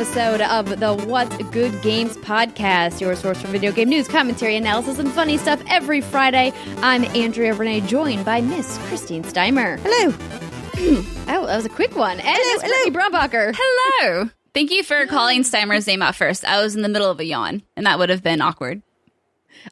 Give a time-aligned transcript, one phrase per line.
[0.00, 4.98] episode of the What's Good Games podcast, your source for video game news, commentary, analysis,
[4.98, 6.54] and funny stuff every Friday.
[6.78, 9.78] I'm Andrea Renee, joined by Miss Christine Steimer.
[9.82, 10.14] Hello.
[11.32, 12.18] Oh, that was a quick one.
[12.18, 13.54] And Miss Brittany Brombacher.
[13.54, 14.30] Hello.
[14.54, 16.46] Thank you for calling Steimer's name out first.
[16.46, 18.80] I was in the middle of a yawn, and that would have been awkward.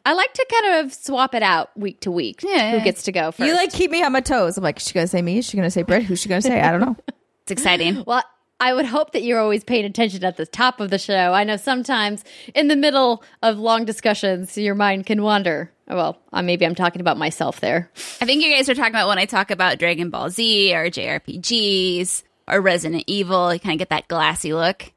[0.05, 2.43] I like to kind of swap it out week to week.
[2.43, 2.77] Yeah.
[2.77, 3.47] Who gets to go first?
[3.47, 4.57] You like keep me on my toes.
[4.57, 5.39] I'm like, is she gonna say me?
[5.39, 6.03] Is she gonna say Britt?
[6.03, 6.61] Who's she gonna say?
[6.61, 6.95] I don't know.
[7.41, 8.03] It's exciting.
[8.05, 8.23] Well,
[8.59, 11.33] I would hope that you're always paying attention at the top of the show.
[11.33, 15.71] I know sometimes in the middle of long discussions, your mind can wander.
[15.87, 17.89] Well, uh, maybe I'm talking about myself there.
[18.21, 20.89] I think you guys are talking about when I talk about Dragon Ball Z or
[20.89, 23.53] JRPGs or Resident Evil.
[23.53, 24.91] You kind of get that glassy look.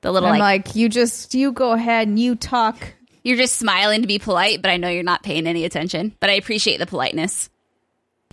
[0.00, 2.76] The little I'm like, like, you just you go ahead and you talk.
[3.24, 6.14] you're just smiling to be polite, but I know you're not paying any attention.
[6.20, 7.50] But I appreciate the politeness.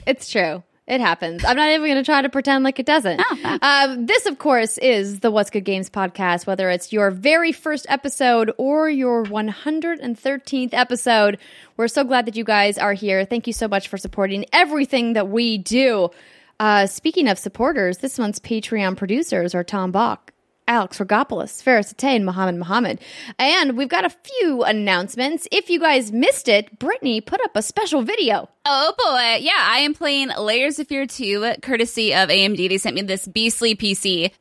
[0.05, 0.61] It's true.
[0.87, 1.43] It happens.
[1.43, 3.21] I'm not even going to try to pretend like it doesn't.
[3.61, 7.85] Um, this, of course, is the What's Good Games podcast, whether it's your very first
[7.89, 11.39] episode or your 113th episode.
[11.77, 13.25] We're so glad that you guys are here.
[13.25, 16.11] Thank you so much for supporting everything that we do.
[16.59, 20.31] Uh, speaking of supporters, this month's Patreon producers are Tom Bock,
[20.67, 22.99] Alex Rigopulous, Faris Attieh, and Mohammed Mohammed.
[23.37, 25.47] And we've got a few announcements.
[25.51, 28.49] If you guys missed it, Brittany put up a special video.
[28.65, 29.43] Oh boy.
[29.43, 32.69] Yeah, I am playing Layers of Fear 2, courtesy of AMD.
[32.69, 34.31] They sent me this beastly PC.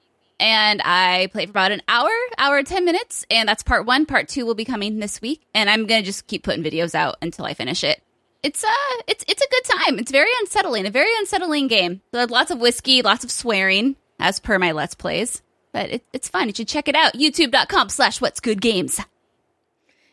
[0.41, 3.25] And I played for about an hour, hour, 10 minutes.
[3.31, 4.05] And that's part one.
[4.05, 5.43] Part two will be coming this week.
[5.55, 8.03] And I'm going to just keep putting videos out until I finish it.
[8.43, 9.99] It's uh it's it's a good time.
[9.99, 12.03] It's very unsettling, a very unsettling game.
[12.13, 15.41] Lots of whiskey, lots of swearing, as per my Let's Plays.
[15.75, 16.47] But it, it's fun.
[16.47, 17.15] You should check it out.
[17.15, 19.01] YouTube.com slash what's good games.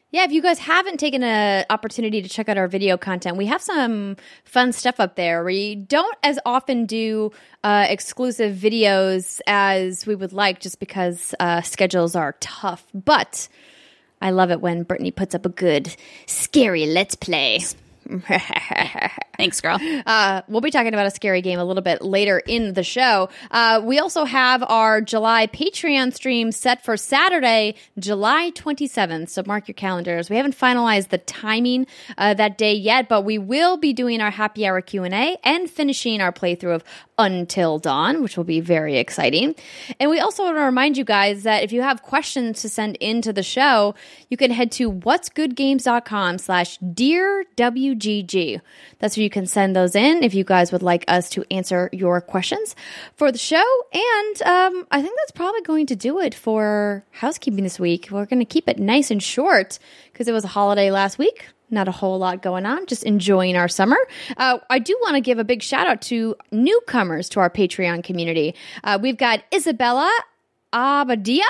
[0.09, 3.45] Yeah, if you guys haven't taken an opportunity to check out our video content, we
[3.45, 5.43] have some fun stuff up there.
[5.43, 7.31] We don't as often do
[7.63, 12.85] uh, exclusive videos as we would like just because uh, schedules are tough.
[12.93, 13.47] But
[14.19, 15.95] I love it when Brittany puts up a good,
[16.25, 17.59] scary Let's Play.
[19.37, 19.79] Thanks, girl.
[20.05, 23.29] Uh, we'll be talking about a scary game a little bit later in the show.
[23.49, 29.29] Uh, we also have our July Patreon stream set for Saturday, July 27th.
[29.29, 30.29] So mark your calendars.
[30.29, 34.31] We haven't finalized the timing uh, that day yet, but we will be doing our
[34.31, 36.83] happy hour Q&A and finishing our playthrough of
[37.17, 39.55] Until Dawn, which will be very exciting.
[39.99, 42.95] And we also want to remind you guys that if you have questions to send
[42.97, 43.95] into the show,
[44.29, 47.45] you can head to what'sgoodgames.com slash dear
[48.01, 48.61] WGG.
[48.99, 51.89] That's where you can send those in if you guys would like us to answer
[51.91, 52.75] your questions
[53.15, 53.63] for the show.
[53.93, 58.09] And um, I think that's probably going to do it for housekeeping this week.
[58.11, 59.79] We're going to keep it nice and short
[60.11, 61.47] because it was a holiday last week.
[61.69, 63.97] Not a whole lot going on, just enjoying our summer.
[64.35, 68.03] Uh, I do want to give a big shout out to newcomers to our Patreon
[68.03, 68.55] community.
[68.83, 70.11] Uh, we've got Isabella
[70.73, 71.43] Abadia.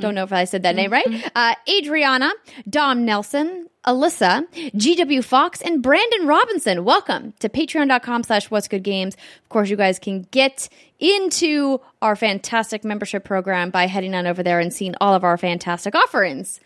[0.00, 1.06] Don't know if I said that name right.
[1.34, 2.30] Uh, Adriana,
[2.68, 4.44] Dom Nelson, Alyssa,
[4.74, 6.84] GW Fox, and Brandon Robinson.
[6.84, 9.16] Welcome to patreon.com slash what's good games.
[9.42, 10.68] Of course, you guys can get
[10.98, 15.36] into our fantastic membership program by heading on over there and seeing all of our
[15.38, 16.58] fantastic offerings.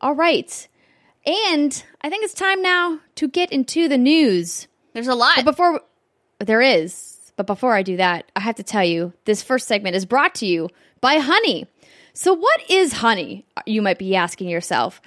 [0.00, 0.66] All right.
[1.26, 4.66] And I think it's time now to get into the news.
[4.94, 5.36] There's a lot.
[5.36, 5.80] But before
[6.38, 9.94] there is, but before I do that, I have to tell you this first segment
[9.94, 10.70] is brought to you
[11.02, 11.66] by Honey.
[12.18, 13.44] So, what is honey?
[13.66, 15.02] You might be asking yourself.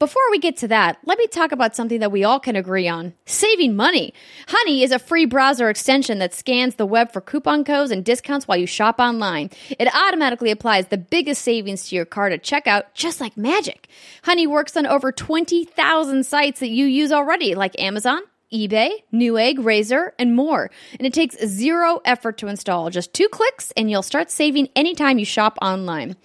[0.00, 2.88] Before we get to that, let me talk about something that we all can agree
[2.88, 4.12] on saving money.
[4.48, 8.48] Honey is a free browser extension that scans the web for coupon codes and discounts
[8.48, 9.50] while you shop online.
[9.78, 13.86] It automatically applies the biggest savings to your card at checkout, just like magic.
[14.24, 18.20] Honey works on over 20,000 sites that you use already, like Amazon,
[18.56, 20.70] eBay, Newegg, Razer, and more.
[20.98, 22.90] And it takes zero effort to install.
[22.90, 26.16] Just two clicks and you'll start saving anytime you shop online.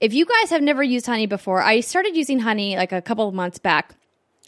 [0.00, 3.28] If you guys have never used Honey before, I started using Honey like a couple
[3.28, 3.94] of months back.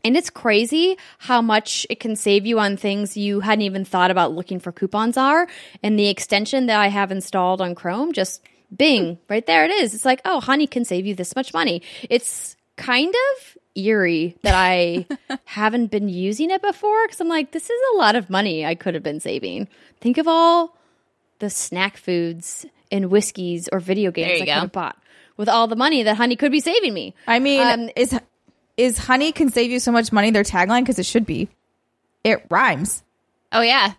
[0.05, 4.11] And it's crazy how much it can save you on things you hadn't even thought
[4.11, 5.47] about looking for coupons are.
[5.83, 8.43] And the extension that I have installed on Chrome just
[8.75, 9.95] Bing, right there it is.
[9.95, 11.83] It's like, oh, honey can save you this much money.
[12.11, 15.07] It's kind of eerie that I
[15.45, 18.75] haven't been using it before because I'm like, this is a lot of money I
[18.75, 19.69] could have been saving.
[20.01, 20.77] Think of all
[21.39, 24.53] the snack foods and whiskeys or video games I go.
[24.55, 24.97] could have bought
[25.37, 27.15] with all the money that honey could be saving me.
[27.27, 28.19] I mean, Um, is
[28.77, 31.49] is honey can save you so much money their tagline because it should be.
[32.23, 33.03] It rhymes.
[33.53, 33.95] Oh yeah.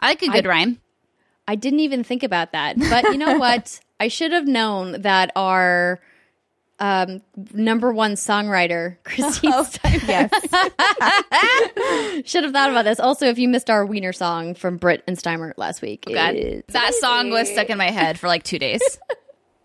[0.00, 0.80] I like a good rhyme.
[1.46, 2.78] I didn't even think about that.
[2.78, 3.80] But you know what?
[3.98, 6.00] I should have known that our
[6.80, 7.20] um,
[7.52, 10.30] number one songwriter, Christine Stein, Yes.
[12.30, 13.00] should have thought about this.
[13.00, 16.94] Also, if you missed our Wiener song from Britt and Steimer last week, it's that
[16.94, 18.80] song was stuck in my head for like two days.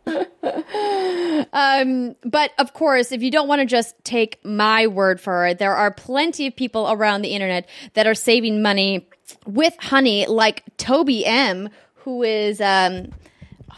[1.53, 5.59] Um, but of course, if you don't want to just take my word for it,
[5.59, 9.07] there are plenty of people around the internet that are saving money
[9.45, 13.11] with honey, like Toby M, who is um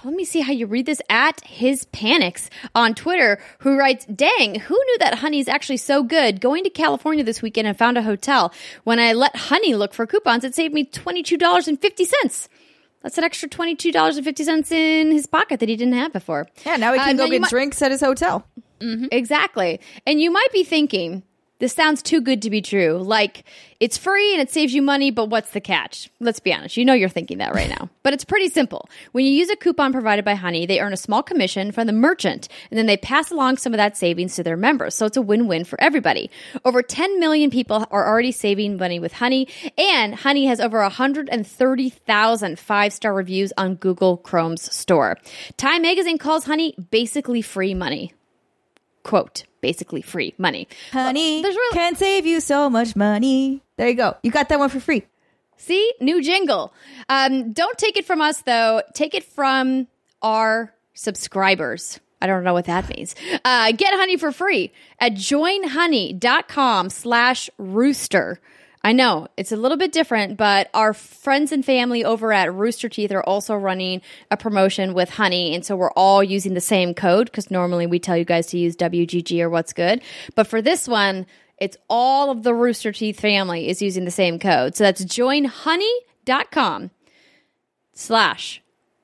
[0.06, 4.60] let me see how you read this at his panics on Twitter, who writes, Dang,
[4.60, 6.40] who knew that honey's actually so good?
[6.40, 8.54] Going to California this weekend and found a hotel.
[8.84, 12.48] When I let honey look for coupons, it saved me $22.50.
[13.02, 16.48] That's an extra $22.50 in his pocket that he didn't have before.
[16.66, 18.48] Yeah, now Uh, can now go get might- drinks at his hotel.
[18.82, 19.80] Exactly.
[20.06, 21.24] And you might be thinking,
[21.60, 22.98] this sounds too good to be true.
[22.98, 23.46] Like,
[23.80, 26.10] it's free and it saves you money, but what's the catch?
[26.20, 26.76] Let's be honest.
[26.78, 27.90] You know you're thinking that right now.
[28.04, 28.90] But it's pretty simple.
[29.12, 31.94] When you use a coupon provided by Honey, they earn a small commission from the
[31.94, 34.96] merchant, and then they pass along some of that savings to their members.
[34.96, 36.30] So it's a win win for everybody.
[36.64, 39.48] Over 10 million people are already saving money with Honey,
[39.78, 45.18] and Honey has over 130,000 five star reviews on Google Chrome's store.
[45.58, 48.14] Time Magazine calls Honey basically free money
[49.06, 50.68] quote basically free money.
[50.92, 53.62] Honey there's really- can save you so much money.
[53.78, 54.16] There you go.
[54.22, 55.04] You got that one for free.
[55.58, 55.94] see?
[56.02, 56.74] New jingle.
[57.08, 58.82] Um, don't take it from us though.
[58.94, 59.88] Take it from
[60.22, 62.00] our subscribers.
[62.22, 63.16] I don't know what that means.
[63.44, 68.40] Uh, get honey for free at joinhoney.com slash rooster
[68.86, 72.88] I know it's a little bit different, but our friends and family over at Rooster
[72.88, 75.56] Teeth are also running a promotion with honey.
[75.56, 78.60] And so we're all using the same code because normally we tell you guys to
[78.60, 80.04] use WGG or what's good.
[80.36, 81.26] But for this one,
[81.58, 84.76] it's all of the Rooster Teeth family is using the same code.
[84.76, 86.92] So that's joinhoney.com
[87.94, 88.62] slash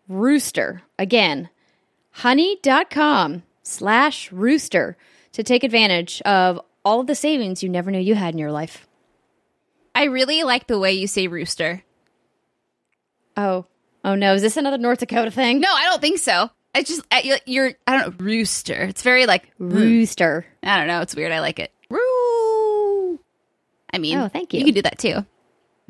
[0.07, 0.83] rooster.
[0.99, 1.49] Again,
[2.11, 4.95] honey.com slash rooster
[5.31, 8.51] to take advantage of all of the savings you never knew you had in your
[8.51, 8.85] life.
[9.93, 11.83] I really like the way you say rooster.
[13.37, 13.65] Oh,
[14.03, 14.33] oh no!
[14.33, 15.59] Is this another North Dakota thing?
[15.59, 16.49] No, I don't think so.
[16.73, 18.83] I just I- you're, I don't know rooster.
[18.83, 19.69] It's very like hmm.
[19.69, 20.45] rooster.
[20.63, 21.01] I don't know.
[21.01, 21.31] It's weird.
[21.31, 21.71] I like it.
[21.89, 23.19] Woo!
[23.93, 24.59] I mean, Oh, thank you.
[24.59, 25.25] You can do that too.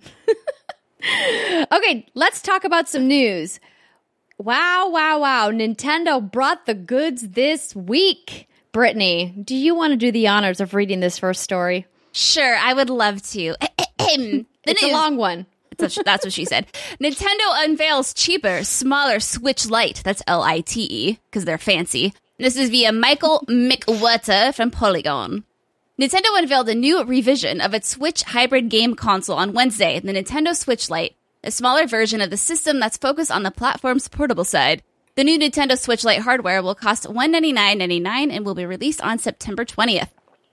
[1.71, 3.59] Okay, let's talk about some news.
[4.37, 5.51] Wow, wow, wow!
[5.51, 8.47] Nintendo brought the goods this week.
[8.71, 11.85] Brittany, do you want to do the honors of reading this first story?
[12.11, 13.55] Sure, I would love to.
[14.05, 15.45] The It's a long one.
[15.77, 16.67] That's what, that's what she said.
[17.01, 20.01] Nintendo unveils cheaper, smaller Switch Lite.
[20.03, 22.13] That's L I T E because they're fancy.
[22.37, 25.43] This is via Michael McWhertor from Polygon.
[25.99, 30.55] Nintendo unveiled a new revision of its Switch hybrid game console on Wednesday, the Nintendo
[30.55, 34.81] Switch Lite, a smaller version of the system that's focused on the platform's portable side.
[35.15, 39.65] The new Nintendo Switch Lite hardware will cost $199.99 and will be released on September
[39.65, 40.09] 20th.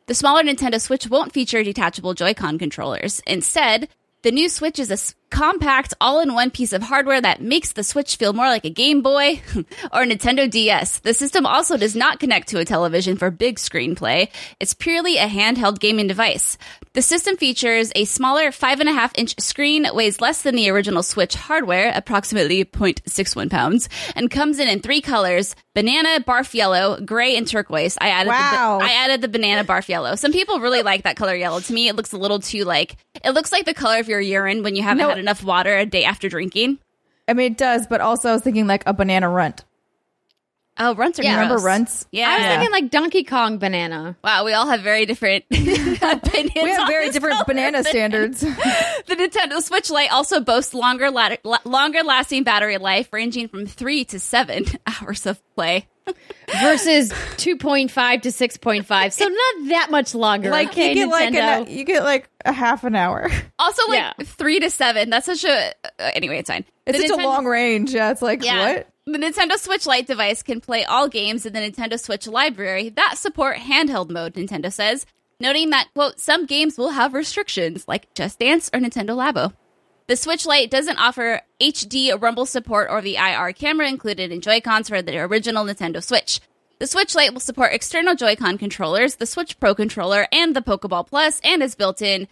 [0.08, 3.20] The smaller Nintendo Switch won't feature detachable Joy-Con controllers.
[3.26, 3.90] Instead,
[4.22, 4.96] the new Switch is a
[5.30, 9.40] compact, all-in-one piece of hardware that makes the Switch feel more like a Game Boy
[9.92, 10.98] or Nintendo DS.
[11.00, 14.30] The system also does not connect to a television for big screen play.
[14.60, 16.58] It's purely a handheld gaming device.
[16.94, 21.92] The system features a smaller 5.5 inch screen, weighs less than the original Switch hardware,
[21.94, 27.96] approximately 0.61 pounds, and comes in in three colors banana, barf yellow, gray, and turquoise.
[28.00, 28.78] I added, Wow.
[28.80, 30.16] the, I added the banana barf yellow.
[30.16, 31.60] Some people really like that color yellow.
[31.60, 34.20] To me, it looks a little too like, it looks like the color of your
[34.20, 35.14] urine when you haven't No.
[35.18, 36.78] Had enough water a day after drinking.
[37.26, 39.64] I mean, it does, but also I was thinking like a banana runt.
[40.80, 41.40] Oh, runts are Yeah.
[41.40, 42.06] Remember runts?
[42.12, 42.28] Yeah.
[42.30, 44.16] I was thinking like Donkey Kong banana.
[44.22, 46.52] wow, we all have very different opinions.
[46.54, 48.44] We have very different banana standards.
[49.08, 53.64] The Nintendo Switch Lite also boasts longer la- la- longer lasting battery life, ranging from
[53.66, 55.88] three to seven hours of play.
[56.62, 61.66] Versus 2.5 to 6.5 so not that much longer like okay, you get like Nintendo.
[61.66, 63.30] a, you get like a half an hour.
[63.58, 64.12] Also, like Yeah.
[64.24, 65.10] three to seven.
[65.10, 66.38] That's such a uh, anyway.
[66.38, 66.64] It's fine.
[66.86, 67.92] It's The such a long range.
[67.92, 68.74] Yeah, it's like Yeah.
[68.76, 68.88] what?
[69.06, 73.14] The Nintendo Switch Lite device can play all games in the Nintendo Switch library that
[73.18, 75.06] support handheld mode, Nintendo says,
[75.40, 79.52] noting that, quote, some games will have restrictions like Just Dance or Nintendo Labo.
[80.08, 84.88] The Switch Lite doesn't offer HD rumble support or the IR camera included in Joy-Cons
[84.88, 86.40] for the original Nintendo Switch.
[86.78, 91.06] The Switch Lite will support external Joy-Con controllers, the Switch Pro controller, and the Pokeball
[91.06, 92.26] Plus, and is built in.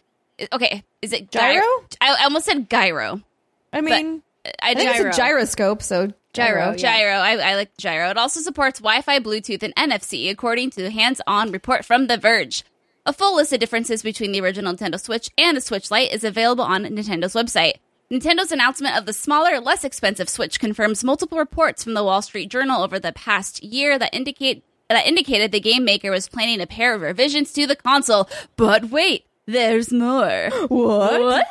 [0.53, 1.61] Okay, is it gyro?
[1.61, 1.85] Gyro?
[2.01, 3.21] I, almost said gyro.
[3.75, 5.09] I mean, uh, I, I think gyro.
[5.09, 6.77] it's a gyroscope, so Gyro, yeah.
[6.77, 7.15] Gyro.
[7.15, 8.11] I, I like Gyro.
[8.11, 12.07] It also supports Wi Fi, Bluetooth, and NFC, according to a hands on report from
[12.07, 12.63] The Verge.
[13.09, 16.25] A full list of differences between the original Nintendo Switch and the Switch Lite is
[16.25, 17.75] available on Nintendo's website.
[18.11, 22.51] Nintendo's announcement of the smaller, less expensive Switch confirms multiple reports from the Wall Street
[22.51, 26.67] Journal over the past year that indicate that indicated the game maker was planning a
[26.67, 28.29] pair of revisions to the console.
[28.57, 30.51] But wait, there's more.
[30.69, 31.47] What?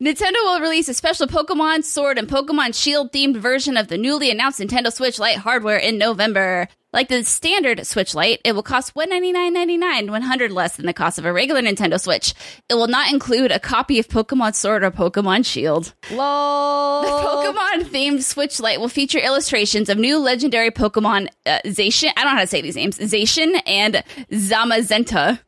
[0.00, 4.30] Nintendo will release a special Pokemon Sword and Pokemon Shield themed version of the newly
[4.30, 6.68] announced Nintendo Switch Lite hardware in November.
[6.92, 11.24] Like the standard Switch Lite, it will cost $199.99, 100 less than the cost of
[11.24, 12.34] a regular Nintendo Switch.
[12.68, 15.92] It will not include a copy of Pokemon Sword or Pokemon Shield.
[16.10, 17.02] lol.
[17.02, 22.10] The Pokemon themed Switch Lite will feature illustrations of new legendary Pokemon uh, Zacian.
[22.16, 22.98] I don't know how to say these names.
[22.98, 24.02] Zacian and
[24.32, 25.40] Zamazenta.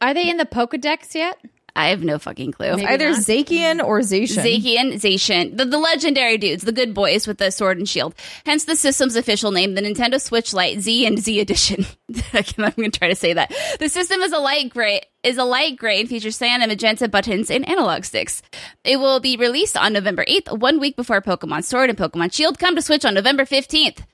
[0.00, 1.38] Are they in the Pokedex yet?
[1.76, 2.76] I have no fucking clue.
[2.76, 3.18] Maybe Either not.
[3.18, 4.44] Zakian or Zacian.
[4.44, 8.14] Zakian, Zacian, the, the legendary dudes, the good boys with the sword and shield.
[8.46, 11.84] Hence the system's official name, the Nintendo Switch Lite Z and Z Edition.
[12.32, 13.52] I'm going to try to say that.
[13.80, 17.08] The system is a light gray, is a light gray and features cyan and magenta
[17.08, 18.42] buttons and analog sticks.
[18.84, 22.60] It will be released on November 8th, one week before Pokemon Sword and Pokemon Shield
[22.60, 24.04] come to Switch on November 15th.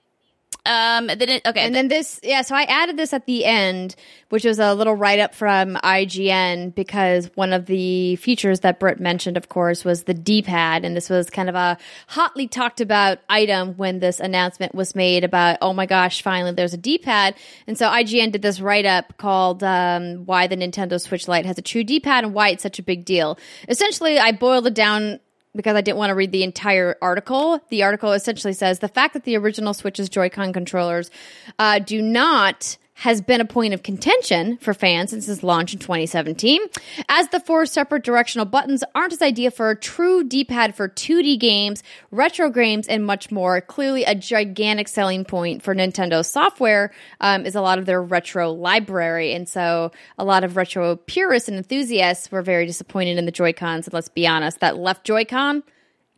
[0.67, 1.61] Um, then it, okay.
[1.61, 3.97] And then this, yeah, so I added this at the end,
[4.29, 9.01] which was a little write up from IGN because one of the features that Britt
[9.01, 10.85] mentioned, of course, was the D pad.
[10.85, 15.25] And this was kind of a hotly talked about item when this announcement was made
[15.25, 17.35] about, oh my gosh, finally there's a D pad.
[17.67, 21.59] And so IGN did this write up called um, Why the Nintendo Switch Lite Has
[21.59, 23.39] a True D pad and Why It's Such a Big Deal.
[23.69, 25.21] Essentially, I boiled it down
[25.55, 27.61] because I didn't want to read the entire article.
[27.71, 31.11] The article essentially says the fact that the original Switch's Joy-Con controllers
[31.59, 35.79] uh, do not has been a point of contention for fans since its launch in
[35.79, 36.61] 2017,
[37.09, 41.41] as the four separate directional buttons aren't as ideal for a true D-pad for 2D
[41.41, 43.63] games, retro games, and much more.
[43.63, 46.93] Clearly, a gigantic selling point for Nintendo software
[47.23, 51.49] um, is a lot of their retro library, and so a lot of retro purists
[51.49, 53.87] and enthusiasts were very disappointed in the Joy-Cons.
[53.87, 55.63] And let's be honest, that left Joy-Con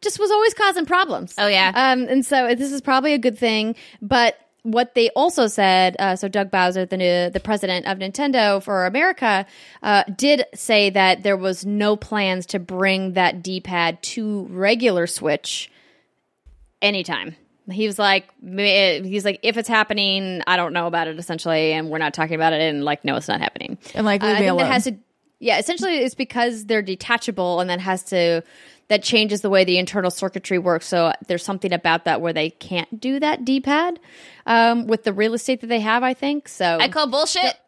[0.00, 1.34] just was always causing problems.
[1.38, 1.70] Oh, yeah.
[1.74, 6.16] Um, and so this is probably a good thing, but what they also said, uh,
[6.16, 9.45] so Doug Bowser, the new, the president of Nintendo for America,
[9.83, 15.71] uh, did say that there was no plans to bring that D-pad to regular Switch
[16.81, 17.35] anytime.
[17.71, 21.16] He was like, he's like, if it's happening, I don't know about it.
[21.19, 22.61] Essentially, and we're not talking about it.
[22.61, 23.78] And like, no, it's not happening.
[23.95, 24.97] And, like, Uh, leave I me think that has to,
[25.42, 25.58] yeah.
[25.58, 28.42] Essentially, it's because they're detachable, and that has to
[28.88, 30.87] that changes the way the internal circuitry works.
[30.87, 33.99] So there's something about that where they can't do that D-pad
[34.44, 36.02] um, with the real estate that they have.
[36.02, 36.78] I think so.
[36.78, 37.58] I call bullshit.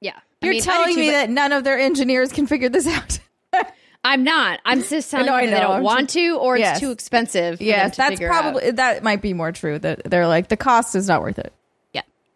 [0.00, 2.68] yeah, You're I do telling too, me but that none of their engineers can figure
[2.68, 3.18] this out.
[4.04, 4.60] I'm not.
[4.64, 6.92] I'm just telling know, I you that they don't I'm want to, or it's too
[6.92, 7.60] expensive.
[7.60, 8.40] Yeah, to that's figure out.
[8.42, 9.78] probably that might be more true.
[9.78, 11.52] That they're like the cost is not worth it.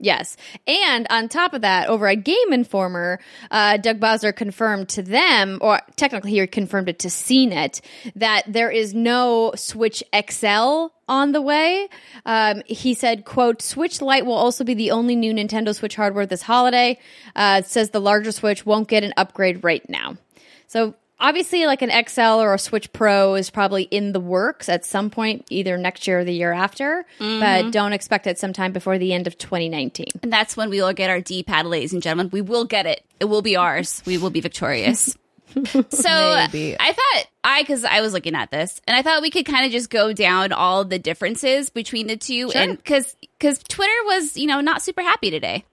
[0.02, 0.36] Yes.
[0.66, 3.20] And on top of that, over at Game Informer,
[3.52, 7.80] uh, Doug Bowser confirmed to them, or technically he confirmed it to CNET,
[8.16, 11.88] that there is no Switch XL on the way.
[12.26, 16.26] Um, he said, quote, Switch Lite will also be the only new Nintendo Switch hardware
[16.26, 16.98] this holiday.
[17.36, 20.16] Uh, says the larger Switch won't get an upgrade right now.
[20.66, 24.84] So obviously like an XL or a Switch Pro is probably in the works at
[24.84, 27.70] some point, either next year or the year after, but mm-hmm.
[27.70, 30.06] don't expect it sometime before the end of 2019.
[30.22, 32.30] And that's when we will get our D pad, ladies and gentlemen.
[32.30, 33.04] We will get it.
[33.20, 34.02] It will be ours.
[34.04, 35.16] We will be victorious.
[35.90, 36.76] so Maybe.
[36.78, 39.66] I thought I because I was looking at this and I thought we could kind
[39.66, 44.36] of just go down all the differences between the two and because because Twitter was
[44.38, 45.64] you know not super happy today.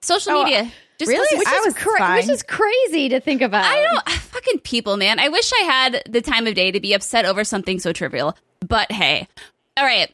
[0.00, 1.38] Social Oh, media just really?
[1.38, 2.16] Which I is was cra- fine.
[2.16, 3.64] which is crazy to think about.
[3.64, 5.18] I don't ah, fucking people, man.
[5.18, 8.36] I wish I had the time of day to be upset over something so trivial.
[8.66, 9.28] But hey,
[9.76, 10.12] all right.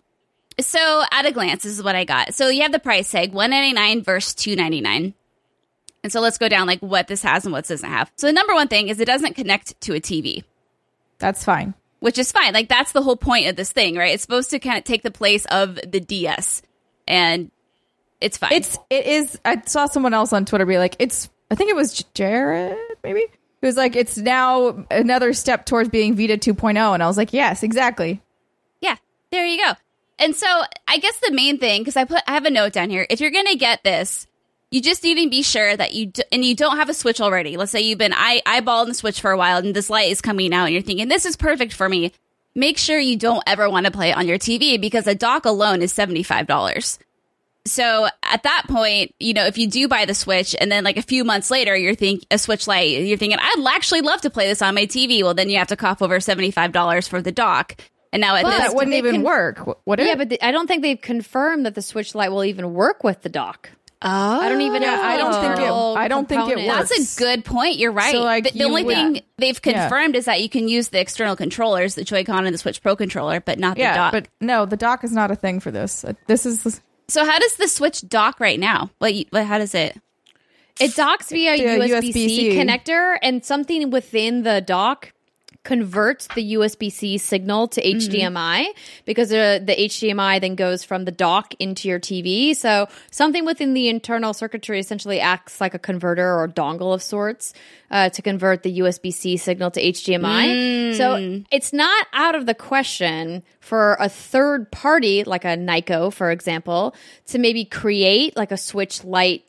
[0.60, 2.34] So at a glance, this is what I got.
[2.34, 5.14] So you have the price tag, one ninety nine versus two ninety nine.
[6.02, 8.10] And so let's go down like what this has and what this doesn't have.
[8.16, 10.44] So the number one thing is it doesn't connect to a TV,
[11.18, 11.74] That's fine.
[11.98, 12.54] which is fine.
[12.54, 14.14] Like that's the whole point of this thing, right?
[14.14, 16.62] It's supposed to kind of take the place of the DS,
[17.06, 17.50] and
[18.20, 18.52] it's fine.
[18.52, 19.38] It's it is.
[19.44, 21.28] I saw someone else on Twitter be like, it's.
[21.50, 23.20] I think it was Jared, maybe.
[23.20, 27.32] It was like it's now another step towards being Vita 2.0, and I was like,
[27.32, 28.22] yes, exactly.
[28.80, 28.96] Yeah,
[29.32, 29.72] there you go.
[30.18, 30.46] And so
[30.86, 33.06] I guess the main thing, because I put I have a note down here.
[33.10, 34.26] If you're gonna get this,
[34.70, 37.20] you just need to be sure that you d- and you don't have a Switch
[37.20, 37.56] already.
[37.56, 40.20] Let's say you've been eye eyeballing the Switch for a while, and this light is
[40.20, 42.12] coming out, and you're thinking this is perfect for me.
[42.54, 45.44] make sure you don't ever want to play it on your TV because a dock
[45.44, 46.98] alone is $75.
[47.66, 50.96] So at that point, you know, if you do buy the Switch and then like
[50.96, 54.30] a few months later, you're think a Switch Lite, you're thinking, I'd actually love to
[54.30, 55.22] play this on my TV.
[55.22, 57.76] Well, then you have to cough over $75 for the dock.
[58.12, 59.56] And now at Well, this, that wouldn't even can- work.
[59.58, 60.06] w- Would it?
[60.06, 63.04] Yeah, but the, I don't think they've confirmed that the Switch Lite will even work
[63.04, 63.70] with the dock.
[64.02, 64.88] oh, I don't even know.
[64.88, 67.44] Yeah, if I don't think it- internal I don't think it components- That's a good
[67.44, 67.76] point.
[67.76, 68.12] You're right.
[68.12, 69.82] So, like, the the you only would- thing they've Yeah.
[69.82, 72.96] confirmed is that you can use the external controllers, the Joy-Con and the Switch Pro
[72.96, 74.12] controller, but not the yeah, dock.
[74.12, 76.02] but no, the dock is not a thing for this.
[76.04, 78.90] Uh, This is so how does the Switch dock right now?
[78.98, 79.14] What?
[79.34, 79.96] how does it?
[80.80, 82.50] It docks via The USB-C.
[82.52, 85.12] connector, and something within the dock
[85.70, 88.66] converts the USB C signal to HDMI
[89.04, 92.56] because uh, the HDMI then goes from the dock into your TV.
[92.56, 97.54] So something within the internal circuitry essentially acts like a converter or dongle of sorts
[97.92, 100.96] uh, to convert the USB C signal to HDMI.
[100.96, 106.32] So it's not out of the question for a third party like a Nyko, for
[106.32, 106.96] example,
[107.26, 109.44] to maybe create like a Switch Lite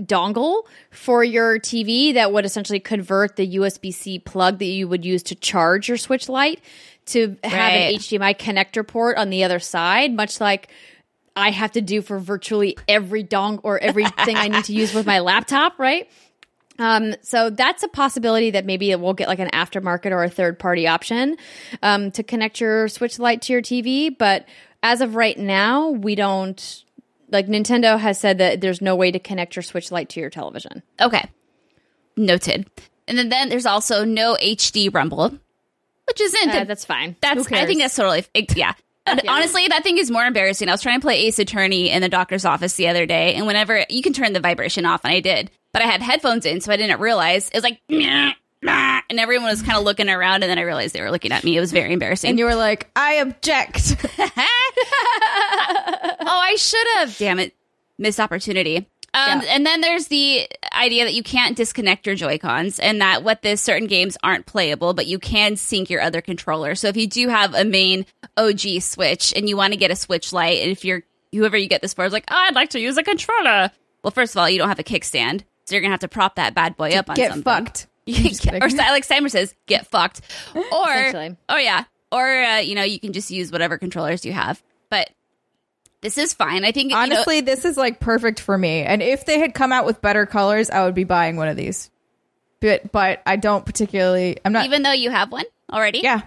[0.00, 5.04] dongle for your TV that would essentially convert the USB C plug that you would
[5.04, 6.60] use to charge your Switch Lite
[7.06, 7.94] to have Right.
[7.94, 10.68] an HDMI connector port on the other side, much like
[11.36, 15.06] I have to do for virtually every dong or everything I need to use with
[15.06, 16.08] my laptop, right?
[16.78, 20.30] Um, so that's a possibility that maybe it will get like an aftermarket or a
[20.30, 21.36] third party option
[21.82, 24.16] um, to connect your Switch Lite to your TV.
[24.16, 24.46] But
[24.82, 26.84] as of right now, we don't
[27.30, 30.30] like Nintendo has said that there's no way to connect your Switch Lite to your
[30.30, 30.82] television.
[31.00, 31.28] Okay,
[32.16, 32.68] noted.
[33.08, 35.30] And then, then there's also no HD Rumble,
[36.06, 37.16] which isn't Uh, that's fine.
[37.20, 38.72] That's I think that's totally it- yeah.
[39.06, 40.68] And Honestly, that thing is more embarrassing.
[40.68, 43.46] I was trying to play Ace Attorney in the doctor's office the other day, and
[43.46, 46.60] whenever you can turn the vibration off, and I did, but I had headphones in,
[46.60, 50.08] so I didn't realize it was like, "Meow, meow," and everyone was kind of looking
[50.08, 51.56] around, and then I realized they were looking at me.
[51.56, 52.30] It was very embarrassing.
[52.30, 53.96] and you were like, I object.
[55.20, 57.16] oh, I should have.
[57.18, 57.54] Damn it,
[57.98, 58.86] missed opportunity.
[59.12, 59.42] Um, Yeah.
[59.48, 63.42] And then there's the idea that you can't disconnect your Joy Cons, and that what
[63.42, 66.74] this certain games aren't playable, but you can sync your other controller.
[66.74, 69.96] So if you do have a main OG Switch and you want to get a
[69.96, 72.70] Switch Lite, and if you're whoever you get this for is like, oh, I'd like
[72.70, 73.70] to use a controller.
[74.02, 76.36] Well, first of all, you don't have a kickstand, so you're gonna have to prop
[76.36, 77.42] that bad boy up on Get something.
[77.44, 77.86] fucked.
[78.52, 80.20] Or like Simon says, get fucked.
[80.54, 84.62] Or oh yeah, or uh, you know you can just use whatever controllers you have.
[84.90, 85.10] But
[86.00, 86.64] this is fine.
[86.64, 88.82] I think you know- Honestly, this is like perfect for me.
[88.82, 91.56] And if they had come out with better colors, I would be buying one of
[91.56, 91.90] these.
[92.60, 94.38] But but I don't particularly.
[94.44, 94.64] I'm not.
[94.66, 96.00] even though you have one already.
[96.02, 96.22] yeah,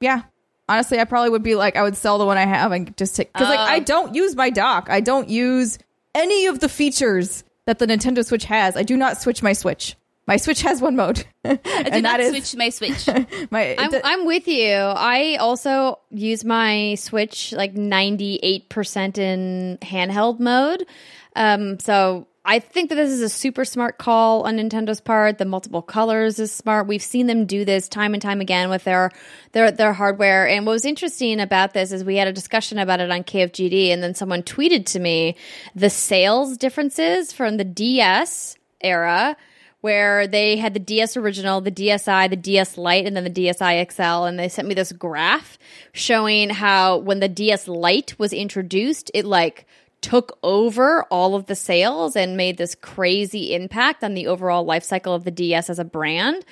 [0.00, 0.22] yeah.
[0.68, 3.16] Honestly, I probably would be like, I would sell the one I have and just
[3.16, 3.62] take because like Oh.
[3.62, 4.88] I don't use my dock.
[4.90, 5.78] I don't use
[6.14, 8.76] any of the features that the Nintendo Switch has.
[8.76, 9.96] I do not switch my Switch.
[10.28, 13.06] My Switch has one mode, I and not that is switch my Switch.
[13.50, 13.76] my.
[13.78, 14.74] I'm, I'm with you.
[14.74, 20.86] I also use my Switch like 98% in handheld mode.
[21.34, 25.38] Um, so I think that this is a super smart call on Nintendo's part.
[25.38, 26.86] The multiple colors is smart.
[26.86, 29.10] We've seen them do this time and time again with their
[29.52, 30.46] their their hardware.
[30.46, 33.88] And what was interesting about this is we had a discussion about it on KFGD,
[33.88, 35.36] and then someone tweeted to me
[35.74, 39.34] the sales differences from the DS era
[39.80, 43.92] where they had the DS original, the DSi, the DS Lite, and then the DSi
[43.92, 44.24] XL.
[44.24, 45.58] And they sent me this graph
[45.92, 49.66] showing how when the DS Lite was introduced, it like
[50.00, 54.84] took over all of the sales and made this crazy impact on the overall life
[54.84, 56.44] cycle of the DS as a brand.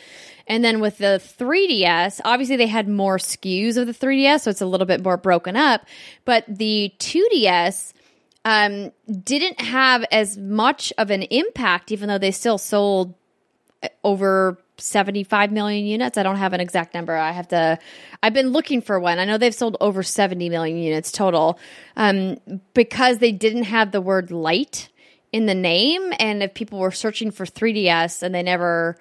[0.48, 4.60] And then with the 3DS, obviously they had more SKUs of the 3DS, so it's
[4.60, 5.86] a little bit more broken up.
[6.24, 7.92] But the 2DS,
[8.46, 8.92] um,
[9.24, 13.12] didn't have as much of an impact, even though they still sold
[13.82, 16.16] uh, over 75 million units.
[16.16, 17.16] I don't have an exact number.
[17.16, 17.76] I have to,
[18.22, 19.18] I've been looking for one.
[19.18, 21.58] I know they've sold over 70 million units total
[21.96, 22.36] um,
[22.72, 24.90] because they didn't have the word light
[25.32, 26.12] in the name.
[26.20, 28.96] And if people were searching for 3DS and they never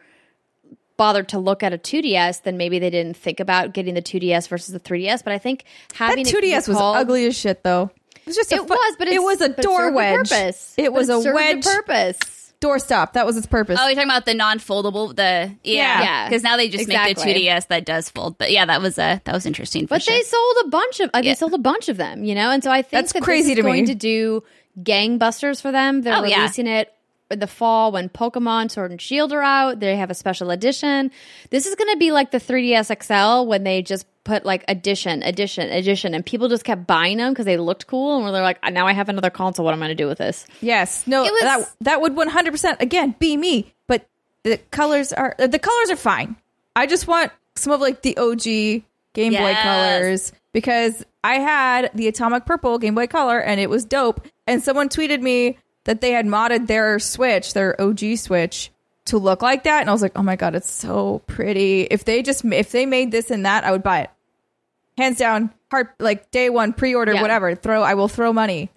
[0.98, 4.48] bothered to look at a 2DS, then maybe they didn't think about getting the 2DS
[4.48, 5.24] versus the 3DS.
[5.24, 7.92] But I think having it 2DS was ugly as shit, though.
[8.26, 10.32] It was just a it fu- was, but it was a door served a wedge.
[10.78, 12.54] It was a served wedge purpose.
[12.60, 13.14] doorstop.
[13.14, 13.78] That was its purpose.
[13.80, 16.28] oh, you're talking about the non-foldable, the yeah, Yeah.
[16.30, 18.38] because now they just make the 2DS that does fold.
[18.40, 19.86] But yeah, that was uh, that was interesting.
[19.86, 20.16] For But sure.
[20.16, 21.32] they sold a bunch of uh, Yeah.
[21.32, 23.50] they sold a bunch of them, you know, and so I think That's that crazy
[23.50, 23.88] this is to going me.
[23.88, 24.44] to do
[24.82, 26.02] gangbusters for them.
[26.02, 26.38] They're Oh, yeah.
[26.42, 26.92] releasing it
[27.32, 29.80] in the fall when Pokemon Sword and Shield are out.
[29.80, 31.12] They have a special edition.
[31.50, 35.24] This is going to be like the 3DS XL when they just put like edition,
[35.24, 38.60] edition, edition, and people just kept buying them because they looked cool, and they're like,
[38.74, 39.64] now I have another console.
[39.64, 40.46] What am I going to do with this?
[40.60, 43.74] Yes, no, It was- that that would one hundred percent again be me.
[43.88, 44.06] But
[44.44, 46.36] the colors are the colors are fine.
[46.76, 48.84] I just want some of like the OG
[49.14, 53.86] Game Boy Colors because I had the Atomic Purple Game Boy Color and it was
[53.86, 54.28] dope.
[54.46, 58.72] And someone tweeted me that they had modded their Switch, their OG Switch,
[59.06, 61.82] to look like that, and I was like, oh my god, it's so pretty.
[61.84, 64.10] If they just if they made this and that, I would buy it.
[64.98, 67.22] Hands down, heart like day one pre-order, Yeah.
[67.22, 67.54] whatever.
[67.56, 68.70] Throw, I will throw money.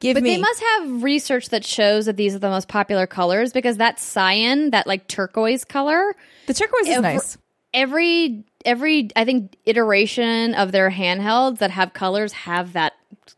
[0.00, 0.34] Give But me.
[0.34, 4.00] they must have research that shows that these are the most popular colors because that
[4.00, 6.14] cyan, that like turquoise color,
[6.46, 7.38] the turquoise is nice.
[7.72, 12.94] every every I think iteration of their handhelds that have colors have that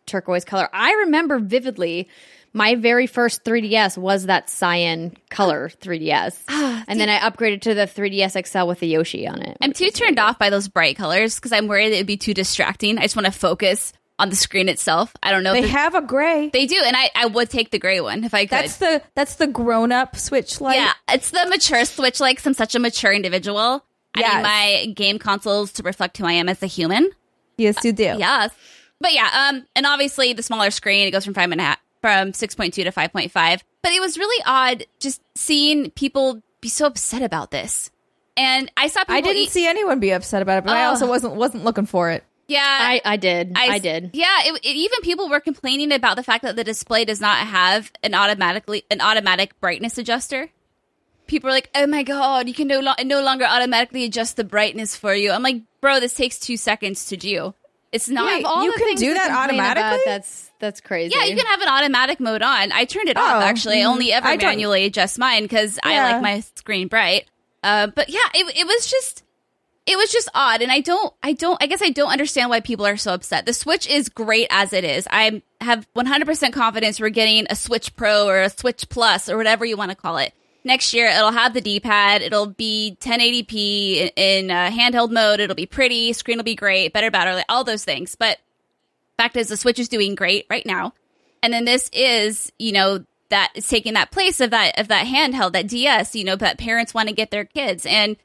[0.07, 0.69] turquoise color.
[0.73, 2.09] I remember vividly
[2.55, 6.39] my very first 3DS was that cyan color 3DS.
[6.89, 9.57] and then I upgraded to the 3DS XL with the Yoshi on it.
[9.61, 12.33] I'm too turned off by those bright colors because I'm worried it would be too
[12.33, 12.97] distracting.
[12.99, 15.13] I just want to focus on the screen itself.
[15.23, 15.53] I don't know.
[15.53, 16.49] They if have a gray.
[16.51, 18.51] they do, and I, I would take the gray one if I could.
[18.51, 20.77] That's the that's the grown up Switch light.
[20.77, 22.21] yeah, it's the mature Switch.
[22.21, 23.85] Like, 'cause I'm such a mature individual.
[24.15, 27.11] I need my game consoles to reflect who I am as a human.
[27.59, 28.05] Yes, you do.
[28.17, 28.53] Yes.
[29.01, 31.79] But yeah, um, and obviously the smaller screen, it goes from five and a half
[32.05, 33.65] from six point two to five point five.
[33.83, 37.91] But it was really odd just seeing people be so upset about this.
[38.37, 40.85] And I saw people I didn't eat- see anyone be upset about it, but I
[40.85, 40.89] Oh.
[40.91, 42.23] also wasn't wasn't looking for it.
[42.47, 43.53] yeah I, I did.
[43.57, 44.11] I did.
[44.13, 47.39] Yeah, it, it- even people were complaining about the fact that the display does not
[47.39, 50.51] have an automatically an automatic brightness adjuster.
[51.27, 54.45] People are like, "Oh my god, you can no, lo- no longer automatically adjust the
[54.45, 57.55] brightness for you." I'm like, "Bro, this takes two seconds to do.
[57.95, 60.03] It's not." Wait, all You the can do that complain about, automatically?
[60.07, 61.15] that's that's crazy.
[61.17, 62.73] yeah, you can have an automatic mode on.
[62.73, 63.81] I turned it off Oh, actually.
[63.81, 63.93] I mhm.
[63.93, 67.27] only ever I don't- manually adjust mine because I like my screen bright.
[67.63, 69.23] Uh, but yeah, it, it was just
[69.87, 72.59] it was just odd and i don't i don't i guess i don't understand why
[72.59, 76.99] people are so upset the switch is great as it is i have 100% confidence
[76.99, 80.17] we're getting a switch pro or a switch plus or whatever you want to call
[80.17, 80.33] it
[80.65, 82.23] next year it'll have the d-pad.
[82.23, 85.41] It'll be 1080p in, in uh, handheld mode.
[85.41, 86.13] It'll be pretty.
[86.13, 86.93] Screen will be great.
[86.93, 88.15] Better battery all those things.
[88.17, 88.39] But
[89.17, 90.95] fact is the switch is doing great right now.
[91.43, 95.07] And then this is you know that is taking that place of that of that
[95.07, 97.87] handheld that ds you know that parents want to get their kids.
[97.87, 98.17] And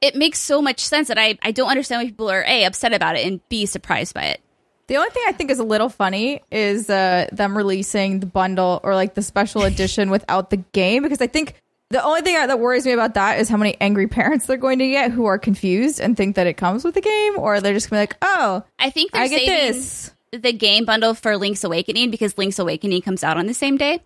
[0.00, 2.92] it makes so much sense that I, I don't understand why people are a upset
[2.92, 4.40] about it and b surprised by it.
[4.88, 8.80] The only thing I think is a little funny is uh, them releasing the bundle
[8.84, 11.54] or like the special edition without the game because I think
[11.90, 14.78] the only thing that worries me about that is how many angry parents they're going
[14.80, 17.74] to get who are confused and think that it comes with the game or they're
[17.74, 20.12] just to be like, oh, i think they're I get this.
[20.32, 24.00] the game bundle for link's awakening because link's awakening comes out on the same day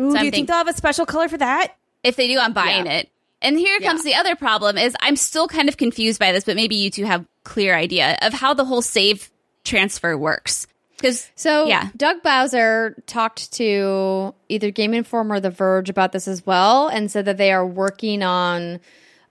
[0.00, 1.76] Ooh, So do I'm you think- they'll have a special color for that?
[2.02, 2.98] if they do i'm buying Yeah.
[2.98, 3.10] it
[3.40, 6.56] and here comes the other problem is i'm still kind of confused by this but
[6.56, 9.30] maybe you two have clear idea of how the whole save
[9.64, 10.66] transfer works
[11.04, 11.90] because So Yeah.
[11.96, 17.10] Doug Bowser talked to either Game Informer or The Verge about this as well, and
[17.10, 18.80] said that they are working on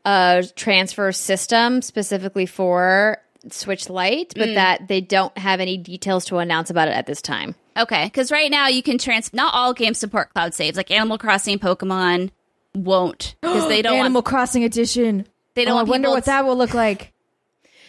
[0.05, 3.17] a transfer system specifically for
[3.49, 4.55] Switch Lite, but mm.
[4.55, 7.55] that they don't have any details to announce about it at this time.
[7.75, 9.33] Okay, because right now you can trans.
[9.33, 10.77] Not all games support cloud saves.
[10.77, 12.29] Like Animal Crossing, Pokemon
[12.75, 14.25] won't because they don't Animal want.
[14.27, 15.25] Crossing edition.
[15.55, 17.13] They don't oh, want I wonder what to- that will look like.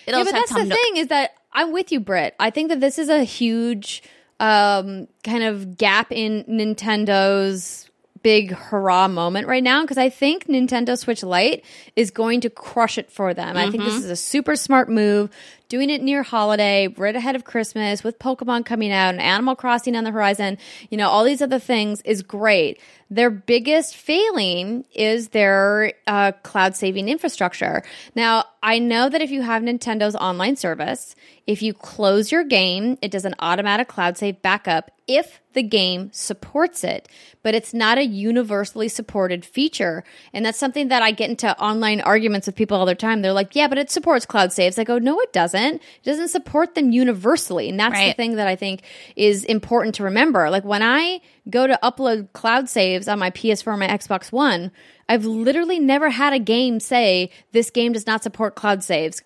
[0.07, 0.79] It'll yeah, but have that's the Tom Nook.
[0.79, 2.35] thing is that I'm with you, Britt.
[2.41, 4.03] I think that this is a huge
[4.41, 7.89] um, kind of gap in Nintendo's
[8.23, 11.63] big hurrah moment right now because I think Nintendo Switch Lite
[11.95, 13.55] is going to crush it for them.
[13.57, 13.85] I think Mm-hmm.
[13.85, 15.31] this is a super smart move.
[15.69, 19.95] Doing it near holiday, right ahead of Christmas, with Pokemon coming out and Animal Crossing
[19.97, 20.57] on the horizon,
[20.89, 22.81] you know, all these other things is great.
[23.15, 27.85] Their biggest failing is their uh, cloud saving infrastructure.
[28.17, 31.15] Now, I know that if you have Nintendo's online service,
[31.47, 36.11] if you close your game, it does an automatic cloud save backup if the game
[36.13, 37.09] supports it,
[37.45, 40.03] but it's not a universally supported feature.
[40.33, 43.23] And that's something that I get into online arguments with people all the time.
[43.23, 44.77] They're like, yeah, but it supports cloud saves.
[44.77, 45.75] I go, no, it doesn't.
[45.77, 47.69] It doesn't support them universally.
[47.69, 48.83] And that's the thing that I think
[49.15, 50.51] is important to remember.
[50.51, 54.73] Like when I go to upload cloud saves on my PS4 or my Xbox One,
[55.09, 59.23] I've literally never had a game say this game does not support cloud saves.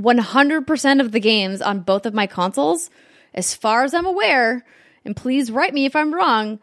[0.00, 2.90] 100% of the games on both of my consoles,
[3.34, 4.64] as far as I'm aware,
[5.04, 6.58] and please write me if I'm wrong,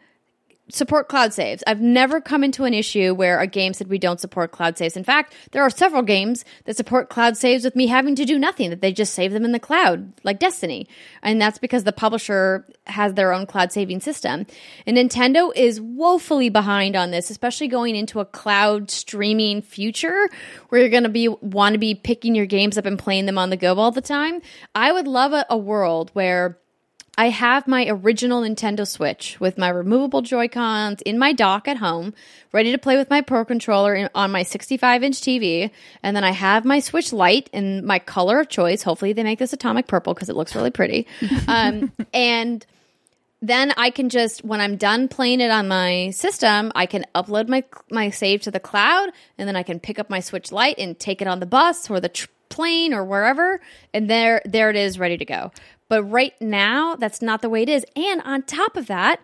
[0.70, 1.62] support cloud saves.
[1.66, 4.96] I've never come into an issue where a game said we don't support cloud saves.
[4.96, 8.38] In fact, there are several games that support cloud saves with me having to do
[8.38, 10.88] nothing, that they just save them in the cloud, like Destiny.
[11.22, 14.46] And that's because the publisher has their own cloud saving system.
[14.86, 20.28] And Nintendo is woefully behind on this, especially going into a cloud streaming future
[20.68, 23.38] where you're going to be want to be picking your games up and playing them
[23.38, 24.40] on the go all the time.
[24.74, 26.58] I would love a, a world where
[27.18, 32.14] I have my original Nintendo Switch with my removable Joy-Cons in my dock at home,
[32.52, 35.70] ready to play with my Pro controller in, on my 65-inch TV,
[36.02, 38.82] and then I have my Switch Lite in my color of choice.
[38.82, 41.06] Hopefully they make this atomic purple because it looks really pretty.
[41.48, 42.64] Um, and
[43.42, 47.48] then I can just when I'm done playing it on my system, I can upload
[47.48, 50.78] my my save to the cloud, and then I can pick up my Switch Lite
[50.78, 53.60] and take it on the bus or the tr- plane or wherever,
[53.94, 55.50] and there there it is, ready to go.
[55.90, 57.84] But right now, that's not the way it is.
[57.96, 59.20] And on top of that,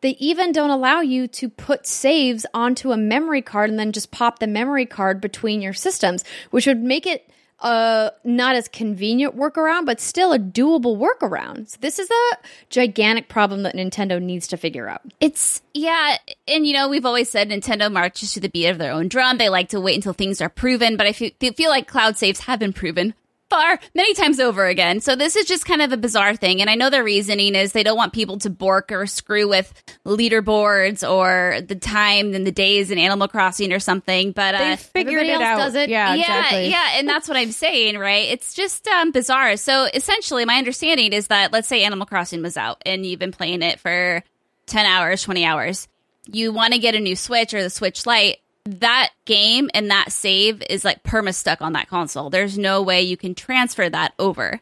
[0.00, 4.10] they even don't allow you to put saves onto a memory card and then just
[4.10, 9.34] pop the memory card between your systems, which would make it uh not as convenient
[9.34, 12.36] workaround but still a doable workaround so this is a
[12.68, 17.30] gigantic problem that nintendo needs to figure out It's yeah, and you know we've always
[17.30, 19.38] said Nintendo marches to the beat of their own drum.
[19.38, 22.40] They like to wait until things are proven, but I feel, feel like cloud saves
[22.40, 23.14] have been proven
[23.48, 25.00] far many times over again.
[25.00, 27.72] So this is just kind of a bizarre thing, and I know their reasoning is
[27.72, 29.72] they don't want people to bork or screw with
[30.04, 34.32] leaderboards or the time and the days in Animal Crossing or something.
[34.32, 35.64] But uh, They figured everybody it else out.
[35.64, 35.88] does it.
[35.90, 36.68] Yeah, yeah, exactly.
[36.70, 38.28] yeah, and that's what I'm saying, right?
[38.28, 39.56] It's just um, bizarre.
[39.56, 43.32] So essentially, my understanding is that let's say Animal Crossing was out and you've been
[43.32, 44.22] playing it for
[44.66, 45.88] ten hours, twenty hours.
[46.30, 48.38] You want to get a new Switch or the Switch Lite.
[48.66, 52.30] That game and that save is like perma stuck on that console.
[52.30, 54.60] There's no way you can transfer that over.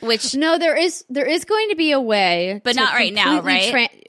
[0.00, 3.36] Which no there is there is going to be a way But not right now,
[3.40, 4.08] completely right?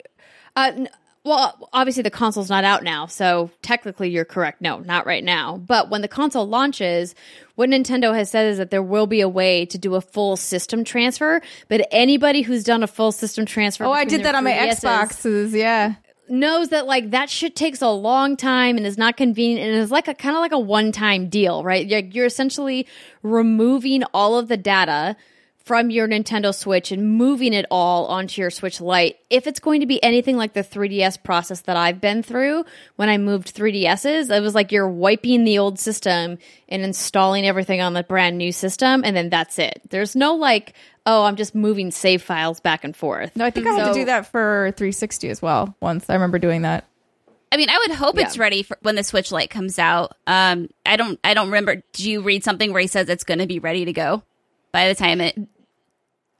[0.55, 0.89] uh, n-
[1.23, 5.57] well obviously the console's not out now so technically you're correct no not right now
[5.57, 7.13] but when the console launches
[7.55, 10.35] what nintendo has said is that there will be a way to do a full
[10.37, 14.43] system transfer but anybody who's done a full system transfer Oh, I did that on
[14.43, 15.51] my Xboxes.
[15.53, 15.95] Yeah.
[16.29, 19.91] Knows that like that shit takes a long time and is not convenient and is
[19.91, 21.85] like a kind of like a one time deal, right?
[21.85, 22.87] You're, you're essentially
[23.23, 25.15] removing all of the data
[25.65, 29.17] from your Nintendo Switch and moving it all onto your Switch Lite.
[29.31, 32.65] If it's going to be anything like the 3DS process that I've been through
[32.97, 36.37] when I moved 3DSs, it was like you're wiping the old system
[36.69, 39.81] and installing everything on the brand new system and then that's it.
[39.89, 40.73] There's no like,
[41.07, 43.35] oh, I'm just moving save files back and forth.
[43.35, 45.75] No, I think I had to do that for 360 as well.
[45.81, 46.85] Once I remember doing that.
[47.51, 50.13] I mean, I would hope it's ready for when the Switch Lite comes out.
[50.27, 51.81] Um, I don't, I don't remember.
[51.93, 54.23] Do you read something where he says it's going to be ready to go
[54.71, 55.39] by the time it?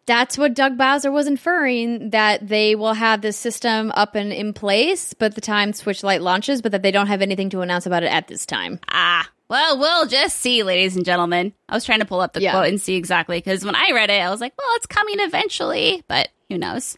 [0.05, 4.53] That's what Doug Bowser was inferring that they will have this system up and in
[4.53, 7.85] place, but the time Switch Lite launches, but that they don't have anything to announce
[7.85, 8.79] about it at this time.
[8.89, 11.53] Ah, well, we'll just see, ladies and gentlemen.
[11.69, 12.51] I was trying to pull up the Yeah.
[12.51, 15.15] quote and see exactly because when I read it, I was like, well, it's coming
[15.19, 16.97] eventually, but who knows?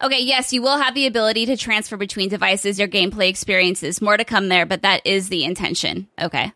[0.00, 4.00] Okay, yes, you will have the ability to transfer between devices, your gameplay experiences.
[4.00, 6.06] More to come there, but that is the intention.
[6.20, 6.52] Okay.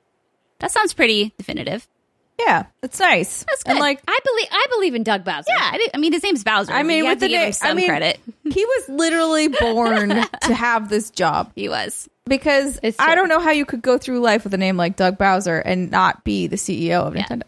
[0.61, 1.88] That sounds pretty definitive.
[2.38, 3.44] Yeah, it's nice.
[3.48, 3.80] That's And good.
[3.80, 5.44] like, I believe I believe in Doug Bowser.
[5.48, 6.72] Yeah, I, I mean, his name's Bowser.
[6.72, 8.18] I mean, with the name, some I mean, credit.
[8.44, 12.08] he was literally born to have this job He was.
[12.26, 15.18] because I don't know how you could go through life with a name like Doug
[15.18, 17.24] Bowser and not be the CEO of Yeah.
[17.24, 17.42] Nintendo.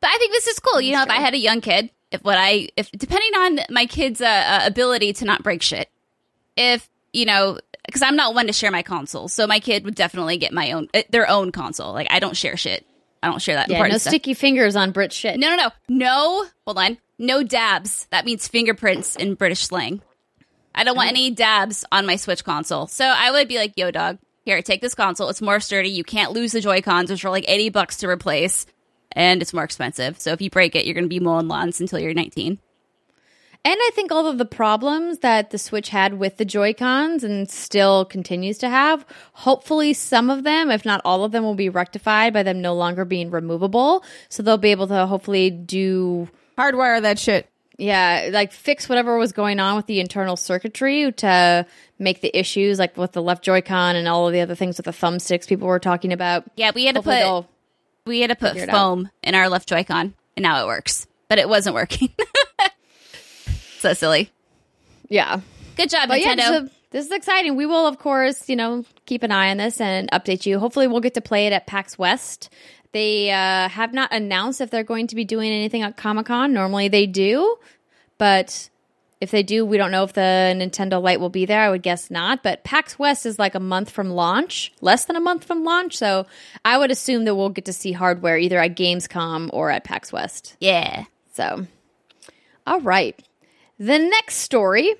[0.00, 0.80] But I think this is cool.
[0.80, 3.86] You know, if I had a young kid, if what I, if depending on my
[3.86, 5.88] kid's uh, uh, ability to not break shit,
[6.56, 9.94] if you know, because I'm not one to share my console, so my kid would
[9.96, 11.92] definitely get my own, uh, their own console.
[11.92, 12.86] Like I don't share shit.
[13.22, 14.10] I don't share that Yeah, no stuff.
[14.12, 15.38] sticky fingers on Brit shit.
[15.38, 16.46] no, no, no, no.
[16.66, 16.98] Hold on.
[17.18, 18.06] No dabs.
[18.10, 20.00] That means fingerprints in British slang.
[20.74, 21.10] I don't want Oh.
[21.10, 22.86] any dabs on my Switch console.
[22.86, 25.28] So I would be like, yo, dog, here, take this console.
[25.28, 25.90] It's more sturdy.
[25.90, 28.64] You can't lose the Joy Cons, which are like 80 bucks to replace,
[29.12, 30.18] and it's more expensive.
[30.18, 32.58] So if you break it, you're going to be mowing lawns until you're 19.
[33.62, 37.50] And I think all of the problems that the Switch had with the Joy-Cons and
[37.50, 41.68] still continues to have, hopefully some of them, if not all of them, will be
[41.68, 44.02] rectified by them no longer being removable.
[44.30, 47.48] So they'll be able to hopefully do Hardwire that shit.
[47.76, 51.66] yeah, like fix whatever was going on with the internal circuitry to
[51.98, 54.86] make the issues like with the left Joy-Con and all of the other things with
[54.86, 56.44] the thumbsticks people were talking about.
[56.56, 57.46] Yeah, we had to put
[58.06, 58.74] we had to put figure it out.
[58.74, 61.06] foam in our left Joy-Con, and now it works.
[61.28, 62.08] But it wasn't working.
[63.80, 64.30] so silly.
[65.08, 65.40] yeah.
[65.76, 66.36] Good job, But Nintendo.
[66.36, 67.56] this is, this is exciting.
[67.56, 70.58] We will, of course, you know, keep an eye on this and update you.
[70.58, 72.50] Hopefully, we'll get to play it at PAX West.
[72.92, 76.52] They uh, have not announced if they're going to be doing anything at Comic Con.
[76.52, 77.56] Normally, they do,
[78.18, 78.68] but
[79.20, 80.20] if they do, we don't know if the
[80.56, 81.60] Nintendo Lite will be there.
[81.60, 82.42] I would guess not.
[82.42, 85.96] But PAX West is like a month from launch, less than a month from launch.
[85.96, 86.26] So
[86.64, 90.12] I would assume that we'll get to see hardware either at Gamescom or at PAX
[90.12, 90.56] West.
[90.60, 91.04] yeah.
[91.32, 91.66] So,
[92.66, 93.18] all right.
[93.80, 94.94] The next story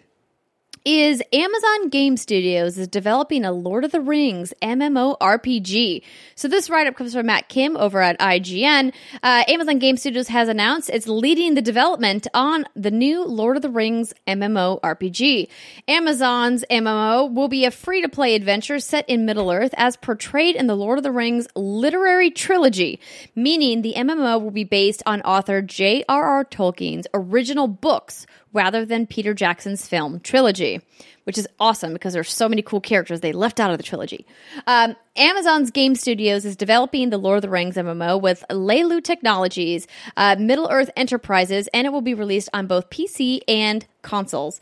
[0.87, 6.03] is Amazon Game Studios is developing a Lord of the Rings MMORPG.
[6.35, 8.95] So this write-up comes from Matt Kim over at IGN.
[9.23, 13.63] Uh, Amazon Game Studios has announced it's leading the development on the new Lord of
[13.63, 15.49] the Rings MMORPG.
[15.87, 20.99] Amazon's MMO will be a free-to-play adventure set in Middle-earth as portrayed in the Lord
[20.99, 22.99] of the Rings literary trilogy,
[23.35, 26.47] meaning the MMO will be based on author J.R.R.
[26.47, 30.81] Tolkien's original books rather than Peter Jackson's film trilogy,
[31.25, 34.27] which is awesome because there's so many cool characters they left out of the trilogy.
[34.67, 39.87] Um, Amazon's Game Studios is developing the Lord of the Rings MMO with Leyou Technologies,
[40.17, 44.61] uh, Middle Earth Enterprises, and it will be released on both PC and consoles.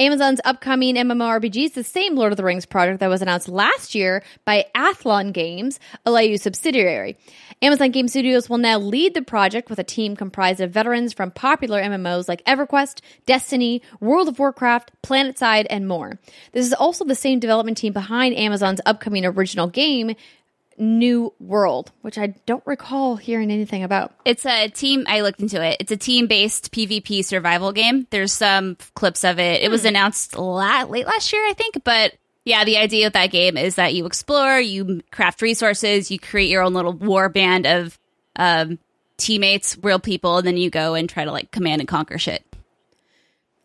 [0.00, 3.96] Amazon's upcoming MMORPG is the same Lord of the Rings project that was announced last
[3.96, 7.18] year by Athlon Games, a Leyou subsidiary.
[7.62, 11.32] Amazon Game Studios will now lead the project with a team comprised of veterans from
[11.32, 16.20] popular MMOs like EverQuest, Destiny, World of Warcraft, PlanetSide, and more.
[16.52, 20.14] This is also the same development team behind Amazon's upcoming original game,
[20.78, 24.14] New World, which I don't recall hearing anything about.
[24.24, 25.04] It's a team.
[25.08, 25.78] I looked into it.
[25.80, 28.06] It's a team-based PvP survival game.
[28.10, 29.62] There's some clips of it.
[29.62, 31.82] It was announced la- late last year, I think.
[31.84, 32.14] But
[32.44, 36.48] yeah, the idea of that game is that you explore, you craft resources, you create
[36.48, 37.98] your own little war band of
[38.36, 38.78] um,
[39.18, 42.44] teammates, real people, and then you go and try to like command and conquer shit.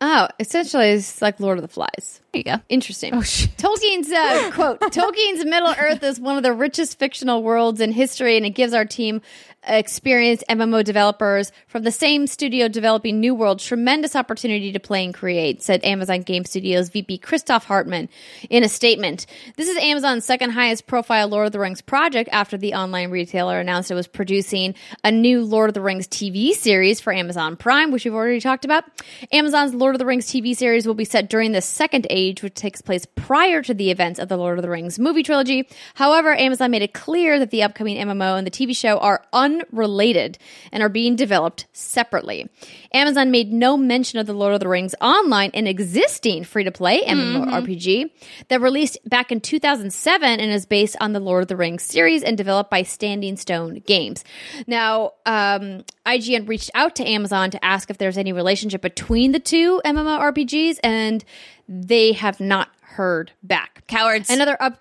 [0.02, 2.20] Oh, essentially, it's like Lord of the Flies.
[2.34, 2.64] There you go.
[2.68, 3.14] Interesting.
[3.14, 3.56] Oh, shit.
[3.58, 8.38] Tolkien's uh, quote Tolkien's Middle Earth is one of the richest fictional worlds in history,
[8.38, 9.22] and it gives our team
[9.68, 15.14] experienced MMO developers from the same studio developing New World tremendous opportunity to play and
[15.14, 18.10] create, said Amazon Game Studios VP Christoph Hartmann
[18.50, 19.26] in a statement.
[19.56, 23.60] This is Amazon's second highest profile Lord of the Rings project after the online retailer
[23.60, 27.92] announced it was producing a new Lord of the Rings TV series for Amazon Prime,
[27.92, 28.84] which we've already talked about.
[29.32, 32.54] Amazon's Lord of the Rings TV series will be set during the Second Age, which
[32.54, 35.68] takes place prior to the events of the Lord of the Rings movie trilogy.
[35.96, 40.38] However, Amazon made it clear that the upcoming MMO and the TV show are unrelated
[40.72, 42.50] and are being developed separately.
[42.94, 46.72] Amazon made no mention of the Lord of the Rings online, an existing free to
[46.72, 48.10] play MMORPG
[48.48, 52.24] that released back in 2007 and is based on the Lord of the Rings series
[52.24, 54.24] and developed by Standing Stone Games.
[54.68, 59.40] Now, um, IGN reached out to Amazon to ask if there's any relationship between the
[59.40, 61.24] two MMORPGs, and
[61.68, 63.86] they have not heard back.
[63.88, 64.30] Cowards.
[64.30, 64.80] Another up.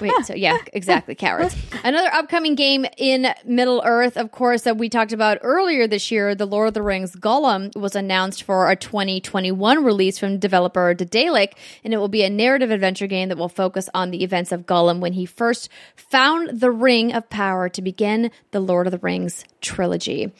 [0.00, 1.54] Wait, so yeah, exactly, cowards.
[1.84, 6.34] Another upcoming game in Middle Earth, of course, that we talked about earlier this year,
[6.34, 11.56] The Lord of the Rings Gollum, was announced for a 2021 release from developer Daedalic,
[11.84, 14.66] and it will be a narrative adventure game that will focus on the events of
[14.66, 18.98] Gollum when he first found the Ring of Power to begin the Lord of the
[18.98, 20.32] Rings trilogy.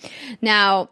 [0.43, 0.91] Now,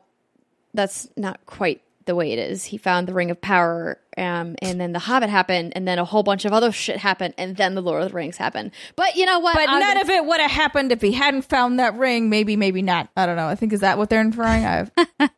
[0.73, 2.65] that's not quite the way it is.
[2.65, 6.05] He found the Ring of Power, um, and then The Hobbit happened, and then a
[6.05, 8.71] whole bunch of other shit happened, and then the Lord of the Rings happened.
[8.97, 9.55] But you know what?
[9.55, 12.29] But I'll- none of it would have happened if he hadn't found that ring.
[12.31, 13.09] Maybe, maybe not.
[13.17, 13.47] I don't know.
[13.49, 14.65] I think is that what they're inferring?
[14.65, 14.91] I've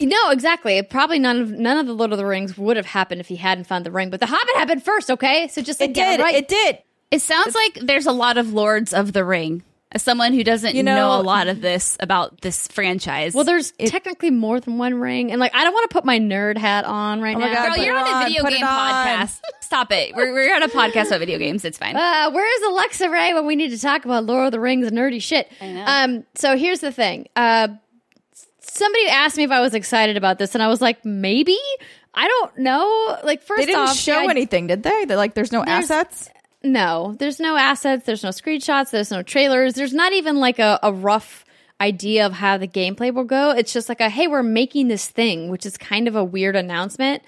[0.00, 0.80] no, exactly.
[0.82, 3.36] Probably none of none of the Lord of the Rings would have happened if he
[3.36, 4.10] hadn't found the ring.
[4.10, 5.48] But the Hobbit happened first, okay?
[5.48, 6.20] So just like, it did.
[6.20, 6.34] right.
[6.36, 6.78] It did.
[7.10, 9.62] It sounds like there's a lot of Lords of the Ring.
[9.94, 13.34] As someone who doesn't You know, know- a lot of this about this franchise.
[13.34, 16.18] well, there's technically more than one ring, and like I don't want to put my
[16.18, 17.54] nerd hat on right Oh my now.
[17.68, 19.40] God, Girl, you're it on a video game podcast.
[19.60, 20.14] Stop it.
[20.14, 21.64] We're, we're on a podcast about video games.
[21.66, 21.94] It's fine.
[21.96, 24.96] Uh, where's Alexa Ray when we need to talk about Lord of the Rings and
[24.96, 25.50] nerdy shit?
[25.60, 25.84] know.
[25.86, 27.28] Um, so here's the thing.
[27.36, 27.68] Uh,
[28.60, 31.58] somebody asked me if I was excited about this, and I was like, maybe.
[32.14, 33.18] I don't know.
[33.24, 35.06] Like, first They didn't off, show I- anything, did they?
[35.06, 36.28] That like, there's no There's- assets.
[36.64, 38.04] No, there's no assets.
[38.06, 38.90] There's no screenshots.
[38.90, 39.74] There's no trailers.
[39.74, 41.44] There's not even like a, a rough
[41.80, 43.50] idea of how the gameplay will go.
[43.50, 46.54] It's just like a hey, we're making this thing, which is kind of a weird
[46.54, 47.22] announcement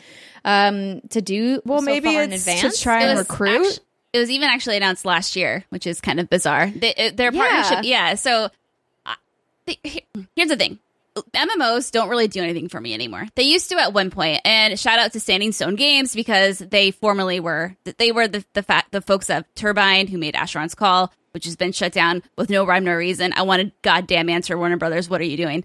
[0.44, 1.60] um, to do.
[1.64, 2.76] Well, so maybe far in advance.
[2.76, 3.66] to try and recruit.
[3.66, 3.80] actu-
[4.12, 6.70] it was even actually announced last year, which is kind of bizarre.
[6.70, 7.40] They, it- their Yeah.
[7.48, 8.14] partnership, yeah.
[8.14, 8.48] So
[9.04, 9.14] uh,
[9.66, 9.78] the,
[10.36, 10.78] here's the thing:
[11.14, 13.26] MMOs don't really do anything for me anymore.
[13.34, 16.90] They used to at one point, and shout out to Standing Stone Games because they
[16.90, 21.12] formerly were they were the the fact the folks of Turbine who made Asheron's Call,
[21.32, 23.32] which has been shut down with no rhyme nor reason.
[23.36, 25.08] I wanted goddamn answer, Warner Brothers.
[25.08, 25.64] What are you doing?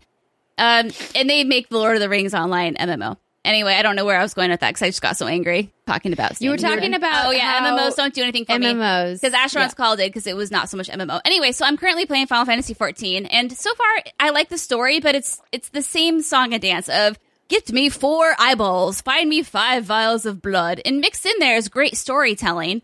[0.57, 3.17] Um, and they make the Lord of the Rings online MMO.
[3.45, 5.25] Anyway, I don't know where I was going with that because I just got so
[5.25, 6.41] angry talking about.
[6.41, 8.65] You were talking about oh yeah, MMOs don't do anything for me.
[8.73, 9.21] MMOs.
[9.21, 9.69] because Asheron's Yeah.
[9.69, 11.21] Call did because it was not so much MMO.
[11.23, 13.87] Anyway, so I'm currently playing Final Fantasy 14, and so far
[14.19, 17.17] I like the story, but it's it's the same song and dance of
[17.47, 21.69] get me four eyeballs, find me five vials of blood, and mixed in there is
[21.69, 22.81] great storytelling.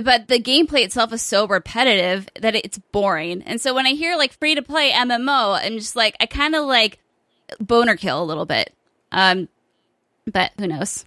[0.00, 3.42] But the gameplay itself is so repetitive that it's boring.
[3.42, 6.54] And so when I hear like free to play MMO, I'm just like I kind
[6.54, 7.00] of like
[7.58, 8.72] boner kill a little bit.
[9.10, 9.48] Um,
[10.32, 11.04] but who knows?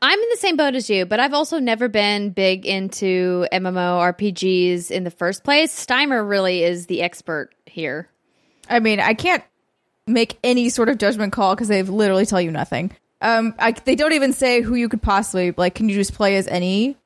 [0.00, 4.90] I'm in the same boat as you, but I've also never been big into MMORPGs
[4.90, 5.74] in the first place.
[5.74, 8.08] Steimer really is the expert here.
[8.68, 9.42] I mean, I can't
[10.06, 12.92] make any sort of judgment call because they literally tell you nothing.
[13.20, 15.74] Um, I, they don't even say who you could possibly like.
[15.74, 16.96] Can you just play as any?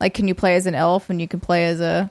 [0.00, 2.10] Like, can you play as an elf and you can play as a,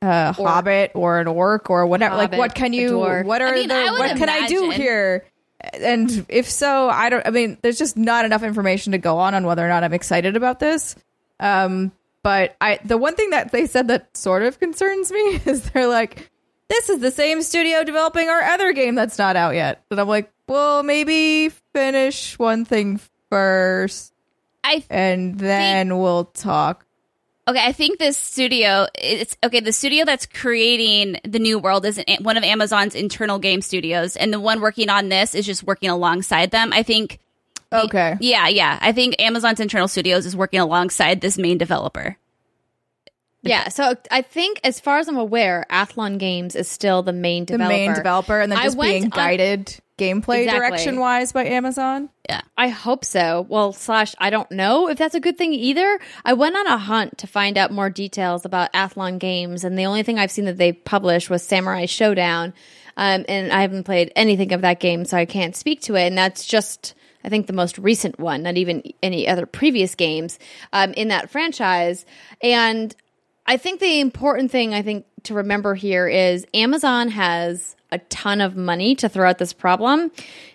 [0.00, 2.16] a hobbit or an orc or whatever?
[2.16, 2.98] like, what can you?
[2.98, 3.94] What are I mean, the?
[3.98, 5.26] What can I do here?
[5.72, 7.26] And if so, I don't.
[7.26, 9.94] I mean, there's just not enough information to go on on whether or not I'm
[9.94, 10.96] excited about this.
[11.40, 11.92] Um,
[12.22, 15.86] but I, the one thing that they said that sort of concerns me is they're
[15.86, 16.30] like,
[16.68, 19.84] this is the same studio developing our other game that's not out yet.
[19.90, 23.00] And I'm like, well, maybe finish one thing
[23.30, 24.14] first
[24.64, 26.83] I and then we'll talk.
[27.46, 31.98] Okay, I think this studio it's okay, the studio that's creating the new world is
[31.98, 35.62] an- one of Amazon's internal game studios and the one working on this is just
[35.62, 36.72] working alongside them.
[36.72, 37.18] I think
[37.72, 38.16] Okay.
[38.20, 38.78] yeah, yeah.
[38.80, 42.16] I think Amazon's internal studios is working alongside this main developer.
[43.42, 47.44] Yeah, so I think, as far as I'm aware, Athlon Games is still the main
[47.44, 50.50] The main developer and then I just went being on- guided gameplay Exactly.
[50.70, 52.08] direction wise by Amazon.
[52.28, 52.40] Yeah.
[52.56, 53.46] I hope so.
[53.48, 55.98] Well, slash, I don't know if that's a good thing either.
[56.24, 59.86] I went on a hunt to find out more details about Athlon Games, and the
[59.86, 62.52] only thing I've seen that they published was Samurai Shodown.
[62.96, 66.06] Um, and I haven't played anything of that game, so I can't speak to it.
[66.06, 70.38] And that's just, I think, the most recent one, not even any other previous games
[70.72, 72.06] um, in that franchise.
[72.40, 72.94] And
[73.46, 78.40] I think the important thing I think to remember here is Amazon has a ton
[78.40, 80.10] of money to throw at this problem.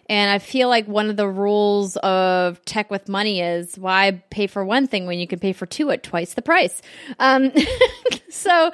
[0.09, 4.47] And I feel like one of the rules of tech with money is why pay
[4.47, 6.81] for one thing when you can pay for two at twice the price.
[7.19, 7.51] Um,
[8.29, 8.71] so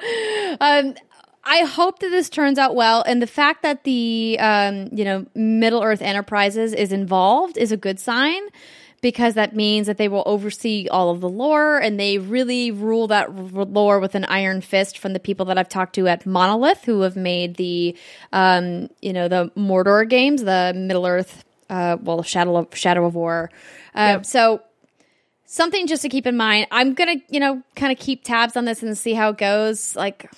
[0.60, 0.94] um,
[1.44, 3.04] I hope that this turns out well.
[3.06, 7.76] And the fact that the, um, you know, Middle Earth Enterprises is involved is a
[7.76, 8.42] good sign
[9.00, 13.06] because that means that they will oversee all of the lore and they really rule
[13.08, 16.26] that r- lore with an iron fist from the people that I've talked to at
[16.26, 17.96] Monolith who have made the
[18.32, 23.14] um, you know the Mordor games, the Middle Earth uh, well Shadow of Shadow of
[23.14, 23.50] War.
[23.94, 24.60] Uh, so
[25.46, 26.66] something just to keep in mind.
[26.70, 29.38] I'm going to, you know, kind of keep tabs on this and see how it
[29.38, 29.96] goes.
[29.96, 30.30] Like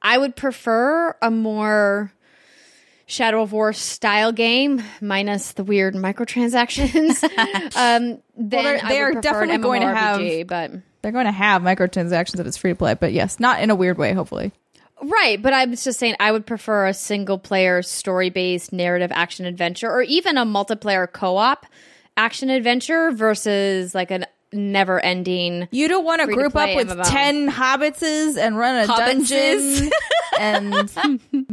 [0.00, 2.12] I would prefer a more
[3.06, 7.22] Shadow of War style game, minus the weird microtransactions.
[7.76, 10.70] um, then they're- they're definitely going to have- but
[11.02, 13.74] They're going to have microtransactions if it's free to play, but yes, not in a
[13.74, 14.52] weird way, hopefully.
[15.02, 15.40] right.
[15.42, 19.44] But I was just saying, I would prefer a single player story based narrative action
[19.44, 21.66] adventure, or even a multiplayer co op
[22.16, 24.24] action adventure versus like a
[24.54, 25.68] never ending.
[25.70, 27.10] You don't want to group up with MMO.
[27.10, 29.80] 10 hobbitses and run a Hobbitses.
[29.80, 29.90] dungeon
[30.40, 30.74] and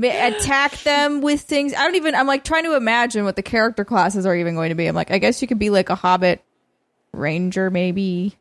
[0.03, 1.73] attack them with things.
[1.73, 4.69] I don't even, I'm like trying to imagine what the character classes are even going
[4.69, 4.87] to be.
[4.87, 6.41] I'm like, I guess you could be like a hobbit
[7.13, 8.37] ranger, maybe,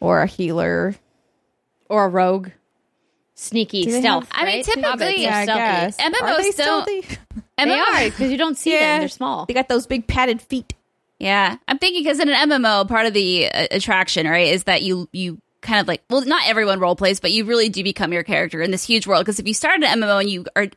[0.00, 0.94] or a healer.
[1.88, 2.50] or a rogue.
[3.34, 4.28] Sneaky stealth.
[4.32, 5.60] have- I mean, typically- Yeah, I stealthy.
[5.60, 5.96] guess.
[5.98, 7.18] MMOs Are they don't- stealthy?
[7.56, 9.44] They are because you don't see them; they're small.
[9.46, 10.74] They got those big padded feet.
[11.18, 14.82] Yeah, I'm thinking because in an MMO, part of the uh, attraction, right, is that
[14.82, 18.12] you you kind of like well, not everyone role plays, but you really do become
[18.12, 19.24] your character in this huge world.
[19.24, 20.68] Because if you start an MMO and you are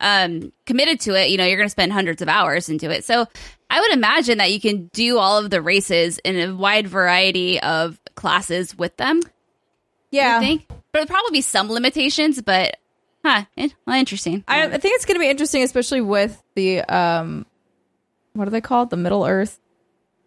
[0.00, 3.04] um committed to it, you know you're going to spend hundreds of hours into it.
[3.04, 3.26] So
[3.68, 7.60] I would imagine that you can do all of the races in a wide variety
[7.60, 9.20] of classes with them.
[10.10, 10.38] Yeah.
[10.38, 12.40] I think, but there'll probably be some limitations.
[12.40, 12.76] But
[13.24, 14.44] huh, eh, well, interesting.
[14.46, 17.46] I, I think it's going to be interesting, especially with the, um,
[18.36, 18.90] what are they called?
[18.90, 19.58] The Middle Earth,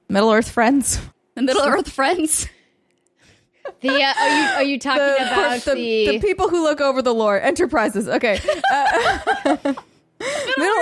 [0.10, 1.00] Middle Earth Friends.
[1.36, 2.48] the Middle Earth friends.
[3.82, 6.82] The uh, are you are you talking the, about the, the, the people who look
[6.82, 8.40] over the lore enterprises okay
[8.74, 9.20] uh,
[9.60, 9.76] middle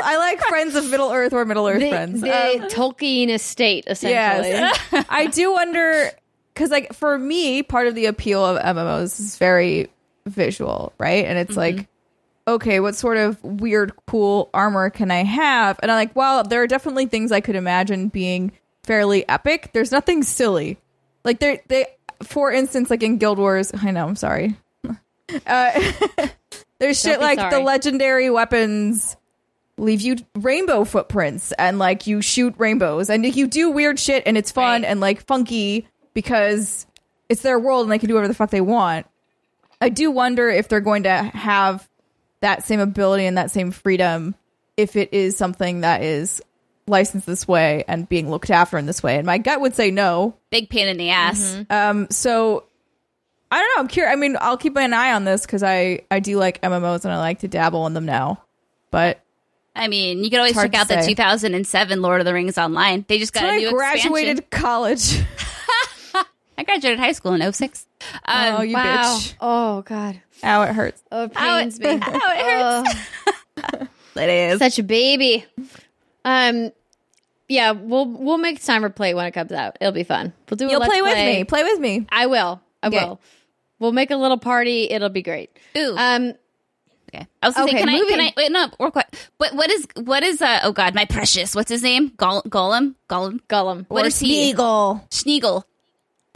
[0.04, 3.84] i like friends of middle earth or middle earth the, friends the Um, Tolkien estate
[3.88, 4.50] essentially?
[4.52, 6.12] yes i do wonder
[6.54, 9.90] because like for me part of the appeal of mmos is very
[10.26, 11.88] visual right and it's like
[12.48, 15.80] okay what sort of weird cool armor can i have?
[15.82, 18.52] And i'm like well there are definitely things i could imagine being
[18.84, 19.72] fairly epic.
[19.74, 20.78] There's nothing silly.
[21.24, 21.88] Like they they
[22.24, 24.56] for instance like in guild wars i know i'm sorry.
[25.46, 25.94] Uh,
[26.80, 29.18] there's shit like the legendary weapons
[29.78, 33.10] leave you rainbow footprints and like you shoot rainbows.
[33.10, 34.90] And you do weird shit and it's fun Right.
[34.90, 36.88] and like funky because
[37.28, 39.06] it's their world and they can do whatever the fuck they want.
[39.82, 41.88] I do wonder if they're going to have
[42.42, 44.36] that same ability and that same freedom
[44.76, 46.42] if it is something that is
[46.88, 49.18] licensed this way and being looked after in this way.
[49.18, 50.36] And my gut would say no.
[50.52, 51.58] Big pain in the ass.
[51.70, 52.64] Um, so
[53.52, 53.82] I don't know.
[53.82, 54.14] I'm curious.
[54.14, 57.14] I mean, I'll keep an eye on this because I I do like MMOs and
[57.14, 58.44] I like to dabble in them now.
[58.92, 59.20] But
[59.76, 63.06] I mean, you can always check out to the 2007 Lord of the Rings online.
[63.08, 64.46] They just got When a I new graduated expansion.
[64.64, 65.22] college.
[66.58, 67.87] I graduated high school in 06.
[68.26, 69.18] Um, oh, you wow.
[69.18, 69.34] bitch.
[69.42, 70.22] Oh God.
[70.44, 71.04] Ow, it hurts.
[71.12, 71.88] Oh, it Ow, it- pains me.
[71.90, 73.00] ow, it hurts.
[73.74, 73.88] Oh,
[74.22, 74.60] It is.
[74.60, 75.46] such a baby.
[76.26, 76.72] Um.
[77.50, 79.78] Yeah, we'll we'll make time for play when it comes out.
[79.80, 80.34] It'll be fun.
[80.50, 80.68] We'll do.
[80.68, 81.44] You'll let's play with me.
[81.46, 82.06] Play with me.
[82.10, 82.60] I will.
[82.84, 82.98] I Okay.
[83.06, 83.22] will.
[83.80, 84.90] We'll make a little party.
[84.90, 85.50] It'll be great.
[85.78, 85.96] Ooh.
[85.98, 86.34] Um.
[87.14, 87.26] Okay.
[87.42, 89.08] I was gonna Okay, say, can I, can I, wait, no, real quick.
[89.38, 92.12] What, what is, what is, uh, oh God, my precious, what's his name?
[92.18, 92.96] Gol- Golem?
[93.10, 93.40] Golem?
[93.48, 93.86] Gollum.
[93.88, 94.52] What or is he?
[94.54, 95.10] Smeagol.
[95.10, 95.64] Schneagle.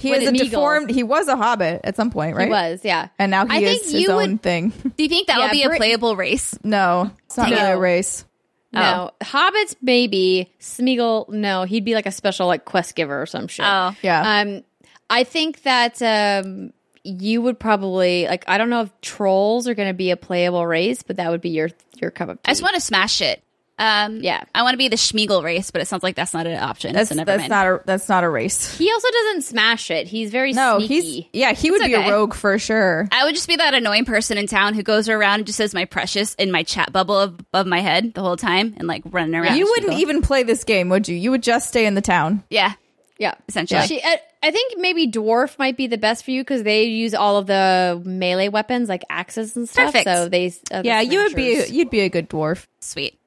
[0.01, 0.49] He What is a is Meagle?
[0.49, 0.89] deformed.
[0.89, 2.45] He was a hobbit at some point, right?
[2.45, 2.81] He was.
[2.83, 3.09] Yeah.
[3.19, 4.69] And now he I think is his you own would- thing.
[4.97, 6.57] Do you think that'll Yeah, be a playable race?
[6.63, 7.55] No, it's not No.
[7.55, 8.25] really a race.
[8.73, 10.49] No, hobbits maybe.
[10.61, 13.65] Smeagol, no, he'd be like a special like quest giver or some shit.
[13.67, 13.93] Oh.
[14.01, 14.41] Yeah.
[14.41, 14.63] Um,
[15.09, 16.71] I think that um,
[17.03, 18.45] you would probably like.
[18.47, 21.41] I don't know if trolls are going to be a playable race, but that would
[21.41, 21.69] be your
[22.01, 22.49] your cup of tea.
[22.49, 23.43] I just want to smash it.
[23.81, 24.43] Um, Yeah.
[24.53, 26.93] I want to be the Schmiegel race, but it sounds like that's not an option.
[26.93, 27.49] that's so never that's mind.
[27.49, 28.77] not a that's not a race.
[28.77, 30.07] he also doesn't smash it.
[30.07, 31.01] He's very No, sneaky.
[31.01, 31.53] he's yeah.
[31.53, 32.07] He would It's be okay.
[32.09, 33.07] a rogue for sure.
[33.11, 35.73] I would just be that annoying person in town who goes around and just says
[35.73, 39.33] my precious in my chat bubble above my head the whole time and like running
[39.35, 39.57] around.
[39.57, 39.99] You wouldn't Schmeagle.
[39.99, 41.15] even play this game, would you?
[41.15, 42.43] You would just stay in the town.
[42.49, 42.73] Yeah.
[43.17, 43.33] yeah.
[43.49, 43.87] Essentially.
[43.87, 47.13] She, I, I think maybe dwarf might be the best for you because they use
[47.13, 49.87] all of the melee weapons like axes and stuff.
[49.93, 50.05] Perfect.
[50.05, 52.65] So they, uh, the Yeah, you would be you'd be a good dwarf.
[52.79, 53.17] Sweet.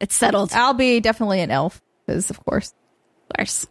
[0.00, 0.52] It's settled.
[0.52, 2.74] I'll be definitely an elf, because of course.
[3.30, 3.66] Of course.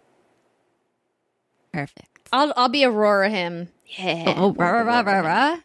[1.71, 2.29] Perfect.
[2.31, 3.67] I'll I'll be a Rohirrim.
[3.97, 4.33] Yeah.
[4.37, 5.57] Oh, rah, rah, rah, rah, rah.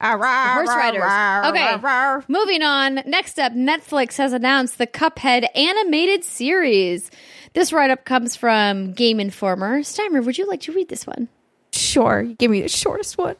[0.00, 1.02] Horse riders.
[1.50, 2.24] Okay.
[2.28, 3.00] Moving on.
[3.06, 7.10] Next up, Netflix has announced the Cuphead animated series.
[7.54, 9.80] This write up comes from Game Informer.
[9.80, 11.28] Steimer, would you like to read this one?
[11.72, 13.36] Sure, give me the shortest one.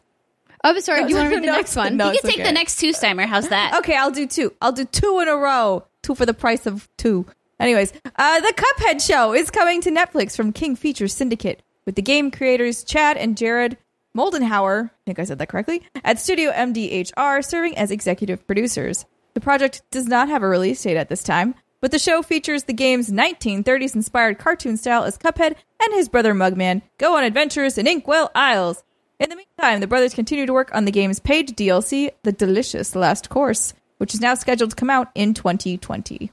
[0.69, 1.05] Oh, I'm sorry.
[1.05, 1.97] Do you want to read the No, next one?
[1.97, 2.11] no.
[2.13, 2.49] You can take okay.
[2.49, 3.25] the next two, Steimer.
[3.27, 3.77] How's that?
[3.79, 4.53] Okay, I'll do two.
[4.61, 5.87] I'll do two in a row.
[6.03, 7.27] Two for the price of two.
[7.59, 12.03] Anyways, uh, the Cuphead show is coming to Netflix from King Features Syndicate with the
[12.03, 13.79] game creators Chad and Jared
[14.17, 19.07] Moldenhauer, I think I said that correctly, at Studio MDHR serving as executive producers.
[19.35, 22.65] The project does not have a release date at this time, but the show features
[22.65, 27.79] the game's 1930s inspired cartoon style as Cuphead and his brother Mugman go on adventures
[27.79, 28.83] in Inkwell Isles.
[29.21, 32.95] In the meantime, the brothers continue to work on the game's paid DLC, The Delicious
[32.95, 36.31] Last Course, which is now scheduled to come out in 2020.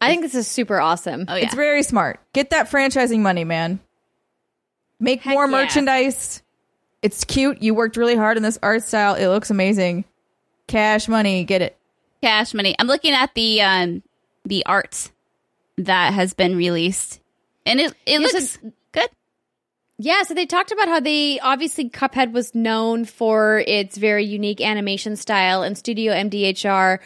[0.00, 1.24] I think this is super awesome.
[1.28, 1.46] Oh, yeah.
[1.46, 2.20] It's very smart.
[2.32, 3.80] Get that franchising money, man.
[5.00, 5.50] Make Heck more yeah.
[5.50, 6.42] merchandise.
[7.02, 7.60] It's cute.
[7.60, 9.14] You worked really hard on this art style.
[9.14, 10.04] It looks amazing.
[10.66, 11.76] Cash money, get it.
[12.22, 12.74] Cash money.
[12.78, 14.02] I'm looking at the um
[14.44, 15.10] the art
[15.76, 17.20] that has been released.
[17.66, 18.72] And it it Yes, looks good.
[20.04, 24.60] Yeah, so they talked about how they obviously Cuphead was known for its very unique
[24.60, 26.98] animation style, and Studio MDHR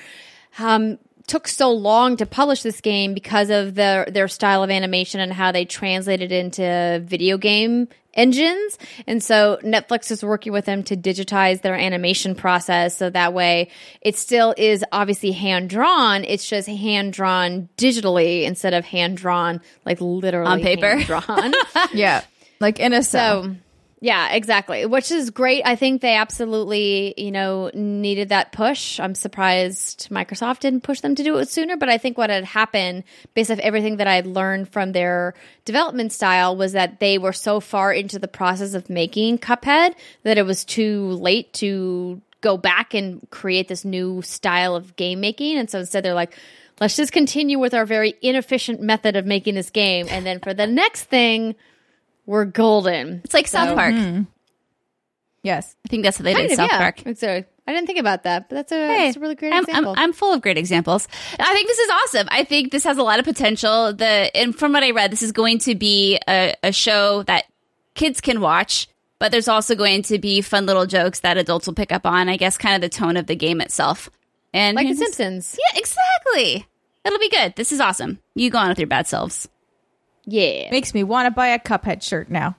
[0.58, 5.20] um, took so long to publish this game because of their their style of animation
[5.20, 8.76] and how they translated into video game engines.
[9.06, 13.70] And so Netflix is working with them to digitize their animation process so that way
[14.00, 16.24] it still is obviously hand drawn.
[16.24, 21.00] It's just hand drawn digitally instead of hand drawn like literally On paper.
[21.04, 21.52] drawn.
[21.94, 22.24] Yeah.
[22.60, 23.02] Like in a.
[23.02, 23.54] So,
[24.00, 24.86] yeah, exactly.
[24.86, 25.62] Which is great.
[25.64, 29.00] I think they absolutely, you know, needed that push.
[29.00, 32.44] I'm surprised Microsoft didn't push them to do it sooner, but I think what had
[32.44, 33.02] happened
[33.34, 35.34] based off everything that I'd learned from their
[35.64, 40.38] development style was that they were so far into the process of making Cuphead that
[40.38, 45.58] it was too late to go back and create this new style of game making.
[45.58, 46.36] And so instead they're like,
[46.80, 50.06] let's just continue with our very inefficient method of making this game.
[50.08, 51.56] And then for the next thing,
[52.28, 53.22] we're golden.
[53.24, 53.94] It's like South So- Park.
[53.94, 54.22] Hmm.
[55.42, 55.74] yes.
[55.84, 56.52] I think that's what they Kind did.
[56.52, 56.78] of, South yeah.
[56.78, 57.06] Park.
[57.06, 59.64] It's I didn't think about that, but that's a, Hey, that's a really great I'm,
[59.64, 59.92] example.
[59.92, 61.08] I'm, I'm full of great examples.
[61.38, 62.28] I think this is awesome.
[62.30, 63.92] I think this has a lot of potential.
[63.94, 67.44] The and from what I read, this is going to be a, a show that
[67.94, 71.74] kids can watch, but there's also going to be fun little jokes that adults will
[71.74, 72.28] pick up on.
[72.28, 74.08] I guess kind of the tone of the game itself.
[74.54, 75.58] And like The Simpsons.
[75.58, 76.66] Yeah, exactly.
[77.04, 77.54] It'll be good.
[77.56, 78.18] This is awesome.
[78.34, 79.46] You go on with your bad selves.
[80.30, 80.70] Yeah.
[80.70, 82.56] Makes me want to buy a Cuphead shirt now.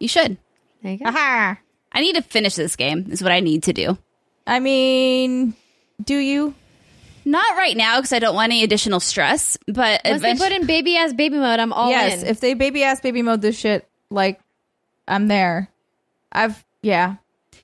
[0.00, 0.38] You should.
[0.82, 1.04] There you go.
[1.06, 1.58] Aha.
[1.92, 3.06] I need to finish this game.
[3.10, 3.98] Is what I need to do.
[4.46, 5.54] I mean,
[6.02, 6.54] do you?
[7.26, 9.58] Not right now because I don't want any additional stress.
[9.66, 12.22] But Once they put in baby ass baby mode, I'm all yes.
[12.22, 12.28] in.
[12.28, 14.40] If they baby ass baby mode this shit, like,
[15.06, 15.68] I'm there.
[16.32, 17.16] I've, yeah.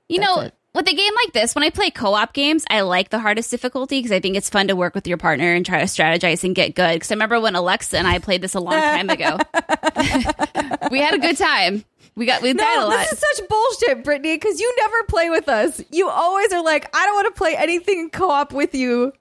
[0.07, 0.53] You That's know, it.
[0.73, 3.99] With a game like this, when I play co-op games, I like the hardest difficulty
[3.99, 6.55] because I think it's fun to work with your partner and try to strategize and
[6.55, 6.93] get good.
[6.93, 9.37] Because I remember when Alexa and I played this a long time ago,
[10.91, 11.83] we had a good time.
[12.15, 12.97] We got we died a No, lot.
[12.99, 15.81] this is such bullshit, Brittany, because you never play with us.
[15.91, 19.13] You always are like, I don't want to play anything co op with you.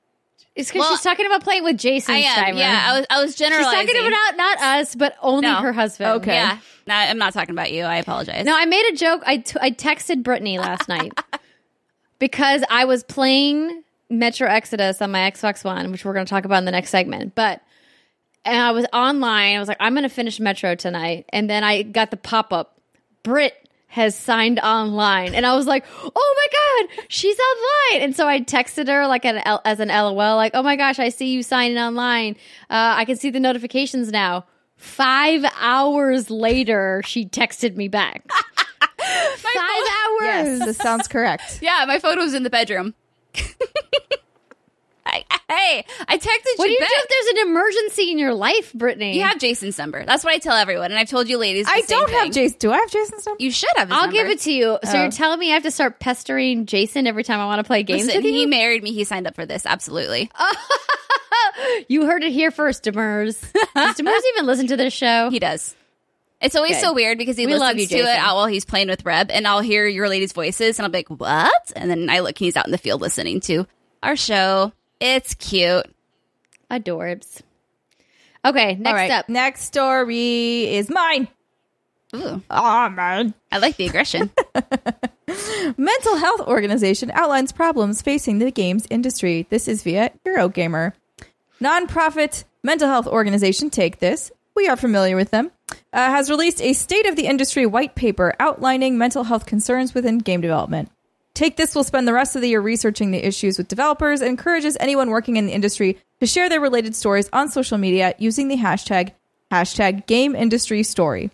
[0.57, 2.55] It's because Well, she's talking about playing with Jason I am.
[2.55, 2.59] Steimer.
[2.59, 3.07] Yeah, I was.
[3.11, 3.87] I was generalizing.
[3.87, 5.55] She's talking about not us, but only No.
[5.57, 6.11] her husband.
[6.23, 6.35] Okay.
[6.35, 7.85] Yeah, no, I'm not talking about you.
[7.85, 8.45] I apologize.
[8.45, 9.23] No, I made a joke.
[9.25, 11.13] I, t- I texted Brittany last night
[12.21, 16.45] because I was playing Metro Exodus on my Xbox One, which we're going to talk
[16.45, 17.35] about in the next segment.
[17.35, 17.61] But
[18.45, 19.57] and I was online.
[19.57, 22.53] I was like, I'm going to finish Metro tonight, and then I got the pop
[22.53, 22.81] up.
[23.23, 23.55] Brit
[23.89, 28.05] has signed online, and I was like, Oh my god, she's online!
[28.05, 30.99] And so I texted her like an L- as an LOL, like, Oh my gosh,
[30.99, 32.37] I see you signing online.
[32.71, 34.47] Uh, I can see the notifications now.
[34.77, 38.25] Five hours later, she texted me back.
[39.37, 40.23] Five hours.
[40.23, 41.59] Yes, this sounds correct.
[41.63, 42.95] yeah, my photo's in the bedroom.
[45.07, 48.33] I, hey, I texted What do you you do if there's an emergency in your
[48.33, 49.17] life, Brittany?
[49.17, 50.05] You have Jason's number.
[50.05, 51.67] That's what I tell everyone, and I've told you, ladies.
[51.69, 52.31] I don't have.
[52.31, 52.59] Jason.
[52.61, 53.43] Do I have Jason's number?
[53.43, 53.89] You should have.
[53.89, 54.17] His I'll number.
[54.17, 54.79] give it to you.
[54.85, 55.03] So Oh.
[55.03, 57.83] you're telling me I have to start pestering Jason every time I want to play
[57.83, 58.33] games Listen, with you?
[58.39, 58.93] he married me.
[58.93, 59.67] He signed up for this.
[59.67, 60.31] Absolutely.
[61.89, 63.41] you heard it here first, Demers.
[63.75, 65.31] Does Demers even listen to this show?
[65.31, 65.75] He does.
[66.41, 66.80] It's always Okay.
[66.80, 69.05] so weird because he We love listens you, to it out while he's playing with
[69.05, 72.20] Reb, and I'll hear your ladies' voices, and I'll be like, "What?" And then I
[72.20, 73.66] look, and he's out in the field listening to
[74.03, 74.72] our show.
[75.01, 75.84] It's cute.
[76.70, 77.43] Adorbs.
[78.45, 79.11] Okay, next All right.
[79.11, 79.28] up.
[79.28, 81.28] Next story is mine.
[82.14, 83.34] Ooh, Oh man.
[83.53, 84.30] I like the aggression.
[85.76, 89.47] Mental Health Organization outlines problems facing the games industry.
[89.51, 90.93] This is via Eurogamer.
[91.61, 95.51] Nonprofit mental health organization Take This, we are familiar with them,
[95.93, 100.19] uh, has released a state of the industry white paper outlining mental health concerns within
[100.19, 100.91] game development.
[101.35, 104.31] Take This will spend the rest of the year researching the issues with developers and
[104.31, 108.49] encourages anyone working in the industry to share their related stories on social media using
[108.49, 109.13] the hashtag
[109.51, 111.31] hashtag game industry story.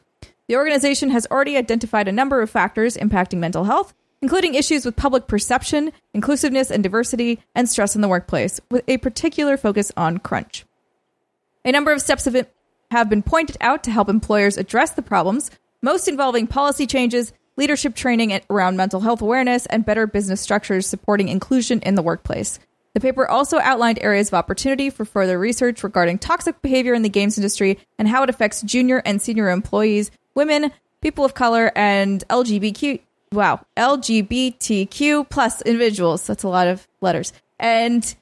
[0.48, 4.96] The organization has already identified a number of factors impacting mental health, including issues with
[4.96, 10.18] public perception, inclusiveness and diversity, and stress in the workplace, with a particular focus on
[10.18, 10.64] crunch.
[11.64, 12.46] A number of steps have
[12.90, 15.50] have been pointed out to help employers address the problems,
[15.82, 21.28] most involving policy changes, leadership training around mental health awareness, and better business structures supporting
[21.28, 22.58] inclusion in the workplace.
[22.94, 27.10] The paper also outlined areas of opportunity for further research regarding toxic behavior in the
[27.10, 30.72] games industry and how it affects junior and senior employees, women,
[31.02, 33.00] people of color, and LGBTQ.
[33.32, 36.26] Wow, LGBTQ plus individuals.
[36.26, 37.32] That's a lot of letters.
[37.58, 38.14] And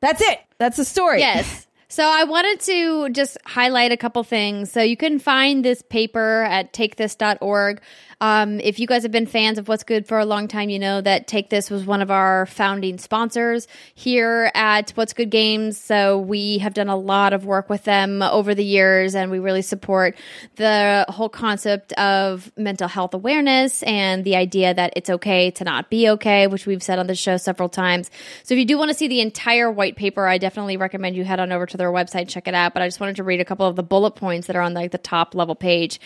[0.00, 0.40] that's it.
[0.58, 1.20] That's the story.
[1.20, 1.66] Yes.
[1.90, 4.70] So I wanted to just highlight a couple things.
[4.70, 7.80] So you can find this paper at takethis.org.
[8.20, 10.78] Um, if you guys have been fans of What's Good for a long time, you
[10.78, 15.78] know that Take This was one of our founding sponsors here at What's Good Games.
[15.78, 19.38] So we have done a lot of work with them over the years, and we
[19.38, 20.16] really support
[20.56, 25.88] the whole concept of mental health awareness and the idea that it's okay to not
[25.88, 28.10] be okay, which we've said on the show several times.
[28.42, 31.24] So if you do want to see the entire white paper, I definitely recommend you
[31.24, 32.74] head on over to their website, check it out.
[32.74, 34.74] But I just wanted to read a couple of the bullet points that are on
[34.74, 36.00] like the top level page.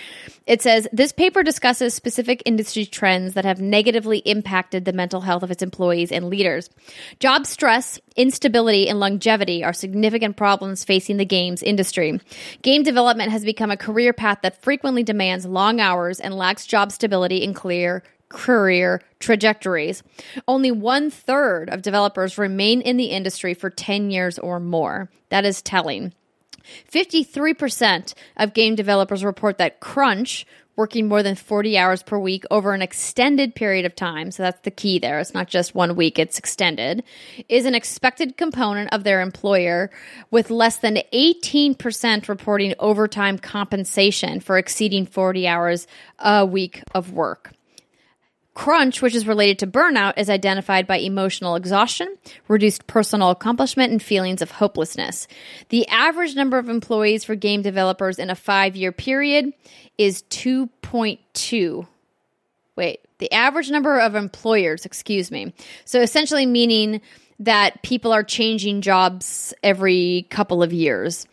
[0.46, 5.42] It says this paper discusses specific industry trends that have negatively impacted the mental health
[5.42, 6.70] of its employees and leaders.
[7.18, 12.20] Job stress, instability, and longevity are significant problems facing the games industry.
[12.62, 16.92] Game development has become a career path that frequently demands long hours and lacks job
[16.92, 18.02] stability and clear
[18.32, 20.02] career trajectories.
[20.48, 25.10] Only one third of developers remain in the industry for 10 years or more.
[25.28, 26.12] That is telling.
[26.90, 32.72] 53% of game developers report that crunch, working more than 40 hours per week over
[32.72, 36.18] an extended period of time, so that's the key there, it's not just one week,
[36.18, 37.02] it's extended,
[37.48, 39.90] is an expected component of their employer,
[40.30, 45.86] with less than 18% reporting overtime compensation for exceeding 40 hours
[46.18, 47.52] a week of work.
[48.54, 52.16] Crunch, which is related to burnout, is identified by emotional exhaustion,
[52.48, 55.26] reduced personal accomplishment, and feelings of hopelessness.
[55.70, 59.52] The average number of employees for game developers in a five year period
[59.96, 61.86] is 2.2.
[62.76, 65.54] Wait, the average number of employers, excuse me.
[65.84, 67.00] So essentially meaning
[67.42, 71.26] that people are changing jobs every couple of years.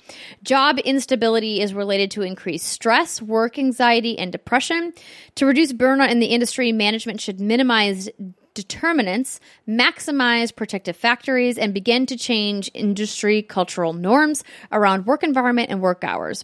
[0.43, 4.91] Job instability is related to increased stress, work anxiety, and depression.
[5.36, 8.10] To reduce burnout in the industry, management should minimize
[8.55, 15.80] determinants, maximize protective factories, and begin to change industry cultural norms around work environment and
[15.80, 16.43] work hours.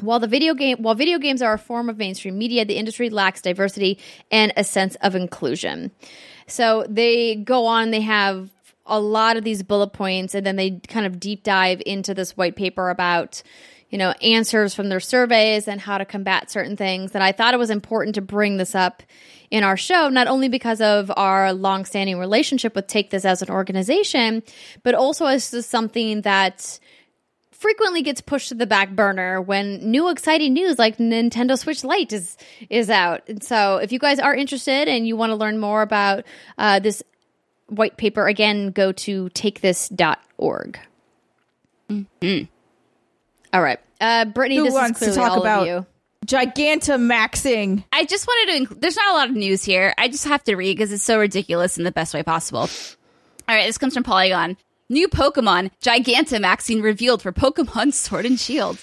[0.00, 3.08] While the video game while video games are a form of mainstream media, the industry
[3.08, 4.00] lacks diversity
[4.32, 5.92] and a sense of inclusion.
[6.48, 8.50] So they go on, they have
[8.86, 12.36] a lot of these bullet points and then they kind of deep dive into this
[12.36, 13.42] white paper about
[13.88, 17.14] you know, answers from their surveys and how to combat certain things.
[17.14, 19.02] And I thought it was important to bring this up
[19.50, 23.50] in our show, not only because of our longstanding relationship with Take This as an
[23.50, 24.42] organization,
[24.82, 26.80] but also as something that
[27.52, 32.12] frequently gets pushed to the back burner when new exciting news like Nintendo Switch Lite
[32.12, 32.36] is
[32.68, 33.22] is out.
[33.28, 36.24] And so, if you guys are interested and you want to learn more about
[36.58, 37.02] uh, this
[37.68, 40.78] white paper, again, go to takethis.org.
[41.90, 42.44] Mm-hmm.
[43.52, 45.86] All right, uh, Brittany, Who this wants to is clearly talk all about- of you.
[46.26, 47.84] Gigantamaxing.
[47.92, 48.74] I just wanted to.
[48.74, 49.94] Inc- There's not a lot of news here.
[49.96, 52.60] I just have to read because it's so ridiculous in the best way possible.
[53.48, 54.56] All right, this comes from Polygon.
[54.88, 58.78] New Pokemon Gigantamaxing revealed for Pokemon Sword and Shield.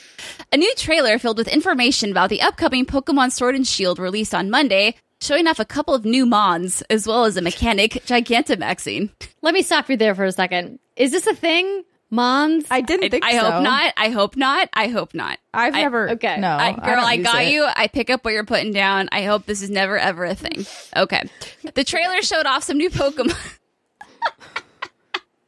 [0.54, 4.50] A new trailer filled with information about the upcoming Pokemon Sword and Shield released on
[4.50, 9.10] Monday, showing off a couple of new Mons as well as a mechanic Gigantamaxing.
[9.42, 10.80] Let me stop you there for a second.
[10.96, 12.66] Is this a thing, Mons?
[12.70, 13.52] I didn't I, think I so.
[13.52, 13.94] hope not.
[13.98, 14.70] I hope not.
[14.74, 15.40] I hope not.
[15.54, 16.10] I've I- never.
[16.12, 16.38] okay.
[16.40, 17.54] No, I, I girl, don't I, got it.
[17.54, 17.66] you.
[17.76, 19.10] I pick up what you're putting down.
[19.12, 20.66] I hope this is never ever a thing.
[20.96, 21.24] Okay.
[21.74, 23.36] The trailer showed off some new Pokemon.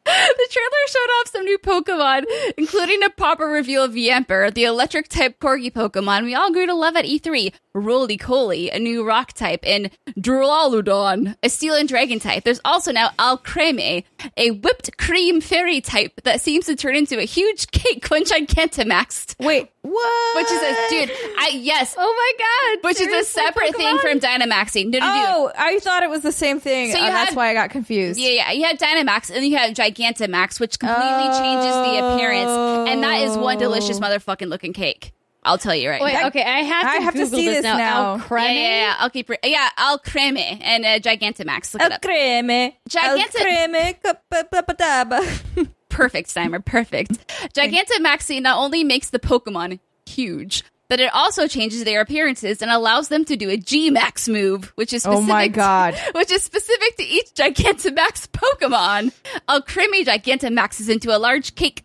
[0.06, 2.24] the trailer showed off some new Pokemon,
[2.58, 6.74] including a proper reveal of Yamper, the electric type corgi Pokemon we all grew to
[6.74, 12.44] love at E3, Rolycoly, a new rock type, and Duraludon, a steel and dragon type.
[12.44, 14.06] There's also now Alcremie,
[14.38, 19.36] a whipped cream fairy type that seems to turn into a huge cake when Gigantamaxed.
[19.46, 20.36] Wait, what?
[20.38, 21.12] Which is a dude.
[21.38, 21.96] I yes.
[21.98, 22.02] oh
[22.38, 22.88] my god!
[22.88, 24.90] Which is a separate thing from Dynamaxing.
[24.90, 25.26] No, no, no.
[25.28, 26.92] Oh, I thought it was the same thing.
[26.92, 28.20] So you uh, that's why I got confused.
[28.20, 28.52] Yeah, yeah.
[28.52, 32.50] You have Dynamax and then you have Gigantamax, which completely changes the appearance.
[32.90, 35.12] And that is one delicious motherfucking looking cake.
[35.46, 36.28] I'll tell you right Wait, now.
[36.28, 37.78] okay, I have to, I have to Google see this this now.
[37.78, 38.18] now.
[38.18, 38.46] Alcremie?
[38.46, 38.96] Yeah, yeah, yeah.
[39.00, 39.30] I'll keep.
[39.30, 41.74] Re- yeah, Al Creme and uh, Gigantamax.
[41.74, 42.02] Look it El up.
[42.02, 42.50] creme.
[42.50, 43.96] El Gigantic- creme.
[44.04, 45.70] Kapapataba.
[45.90, 46.64] Perfect, Steimer.
[46.66, 47.28] Perfect.
[47.54, 53.08] Gigantamaxing not only makes the Pokemon huge, but it also changes their appearances and allows
[53.08, 55.96] them to do a G Max move, which is specific Oh specific my God.
[56.16, 59.14] which is specific to each Gigantamax Pokemon.
[59.48, 61.84] Alcremie Gigantamaxes into a large cake.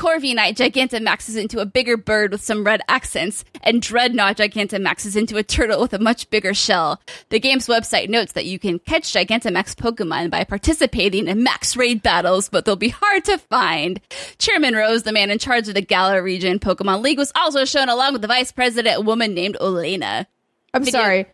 [0.00, 5.42] Corviknight Gigantamaxes into a bigger bird with some red accents, and Drednaw Gigantamaxes into a
[5.42, 7.02] turtle with a much bigger shell.
[7.28, 12.02] The game's website notes that you can catch Gigantamax Pokemon by participating in max raid
[12.02, 14.00] battles, but they'll be hard to find.
[14.38, 17.90] Chairman Rose, the man in charge of the Galar region Pokemon League, was also shown
[17.90, 20.26] along with the vice president, a woman named Oleana.
[20.72, 21.26] I'm Video- sorry.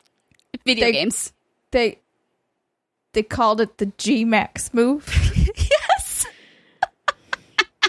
[0.64, 1.32] Video They- games.
[1.70, 2.00] They
[3.12, 5.06] they called it the G Max move.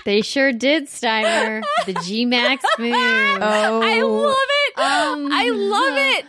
[0.08, 0.16] yes!
[0.16, 1.64] They sure did, Steimer.
[1.86, 2.94] The G Max move.
[2.96, 4.80] Oh, I love it.
[4.80, 6.26] Um, I love it.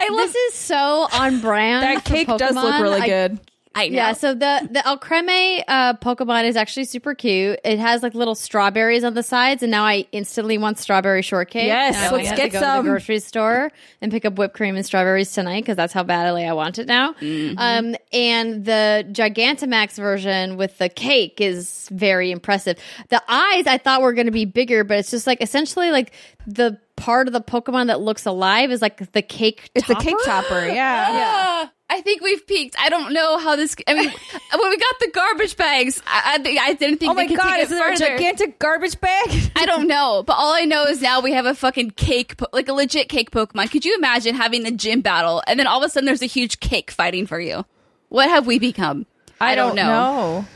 [0.00, 1.82] I love this is so on brand.
[1.84, 3.38] that for cake does look really good.
[3.38, 3.84] I know.
[3.96, 7.58] Yeah, so the the Alcremie uh, Pokemon is actually super cute.
[7.64, 11.66] It has like little strawberries on the sides, and now I instantly want strawberry shortcake.
[11.66, 12.84] Yes, Now let's have get to go to some.
[12.84, 13.70] the grocery store
[14.00, 16.86] and pick up whipped cream and strawberries tonight because that's how badly I want it
[16.86, 17.14] now.
[17.14, 17.58] Mm-hmm.
[17.58, 22.78] Um, and the Gigantamax version with the cake is very impressive.
[23.08, 26.12] The eyes I thought were going to be bigger, but it's just like essentially like
[26.46, 29.70] the part of the Pokemon that looks alive is like the cake.
[29.74, 30.66] It's the cake topper.
[30.66, 31.06] Yeah.
[31.10, 32.76] Ah, I think we've peaked.
[32.78, 33.74] I don't know how this.
[33.88, 34.08] I mean,
[34.54, 37.10] when we got the garbage bags, I, I, I didn't think.
[37.10, 39.30] Oh my they could god, take is it there a gigantic garbage bag?
[39.56, 42.46] I don't know, but all I know is now we have a fucking cake, po-
[42.52, 43.72] like a legit cake Pokemon.
[43.72, 46.26] Could you imagine having the gym battle and then all of a sudden there's a
[46.26, 47.64] huge cake fighting for you?
[48.10, 49.06] What have we become?
[49.40, 49.82] I, don't know.
[49.82, 50.46] know.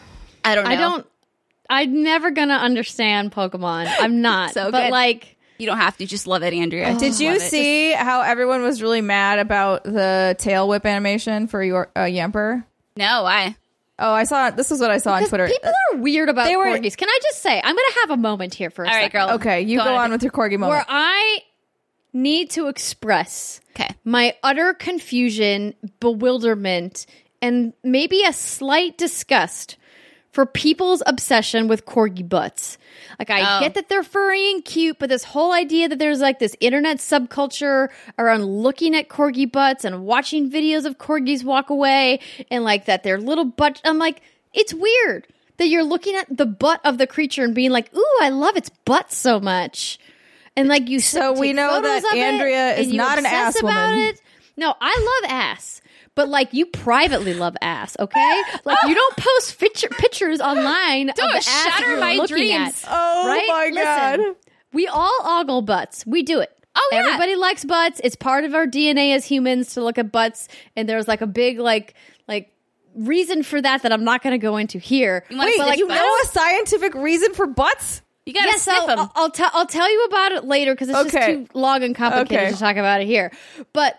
[0.45, 0.71] I don't know.
[0.71, 1.07] I don't.
[1.69, 3.93] I'm never gonna understand Pokemon.
[3.99, 4.53] I'm not.
[4.53, 4.93] So but good.
[4.93, 6.07] like, You don't have to.
[6.07, 6.97] Just love it, Andrea.
[6.99, 7.51] Did you love it.
[7.51, 12.65] see how everyone was really mad about the tail whip animation for your uh, Yamper?
[12.97, 13.57] No, I.
[13.99, 14.51] Oh, I saw.
[14.51, 15.47] This is what I saw on Twitter.
[15.49, 16.97] people are weird about they were- corgis.
[16.97, 19.27] Can I just say, I'm gonna have a moment here for a All right, second,
[19.29, 19.35] girl.
[19.37, 20.69] okay, you go, on with your corgi moment.
[20.71, 20.85] where.
[20.89, 21.39] I
[22.13, 23.89] need to express Okay.
[24.05, 27.07] my utter confusion, bewilderment,
[27.43, 29.77] and maybe a slight disgust
[30.33, 32.79] for people's obsession with corgi butts.
[33.19, 33.61] Like, I Oh.
[33.61, 36.99] get that they're furry and cute, but this whole idea that there's like this internet
[36.99, 37.89] subculture
[38.19, 43.03] around looking at corgi butts and watching videos of corgis walk away and like that
[43.05, 43.81] their little butt.
[43.85, 44.21] I'm like,
[44.53, 48.19] it's weird that you're looking at the butt of the creature and being like, ooh,
[48.21, 49.99] I love its butt so much.
[50.55, 53.91] And like you So we know that it, Andrea and is not an ass about
[53.91, 53.99] woman.
[54.09, 54.21] it.
[54.59, 55.81] No, I love ass.
[56.17, 58.43] But like you privately love ass, okay?
[58.65, 62.37] Like you don't post picture, pictures online Don't of the ass shatter you're my looking
[62.37, 62.83] dreams.
[62.85, 62.89] at.
[62.91, 63.45] Oh right?
[63.49, 64.37] my Listen, God.
[64.73, 66.05] we all ogle butts.
[66.07, 66.51] We do it.
[66.75, 66.99] Oh, yeah.
[67.01, 68.01] Everybody likes butts.
[68.05, 70.49] It's part of our DNA as humans to look at butts.
[70.75, 71.95] And there's like a big like
[72.29, 72.51] like
[72.95, 75.25] reason for that that I'm not going to go into here.
[75.31, 76.01] You Wait, see, like, you butts?
[76.01, 78.01] know a scientific reason for butts?
[78.25, 78.99] You gotta yes, sniff I'll, them.
[79.01, 81.11] I'll, I'll tell I'll tell you about it later because it's Okay.
[81.11, 82.53] just too long and complicated Okay.
[82.53, 83.31] to talk about it here.
[83.73, 83.99] But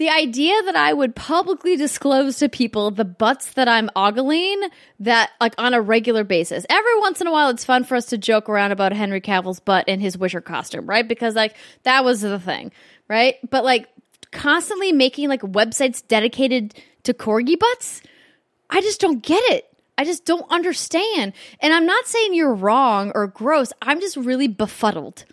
[0.00, 4.62] the idea that I would publicly disclose to people the butts that I'm ogling
[5.00, 6.64] that like on a regular basis.
[6.70, 9.60] Every once in a while it's fun for us to joke around about Henry Cavill's
[9.60, 11.06] butt in his Witcher costume, right?
[11.06, 12.72] Because like that was the thing,
[13.08, 13.34] right?
[13.50, 13.88] But like
[14.32, 18.00] constantly making like websites dedicated to corgi butts,
[18.70, 19.66] I just don't get it.
[19.98, 21.34] I just don't understand.
[21.60, 23.70] And I'm not saying you're wrong or gross.
[23.82, 25.26] I'm just really befuddled.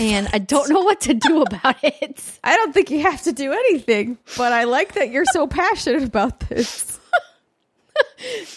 [0.00, 2.20] And I don't know what to do about it.
[2.42, 6.02] I don't think you have to do anything, but I like that you're so passionate
[6.02, 6.98] about this.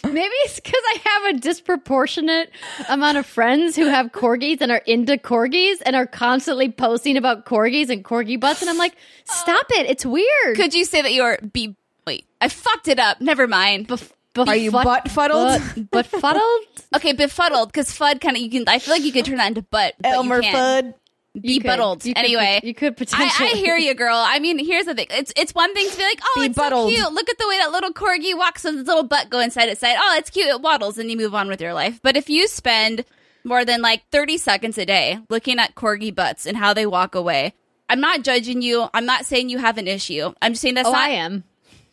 [0.05, 2.49] Maybe it's because I have a disproportionate
[2.89, 7.45] amount of friends who have corgis and are into corgis and are constantly posting about
[7.45, 8.61] corgis and corgi butts.
[8.61, 9.89] And I'm like, stop it.
[9.89, 10.55] It's weird.
[10.55, 11.75] Could you say that you're be?
[12.05, 13.19] Wait, I fucked it up.
[13.21, 13.87] Never mind.
[13.87, 15.61] Bef- Are you befut- butt fuddled?
[15.91, 16.43] But fuddled?
[16.95, 18.65] Okay, befuddled because fud kind of you can.
[18.67, 19.95] I feel like you could turn that into butt.
[19.99, 20.95] but Elmer can't.
[21.41, 21.79] Be could.
[21.79, 23.49] You could- anyway, you could potentially.
[23.49, 24.15] I hear you, girl.
[24.17, 25.07] I mean, here's the thing.
[25.09, 27.11] It's it's one thing to be like, oh, Be it's so cute.
[27.13, 29.75] Look at the way that little corgi walks with its little butt going side to
[29.75, 29.95] side.
[29.99, 30.47] Oh, it's cute.
[30.47, 31.99] It waddles, and you move on with your life.
[32.03, 33.03] But if you spend
[33.43, 37.15] more than like 30 seconds a day looking at corgi butts and how they walk
[37.15, 37.53] away,
[37.89, 38.88] I'm not judging you.
[38.93, 40.34] I'm not saying you have an issue.
[40.41, 41.43] I'm just saying that's Oh, not I am.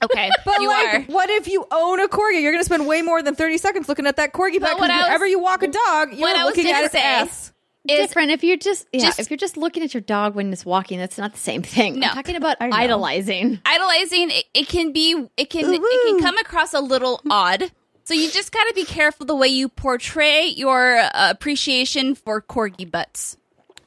[0.04, 0.30] okay.
[0.44, 1.00] But you like, are.
[1.12, 2.42] what if you own a corgi?
[2.42, 4.76] You're going to spend way more than 30 seconds looking at that corgi butt.
[4.76, 7.52] Because I whenever you walk a dog, you're I looking at its say ass.
[7.88, 10.52] Is different if you're just yeah just- if you're just looking at your dog when
[10.52, 12.08] it's walking that's not the same thing No.
[12.08, 16.74] i'm talking about idolizing idolizing it, it can be it can it can come across
[16.74, 17.72] a little odd
[18.04, 22.42] so you just got to be careful the way you portray your uh, appreciation for
[22.42, 23.36] corgi butts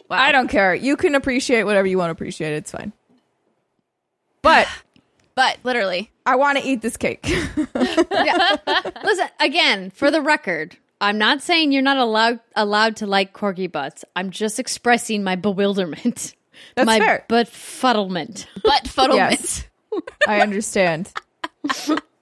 [0.09, 0.73] wow I don't care.
[0.75, 2.53] You can appreciate whatever you want to appreciate.
[2.53, 2.93] It's fine.
[4.41, 4.67] But
[5.35, 7.25] but literally I want to eat this cake.
[7.75, 13.71] listen again for the record i'm not saying you're not allowed allowed to like corgi
[13.71, 16.35] butts i'm just expressing my bewilderment
[16.75, 17.25] That's my fair.
[17.29, 19.67] befuddlement butt fuddlement Yes.
[20.27, 21.11] I understand.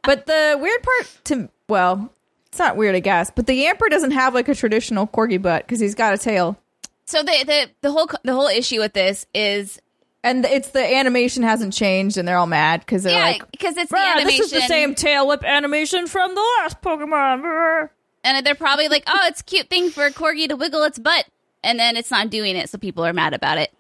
[0.04, 2.12] but the weird part to well,
[2.48, 3.32] it's not weird, I guess.
[3.34, 6.58] But the Yamper doesn't have like a traditional corgi butt because he's got a tail,
[7.06, 9.80] so the, the the whole the whole issue with this is
[10.22, 13.78] and it's the animation hasn't changed, and they're all mad because they're yeah like, because
[13.78, 17.90] it's the animation "This is the same tail whip animation from the last Pokemon."
[18.24, 20.84] Bruh." and they're probably like oh it's a cute thing for a corgi to wiggle
[20.84, 21.26] its butt.
[21.64, 23.72] And then it's not doing it so people are mad about it.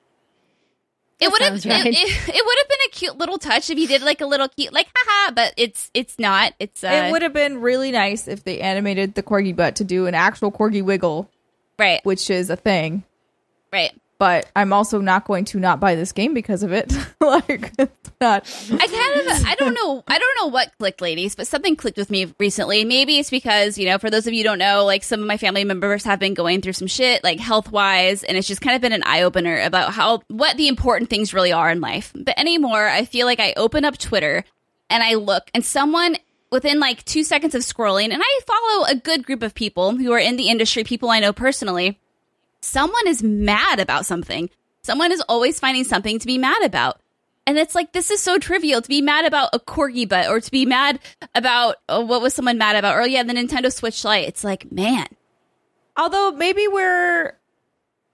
[1.19, 3.69] It That would have sounds it, it, it would have been a cute little touch
[3.69, 6.53] if you did like a little cute like haha but it's it's not.
[6.59, 9.83] It's uh, it would have been really nice if they animated the corgi butt to
[9.83, 11.29] do an actual corgi wiggle,
[11.77, 12.03] right.
[12.03, 13.03] Which is a thing.
[13.71, 16.95] right But I'm also not going to not buy this game because of it.
[17.19, 17.73] like,
[18.21, 18.47] not.
[18.71, 21.97] I kind of I don't know I don't know what clicked ladies but something clicked
[21.97, 25.03] with me recently maybe it's because you know for those of you don't know like
[25.03, 28.37] some of my family members have been going through some shit like health wise and
[28.37, 31.51] it's just kind of been an eye opener about how what the important things really
[31.51, 34.43] are in life but anymore I feel like I open up Twitter
[34.91, 36.15] and I look and someone
[36.51, 40.11] within like 2 seconds of scrolling and I follow a good group of people who
[40.11, 41.99] are in the industry people I know personally
[42.61, 44.49] someone is mad about something.
[44.83, 46.99] Someone is always finding something to be mad about.
[47.47, 50.39] And it's like, this is so trivial to be mad about a corgi butt or
[50.39, 50.99] to be mad
[51.33, 52.95] about oh, what was someone mad about?
[52.95, 54.27] Or, yeah, the Nintendo Switch Lite.
[54.27, 55.07] It's like, man,
[55.97, 57.33] Although maybe we're,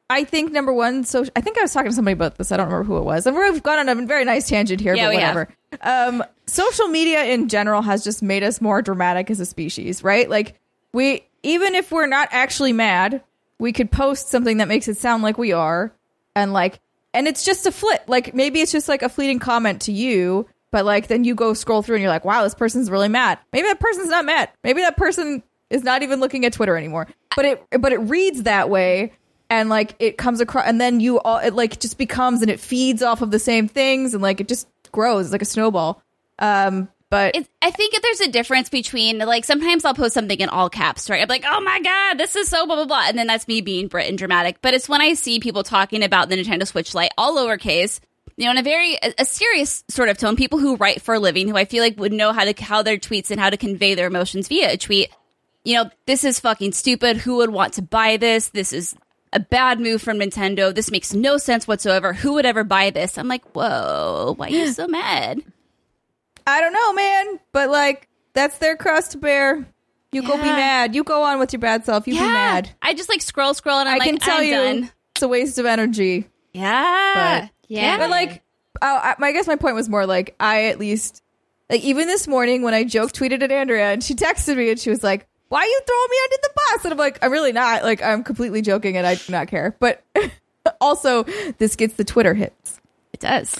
[0.10, 1.04] I think number one.
[1.04, 2.52] So I think I was talking to somebody about this.
[2.52, 4.96] I don't remember who it was, and we've gone on a very nice tangent here.
[4.96, 5.50] Yeah, but whatever.
[5.82, 10.30] Um, social media in general has just made us more dramatic as a species, right?
[10.30, 10.60] Like
[10.94, 13.22] we, even if we're not actually mad,
[13.60, 15.92] we could post something that makes it sound like we are,
[16.36, 16.80] and like,
[17.14, 18.04] and it's just a flit.
[18.08, 20.48] Like maybe it's just like a fleeting comment to you.
[20.72, 23.40] But like then you go scroll through and you're like, wow, this person's really mad.
[23.54, 24.50] Maybe that person's not mad.
[24.64, 27.08] Maybe that person is not even looking at Twitter anymore.
[27.36, 29.14] But it but it reads that way
[29.50, 32.60] and like it comes across and then you all it like just becomes and it
[32.60, 36.02] feeds off of the same things and like it just grows it's like a snowball.
[36.40, 40.40] Um but it's, I think if there's a difference between, like, sometimes I'll post something
[40.40, 41.22] in all caps, right?
[41.22, 43.06] I'm like, oh my God, this is so blah, blah, blah.
[43.08, 44.58] And then that's me being Brit and dramatic.
[44.62, 48.02] But it's when I see people talking about the Nintendo Switch Lite, all lowercase,
[48.36, 51.16] you know, in a very, a, a serious sort of tone, people who write for
[51.16, 53.50] a living, who I feel like would know how to, how their tweets and how
[53.50, 55.10] to convey their emotions via a tweet.
[55.64, 57.18] You know, this is fucking stupid.
[57.18, 58.50] Who would want to buy this?
[58.50, 58.96] This is
[59.32, 60.74] a bad move from Nintendo.
[60.74, 62.14] This makes no sense whatsoever.
[62.14, 63.18] Who would ever buy this?
[63.18, 65.42] I'm like, whoa, why are you so mad?
[66.48, 67.40] I don't know, man.
[67.52, 69.68] But like that's their cross to bear.
[70.12, 70.96] You go be mad.
[70.96, 72.08] You go on with your bad self.
[72.08, 72.70] You be mad.
[72.82, 74.92] I just like scroll, scroll, and I'm I like, can tell I'm you done.
[75.14, 76.28] it's a waste of energy.
[76.54, 77.98] Yeah, But- Yeah.
[77.98, 78.42] But like,
[78.82, 81.22] I I guess my point was more like I at least
[81.70, 84.80] like even this morning when I joke tweeted at Andrea and she texted me and
[84.80, 86.86] she was like, why are you throwing me under the bus?
[86.86, 87.84] And I'm like, I'm really not.
[87.84, 89.76] Like, I'm completely joking and I do not care.
[89.80, 90.04] But
[90.82, 91.24] also,
[91.58, 92.80] this gets the Twitter hits.
[93.14, 93.56] It does.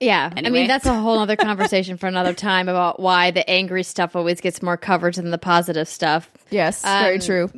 [0.00, 0.30] Yeah.
[0.36, 4.14] I mean, that's a whole other conversation for another time about why the angry stuff
[4.16, 6.30] always gets more coverage than the positive stuff.
[6.50, 7.50] Yes, very Um, true.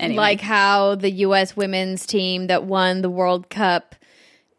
[0.00, 0.16] Anyway.
[0.16, 1.56] Like how the U.S.
[1.56, 3.94] women's team that won the World Cup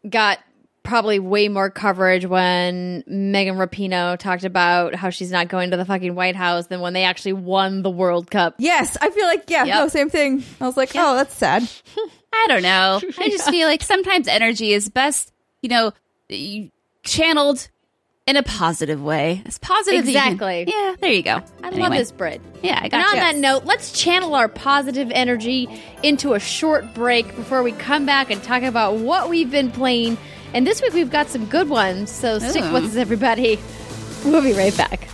[0.08, 0.38] got
[0.82, 5.84] probably way more coverage when Megan Rapinoe talked about how she's not going to the
[5.84, 8.54] fucking White House than when they actually won the World Cup.
[8.58, 9.74] Yes, I feel like, yeah, Yep.
[9.76, 10.44] no, same thing.
[10.60, 11.62] I was like, oh, that's sad.
[12.32, 13.00] I don't know.
[13.18, 15.92] I just feel like sometimes energy is best, you know,
[16.28, 16.70] you-
[17.04, 17.68] channeled
[18.26, 19.42] in a positive way.
[19.44, 20.06] It's positive.
[20.06, 20.64] you can- Exactly.
[20.66, 21.42] yeah, there you go.
[21.62, 22.40] I love this, Brit.
[22.62, 23.20] Yeah, I And on you.
[23.20, 25.68] that note, let's channel our positive energy
[26.02, 30.16] into a short break before we come back and talk about what we've been playing.
[30.54, 32.72] And this week we've got some good ones, so stick Ooh.
[32.72, 33.58] with us, everybody.
[34.24, 35.08] We'll be right back.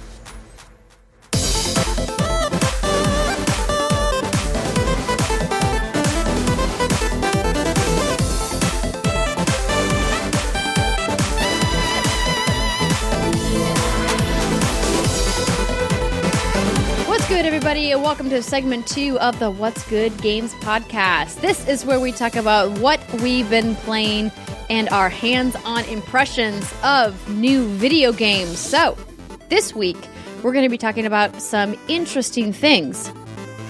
[17.71, 17.93] Everybody?
[17.93, 21.41] and Welcome to segment two of the What's Good Games podcast.
[21.41, 24.33] This is where we talk about what we've been playing
[24.69, 28.59] and our hands on impressions of new video games.
[28.59, 28.99] So,
[29.51, 29.97] this week,
[30.43, 33.09] we're going to be talking about some interesting things.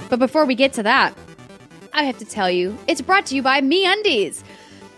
[0.09, 1.15] But before we get to that,
[1.93, 4.43] I have to tell you, it's brought to you by MeUndies.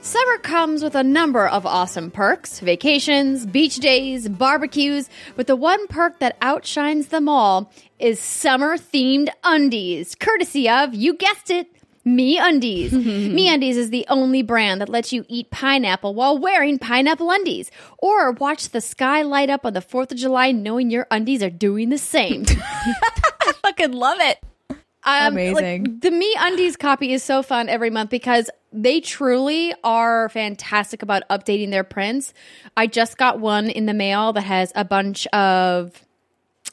[0.04, 5.86] Summer comes with a number of awesome perks vacations, beach days, barbecues, but the one
[5.86, 7.70] perk that outshines them all
[8.02, 11.68] is summer themed undies, courtesy of, you guessed it,
[12.04, 12.92] Me Undies.
[12.92, 17.70] Me Undies is the only brand that lets you eat pineapple while wearing pineapple undies,
[17.98, 21.50] or watch the sky light up on the 4th of July knowing your undies are
[21.50, 22.44] doing the same.
[22.50, 24.38] I fucking love it.
[25.04, 25.84] Um, Amazing.
[25.84, 31.02] like, the Me Undies copy is so fun every month because they truly are fantastic
[31.02, 32.34] about updating their prints.
[32.76, 36.04] I just got one in the mail that has a bunch of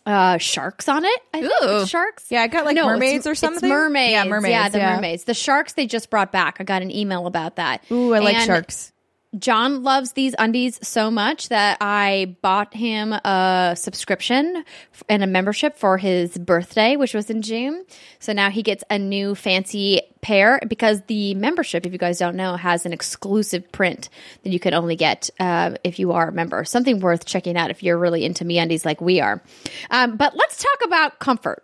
[0.09, 1.19] uh sharks on it.
[1.33, 1.81] I think Ooh.
[1.81, 2.25] it's sharks.
[2.29, 3.69] Yeah, I got, like, No, mermaids or it's something?
[3.69, 4.11] mermaids.
[4.11, 4.95] Yeah, mermaids, Yeah, the yeah.
[4.95, 5.23] mermaids.
[5.25, 6.57] The sharks they just brought back.
[6.59, 7.83] I got an email about that.
[7.91, 8.91] Ooh, I like sharks.
[9.37, 14.63] John loves these undies so much that I bought him a subscription
[15.07, 17.85] and a membership for his birthday, which was in June.
[18.17, 22.35] So now he gets a new fancy pair because the membership, if you guys don't
[22.35, 24.09] know, has an exclusive print
[24.43, 26.65] that you can only get uh, if you are a member.
[26.65, 29.43] Something worth checking out if you're really into me undies like we are.
[29.91, 31.63] Um, but let's talk about comfort.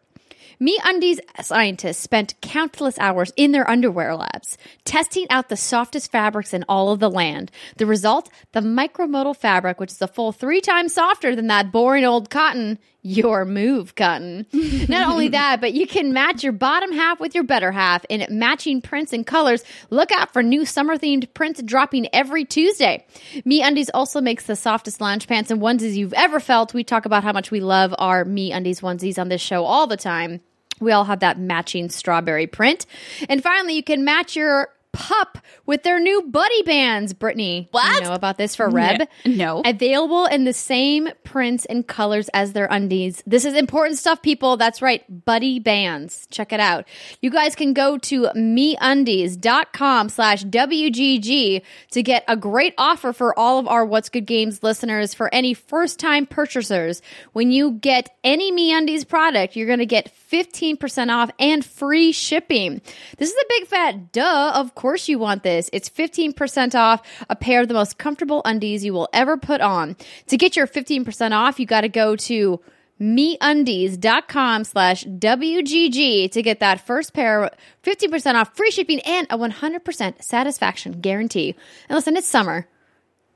[0.60, 6.64] MeUndies scientists spent countless hours in their underwear labs testing out the softest fabrics in
[6.70, 7.52] all of the land.
[7.78, 12.06] The result, the micromodal fabric, which is a full three times softer than that boring
[12.06, 12.80] old cotton.
[13.08, 14.48] Your move, cotton.
[14.90, 18.26] Not only that, but you can match your bottom half with your better half in
[18.32, 19.64] matching prints and colors.
[19.92, 23.06] Look out for new summer themed prints dropping every Tuesday.
[23.46, 26.74] Me Undies also makes the softest lounge pants and onesies you've ever felt.
[26.74, 29.86] We talk about how much we love our Me Undies onesies on this show all
[29.86, 30.42] the time.
[30.80, 32.88] We all have that matching strawberry print.
[33.30, 37.14] And finally, you can match your pup with their new buddy bands.
[37.14, 37.96] Brittany, do What?
[37.96, 39.08] you know about this for Reb?
[39.26, 39.62] No.
[39.66, 43.22] Available in the same prints and colors as their undies.
[43.28, 44.58] This is important stuff, people.
[44.58, 45.04] That's right.
[45.26, 46.28] Buddy bands.
[46.32, 46.86] Check it out.
[47.22, 53.60] You guys can go to meundies.com slash WGG to get a great offer for all
[53.60, 57.02] of our What's Good Games listeners for any first time purchasers.
[57.34, 62.82] When you get any MeUndies product, you're going to get 15% off and free shipping.
[63.18, 64.54] This is a big fat duh.
[64.56, 65.70] Of course you want this.
[65.74, 69.96] It's 15% off a pair of the most comfortable undies you will ever put on.
[70.28, 72.62] To get your 15% off, you got to go to
[73.00, 77.52] meundies.com slash WGG to get that first pair,
[77.84, 81.56] 15% off, free shipping, and a 100% satisfaction guarantee.
[81.90, 82.68] And listen, it's summer.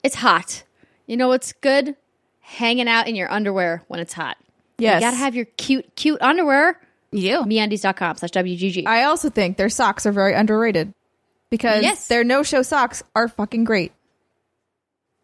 [0.04, 0.64] It's hot.
[1.08, 1.96] You know what's good?
[2.40, 4.38] Hanging out in your underwear when it's hot.
[4.82, 5.02] Yes.
[5.02, 6.80] You gotta have your cute, cute underwear.
[7.12, 7.40] You.
[7.40, 8.86] MeUndies.com slash WGG.
[8.86, 10.94] I also think their socks are very underrated
[11.50, 12.08] because Yes.
[12.08, 13.92] their no show socks are fucking great.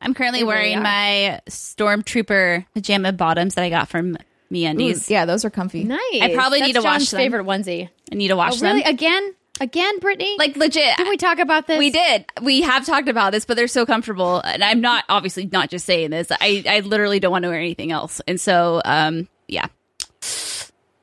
[0.02, 0.82] I'm currently They wearing are.
[0.82, 4.18] my Stormtrooper pajama bottoms that I got from
[4.50, 5.10] Me Undies.
[5.10, 5.84] Yeah, those are comfy.
[5.84, 6.00] nice.
[6.22, 7.18] I probably That's need to wash John's them.
[7.20, 7.90] favorite onesie.
[8.12, 8.82] I need to Oh, wash really?
[8.82, 8.90] them.
[8.94, 9.34] Again?
[9.62, 10.36] Again, Brittany?
[10.38, 10.98] Like legit.
[10.98, 11.80] Did we talk about this?
[11.80, 12.26] We did.
[12.42, 14.40] We have talked about this, but they're so comfortable.
[14.42, 16.28] And I'm not obviously not just saying this.
[16.32, 18.22] I, I literally don't want to wear anything else.
[18.28, 19.68] And so, um, yeah.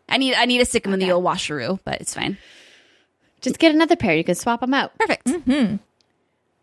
[0.09, 2.37] I need I need to stick them in the old washeroo, but it's fine.
[3.41, 4.15] Just get another pair.
[4.15, 4.97] You can swap them out.
[4.99, 5.27] Perfect.
[5.27, 5.77] Mm-hmm.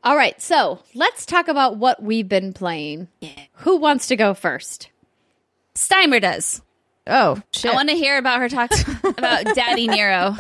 [0.03, 0.39] All right.
[0.41, 3.07] So let's talk about what we've been playing.
[3.21, 3.31] Yeah.
[3.53, 4.89] Who wants to go first?
[5.75, 6.61] Steimer does.
[7.07, 7.71] Oh shit!
[7.71, 8.69] I want to hear about her talk
[9.03, 10.35] about Daddy Nero.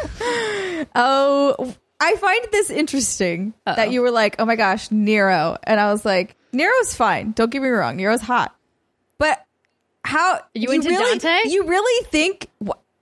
[0.95, 3.75] oh, I find this interesting Uh-oh.
[3.75, 7.31] that you were like, "Oh my gosh, Nero," and I was like, "Nero's fine.
[7.31, 7.97] Don't get me wrong.
[7.97, 8.55] Nero's hot."
[9.17, 9.43] But
[10.03, 11.49] how You into really, Dante?
[11.49, 12.47] You really think?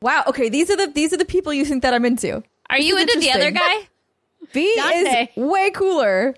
[0.01, 0.23] Wow.
[0.27, 2.43] Okay, these are the these are the people you think that I'm into.
[2.69, 3.87] Are you into the other guy?
[4.51, 5.29] V Dante.
[5.35, 6.35] is way cooler.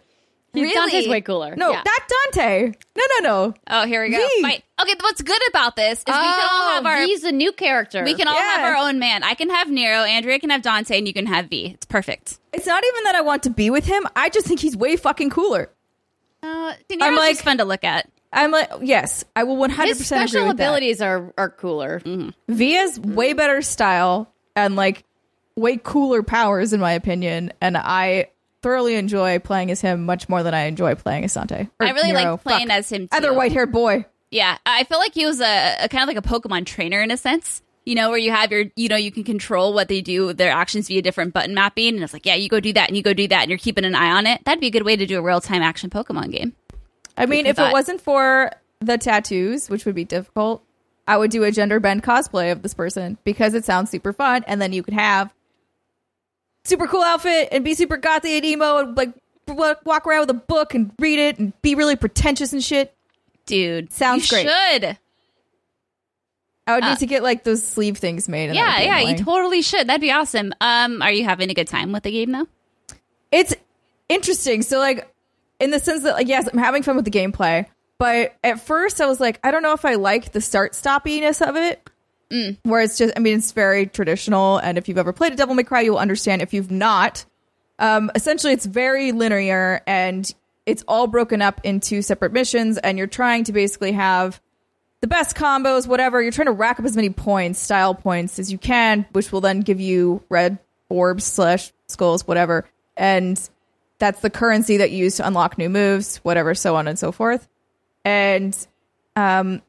[0.52, 0.74] Really?
[0.74, 1.56] Dante's way cooler.
[1.56, 1.84] No, Yeah.
[1.86, 2.02] not
[2.34, 2.72] Dante.
[2.98, 3.54] No, no, no.
[3.70, 4.18] Oh, here we go.
[4.18, 7.52] Okay, what's good about this is we can all have our Oh, V's a new
[7.52, 8.04] character.
[8.04, 9.22] we can all have our own man.
[9.24, 11.68] I can have Nero, Andrea can have Dante, and you can have V.
[11.76, 12.40] It's perfect.
[12.52, 14.08] It's not even that I want to be with him.
[14.16, 15.70] I just think he's way fucking cooler.
[16.42, 18.10] Uh, Nero's I'm like- fun to look at.
[18.32, 20.64] I'm like, yes, I will 100% His agree special with that.
[20.64, 22.00] abilities are are cooler.
[22.02, 22.30] Mm-hmm.
[22.54, 25.04] V has way better style and like
[25.56, 28.28] way cooler powers in my opinion, and I
[28.62, 31.68] thoroughly enjoy playing as him much more than I enjoy playing as Dante.
[31.80, 32.34] Or I really Nero.
[32.34, 32.78] like playing Fuck.
[32.78, 33.18] as him too.
[33.18, 34.06] other white-haired boy.
[34.32, 37.10] Yeah, I feel like he was a, a kind of like a Pokemon trainer in
[37.10, 37.62] a sense.
[37.86, 40.52] You know, where you have your, you know, you can control what they do, their
[40.52, 43.02] actions via different button mapping, and it's like, yeah, you go do that, and you
[43.02, 44.44] go do that, and you're keeping an eye on it.
[44.46, 46.54] That'd be a good way to do a real time action Pokemon game.
[47.20, 50.64] I mean, if it wasn't for the tattoos, which would be difficult,
[51.08, 54.44] I would do a gender bend cosplay of this person because it sounds super fun,
[54.48, 55.34] and then you could have
[56.64, 59.14] super cool outfit and be super gothy and emo and like
[59.48, 62.94] walk around with a book and read it and be really pretentious and shit.
[63.46, 64.48] Dude, Sounds you great.
[64.48, 64.98] Should
[66.68, 68.54] I would Uh, need to get like those sleeve things made.
[68.54, 69.88] yeah, yeah, you totally should.
[69.88, 70.54] That'd be awesome.
[70.62, 72.48] Um, are you having a good time with the game though?
[73.32, 73.54] it's
[74.08, 74.62] interesting.
[74.62, 75.12] So like
[75.60, 77.66] in the sense that like yes, I'm having fun with the gameplay,
[77.98, 81.46] but at first I was like, I don't know if I like the start stoppiness
[81.48, 81.90] of it.
[82.62, 85.56] Where it's just, I mean, it's very traditional, and if you've ever played a Devil
[85.56, 86.44] May Cry, you'll understand.
[86.44, 87.26] If you've not,
[87.80, 90.32] um, essentially, it's very linear, and
[90.68, 94.40] it's all broken up into separate missions, and you're trying to basically have
[95.02, 96.22] the best combos, whatever.
[96.22, 99.42] You're trying to rack up as many points, style points, as you can, which will
[99.42, 102.70] then give you red orbs slash skulls, whatever.
[102.96, 103.42] And
[104.00, 107.12] that's the currency that you use to unlock new moves, whatever, so on and so
[107.12, 107.48] forth.
[108.06, 108.56] And
[109.16, 109.62] um,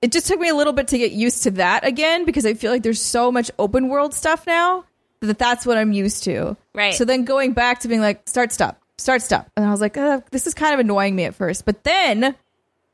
[0.00, 2.54] it just took me a little bit to get used to that again because I
[2.54, 4.84] feel like there's so much open world stuff now
[5.20, 6.56] that that's what I'm used to.
[6.74, 6.94] Right.
[6.94, 9.50] So then going back to being like, start, stop, start, stop.
[9.56, 11.64] And I was like, uh, this is kind of annoying me at first.
[11.64, 12.34] But then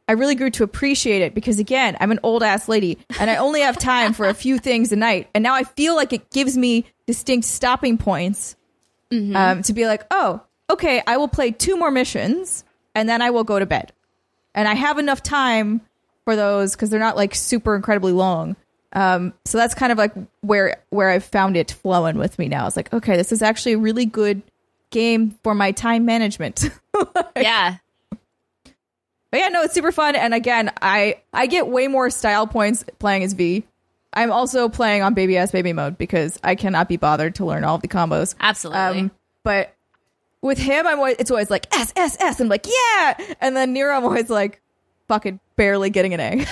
[0.06, 3.36] I really grew to appreciate it because again, I'm an old ass lady and I
[3.36, 5.28] only have time for a few things a night.
[5.34, 8.56] And now I feel like it gives me distinct stopping points
[9.12, 10.40] um, to be like, oh,
[10.70, 13.92] okay, I will play two more missions and then I will go to bed.
[14.54, 15.80] And I have enough time
[16.24, 18.56] for those because they're not like super incredibly long.
[18.92, 22.66] Um, so that's kind of like where where I've found it flowing with me now.
[22.66, 24.42] It's like, okay, this is actually a really good
[24.90, 26.70] game for my time management.
[27.36, 27.76] yeah.
[29.30, 30.16] But yeah, no, it's super fun.
[30.16, 33.64] And again, I I get way more style points playing as V.
[34.22, 37.64] I'm also playing on baby ass baby mode because I cannot be bothered to learn
[37.64, 38.34] all of the combos.
[38.40, 38.80] Absolutely.
[39.00, 39.10] Um,
[39.44, 39.74] but
[40.42, 42.40] with him, I'm always, it's always like S S S.
[42.40, 44.60] I'm like yeah, and then Nero, I'm always like
[45.08, 46.30] fucking barely getting an A.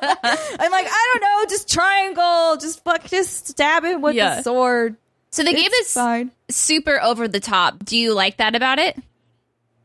[0.00, 4.36] I'm like I don't know, just triangle, just fuck, just stab it with Yeah.
[4.36, 4.96] the sword.
[5.30, 6.30] so the game It's is fine.
[6.50, 7.84] super over the top.
[7.84, 8.96] Do you like that about it?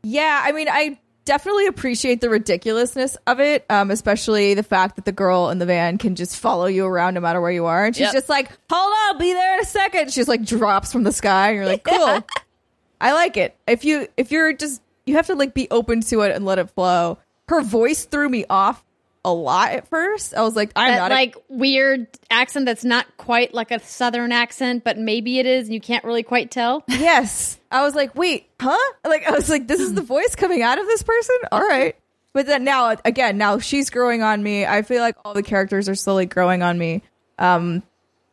[0.02, 5.04] Yeah, I mean, I definitely appreciate the ridiculousness of it, um, especially the fact that
[5.04, 7.84] the girl in the van can just follow you around no matter where you are.
[7.84, 8.12] And she's Yep.
[8.12, 10.12] just like, hold on, be there in a second.
[10.12, 11.48] She's like drops from the sky.
[11.48, 12.24] And you're like, cool.
[13.00, 13.56] I like it.
[13.66, 16.58] If you if you're just you have to like be open to it and let
[16.58, 17.18] it flow.
[17.48, 18.82] Her voice threw me off
[19.24, 20.34] a lot at first.
[20.34, 23.80] I was like, I'm That not a- like weird accent that's not quite like a
[23.80, 26.84] southern accent, but maybe it is, and you can't really quite tell.
[26.88, 27.58] Yes.
[27.70, 28.76] I was like, wait, huh?
[29.04, 31.36] Like, I was like, this is the voice coming out of this person?
[31.50, 31.96] All right.
[32.32, 34.64] But then now, again, now she's growing on me.
[34.66, 37.02] I feel like all the characters are slowly growing on me.
[37.38, 37.82] Um,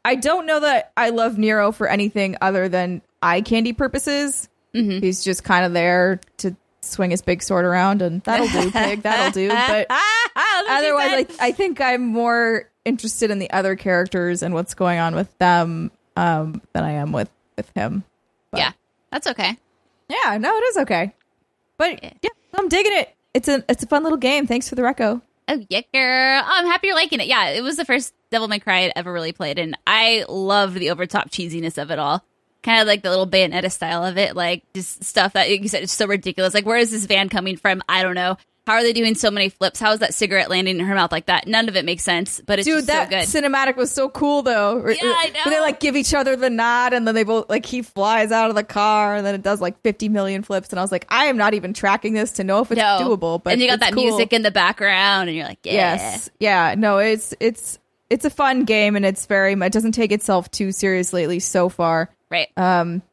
[0.03, 4.47] I don't know that I love Nero for anything other than eye candy purposes.
[4.73, 9.03] He's just kind of there to swing his big sword around, and that'll do, pig.
[9.03, 9.49] That'll do.
[9.49, 9.87] But
[10.69, 15.15] otherwise, I, I think I'm more interested in the other characters and what's going on
[15.15, 18.03] with them um, than I am with with him.
[18.55, 18.71] yeah,
[19.11, 19.57] that's okay.
[20.09, 21.13] Yeah, no, it is okay.
[21.77, 23.15] But yeah, I'm digging it.
[23.33, 24.47] It's a it's a fun little game.
[24.47, 25.21] Thanks for the reco.
[25.47, 26.43] Oh yeah, girl.
[26.45, 27.27] Oh, I'm happy you're liking it.
[27.27, 30.73] Yeah, it was the first Devil May Cry I'd ever really played, and I love
[30.73, 32.23] the overtop cheesiness of it all.
[32.63, 35.83] Kind of like the little Bayonetta style of it, like just stuff that you said
[35.83, 36.53] is so ridiculous.
[36.53, 37.81] Like, where is this van coming from?
[37.89, 38.37] I don't know.
[38.67, 39.79] how are they doing so many flips?
[39.79, 41.47] How is that cigarette landing in her mouth like that?
[41.47, 43.43] None of it makes sense, but it's Dude, that so good.
[43.51, 44.77] cinematic was so cool though.
[44.87, 47.65] Yeah, I Where they like give each other the nod and then they both like
[47.65, 50.79] he flies out of the car and then it does like 50 million flips and
[50.79, 52.99] I was like, I am not even tracking this to know if it's no.
[53.01, 53.41] doable.
[53.43, 54.03] But and you got that cool.
[54.03, 55.73] music in the background, and you're like, yeah.
[55.73, 56.29] Yes.
[56.39, 56.75] Yeah.
[56.77, 57.79] No, it's it's
[58.11, 61.51] it's a fun game and it's very it doesn't take itself too seriously, at least
[61.51, 62.11] so far.
[62.31, 62.47] Right.
[62.57, 63.03] Um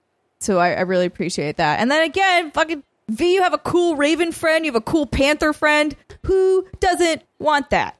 [0.41, 1.81] so I, I really appreciate that.
[1.81, 5.07] And then again, fucking V, you have a cool Raven friend, you have a cool
[5.07, 5.97] Panther friend.
[6.25, 7.97] Who doesn't want that?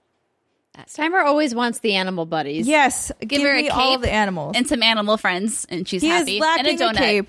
[0.87, 2.69] Steimer always wants the animal buddies.
[2.69, 4.53] Yes, give, her a me all the animals.
[4.57, 6.37] and some animal friends, and she's he happy.
[6.37, 6.97] is lacking and a a, donut.
[6.97, 7.29] cape,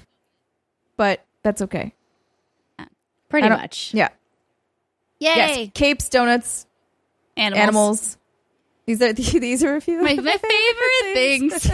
[0.97, 1.93] but that's okay.
[3.29, 3.91] pretty much.
[3.93, 4.09] Yeah.
[5.19, 5.33] Yay!
[5.35, 5.69] Yes.
[5.73, 6.67] Capes, donuts,
[7.35, 7.59] Animals.
[7.61, 8.17] animals.
[8.89, 10.01] These are these are a few.
[10.01, 11.71] My, of my favorite things.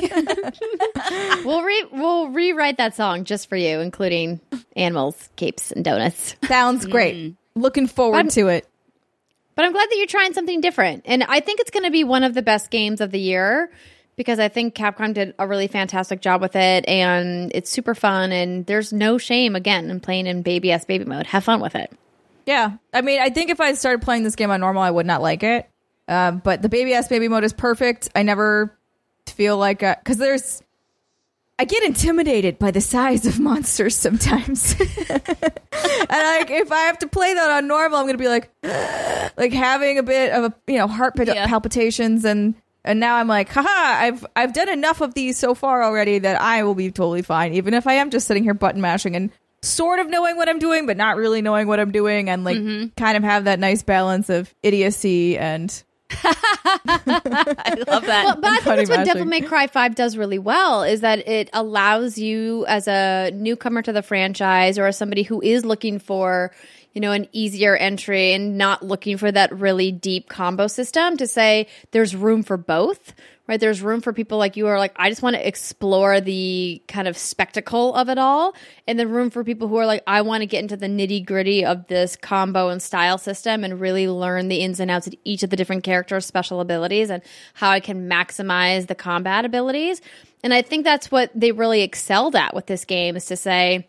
[1.46, 4.42] We'll re- we'll rewrite that song just for you, including
[4.76, 6.36] animals, capes, and donuts.
[6.46, 7.16] Sounds great.
[7.16, 7.36] Mm.
[7.56, 8.68] Looking forward I'm- to it.
[9.56, 11.04] But I'm glad that you're trying something different.
[11.06, 13.72] And I think it's going to be one of the best games of the year
[14.18, 18.34] because I think Capcom did a really fantastic job with it and it's super fun
[18.34, 21.28] and there's no shame again in playing in baby S baby mode.
[21.28, 21.90] Have fun with it.
[22.46, 25.06] Yeah, I mean, I think if I started playing this game on normal, I would
[25.06, 25.70] not like it.
[26.07, 28.10] Um, but the baby ass baby mode is perfect.
[28.15, 28.77] I never
[29.27, 30.61] feel like because there's.
[31.57, 34.76] I get intimidated by the size of monsters sometimes,
[35.10, 35.19] and
[36.10, 38.49] like if I have to play that on normal, I'm gonna be like,
[39.38, 41.48] like having a bit of a you know heart pal- Yeah.
[41.48, 42.56] palpitations and.
[42.88, 46.40] And now I'm like, haha, I've I've done enough of these so far already that
[46.40, 49.32] I will be totally fine, even if I am just sitting here button mashing and
[49.64, 52.57] sort of knowing what I'm doing, but not really knowing what I'm doing, and like
[52.95, 55.84] kind of have that nice balance of idiocy and
[56.24, 58.24] I love that.
[58.26, 59.06] Well, but I think Funny that's what.
[59.06, 63.82] Devil May Cry 5 does really well is that it allows you as a newcomer
[63.82, 66.52] to the franchise or as somebody who is looking for,
[66.94, 71.28] you know, an easier entry and not looking for that really deep combo system to
[71.28, 73.14] say there's room for both.
[73.47, 76.19] Right, there's room for people like you who are like, I just want to explore
[76.19, 78.55] the kind of spectacle of it all,
[78.88, 81.23] and then room for people who are like, I want to get into the nitty
[81.23, 85.13] gritty of this combo and style system and really learn the ins and outs of
[85.26, 87.22] each of the different characters' special abilities and
[87.53, 90.01] how I can maximize the combat abilities.
[90.41, 93.88] And I think that's what they really excelled at with this game is to say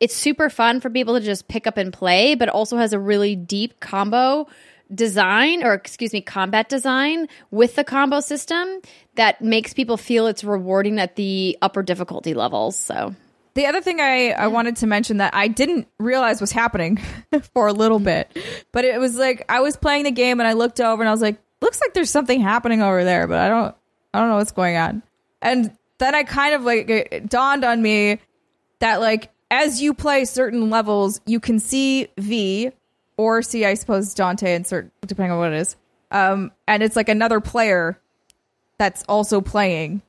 [0.00, 2.98] it's super fun for people to just pick up and play, but also has a
[2.98, 4.46] really deep combo
[4.94, 8.80] design or excuse me combat design with the combo system
[9.16, 13.14] that makes people feel it's rewarding at the upper difficulty levels so
[13.54, 17.00] The other thing I, I wanted to mention that I didn't realize was happening
[17.54, 18.38] for a little bit,
[18.72, 21.12] but it was like I was playing the game and I looked over and I
[21.12, 23.74] was like, looks like there's something happening over there, but I don't
[24.14, 25.02] I don't know what's going on.
[25.42, 28.20] And then I kind of like it dawned on me
[28.78, 32.70] that like as you play certain levels, you can see V
[33.18, 35.76] or see I suppose Dante and certain depending on what it is.
[36.10, 38.00] Um and it's like another player
[38.78, 40.00] that's also playing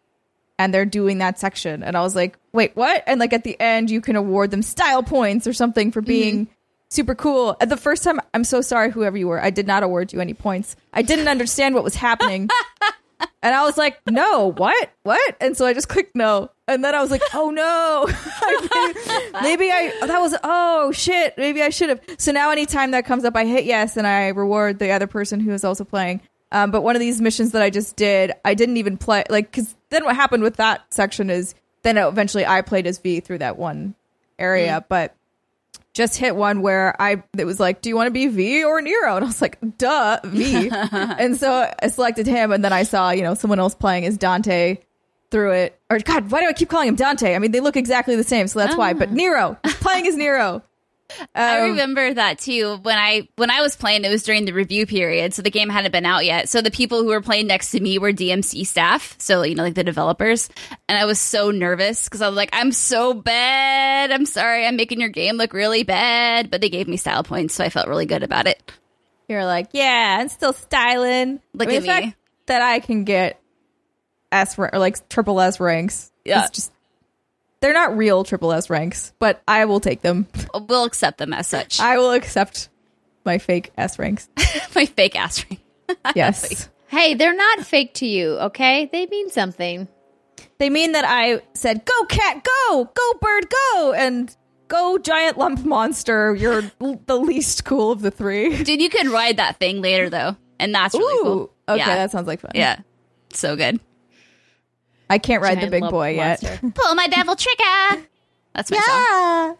[0.57, 1.83] and they're doing that section.
[1.83, 3.03] And I was like, wait, what?
[3.07, 6.47] And like at the end, you can award them style points or something for being
[6.89, 7.55] super cool.
[7.61, 9.41] At the first time, I'm so sorry, whoever you were.
[9.41, 10.75] I did not award you any points.
[10.93, 12.49] I didn't understand what was happening.
[13.41, 14.91] and I was like, no, what?
[15.03, 15.35] What?
[15.39, 16.49] And so I just clicked no.
[16.67, 18.05] And then I was like, oh no.
[19.41, 22.01] maybe I, that was, oh shit, maybe I should have.
[22.17, 25.39] So now anytime that comes up, I hit yes and I reward the other person
[25.39, 26.21] who is also playing.
[26.51, 29.51] Um, but one of these missions that I just did, I didn't even play like
[29.51, 33.37] because then what happened with that section is then eventually I played as V through
[33.39, 33.95] that one
[34.39, 35.15] area, but
[35.99, 38.81] just hit one where I it was like, do you want to be V or
[38.81, 39.17] Nero?
[39.17, 40.69] And I was like, duh, V.
[40.91, 44.17] and so I selected him, and then I saw you know someone else playing as
[44.17, 44.77] Dante
[45.29, 45.79] through it.
[45.89, 47.35] Or God, why do I keep calling him Dante?
[47.35, 48.93] I mean, they look exactly the same, so that's why.
[48.93, 49.13] But ah.
[49.13, 50.63] Nero, he's playing as Nero.
[51.35, 52.77] I Um, remember that too.
[52.83, 55.69] When I when I was playing, it was during the review period, so the game
[55.69, 56.49] hadn't been out yet.
[56.49, 59.63] So the people who were playing next to me were DMC staff, so you know,
[59.63, 60.49] like the developers.
[60.87, 64.11] And I was so nervous because I was like, "I'm so bad.
[64.11, 64.65] I'm sorry.
[64.65, 67.69] I'm making your game look really bad." But they gave me style points, so I
[67.69, 68.71] felt really good about it.
[69.27, 71.39] You're like, yeah, I'm still styling.
[71.53, 72.15] Look I mean, at the fact me.
[72.47, 73.39] that I can get
[74.31, 76.11] S or like triple S ranks.
[76.25, 76.41] Yeah.
[76.41, 76.71] It's just
[77.61, 80.27] they're not real triple S ranks, but I will take them.
[80.67, 81.79] We'll accept them as such.
[81.79, 82.69] I will accept
[83.25, 84.29] my fake S ranks.
[84.75, 85.59] My fake ass ring.
[86.15, 86.69] Yes.
[86.87, 89.87] hey they're not fake to you okay they mean something
[90.59, 92.85] they mean that I said, "Go cat, go!
[92.93, 94.35] Go bird, go!" and
[94.67, 98.55] "Go giant lump monster." You're l- the least cool of the three.
[98.63, 101.53] Dude, you can ride that thing later though, and that's really Ooh, cool.
[101.69, 101.95] okay, yeah.
[101.95, 102.51] that sounds like fun.
[102.55, 102.79] yeah,
[103.33, 103.79] so good.
[105.09, 106.41] I can't ride the big lump boy yet.
[106.75, 108.05] Pull my devil trigger.
[108.53, 108.85] That's my song.
[108.85, 109.53] Yeah.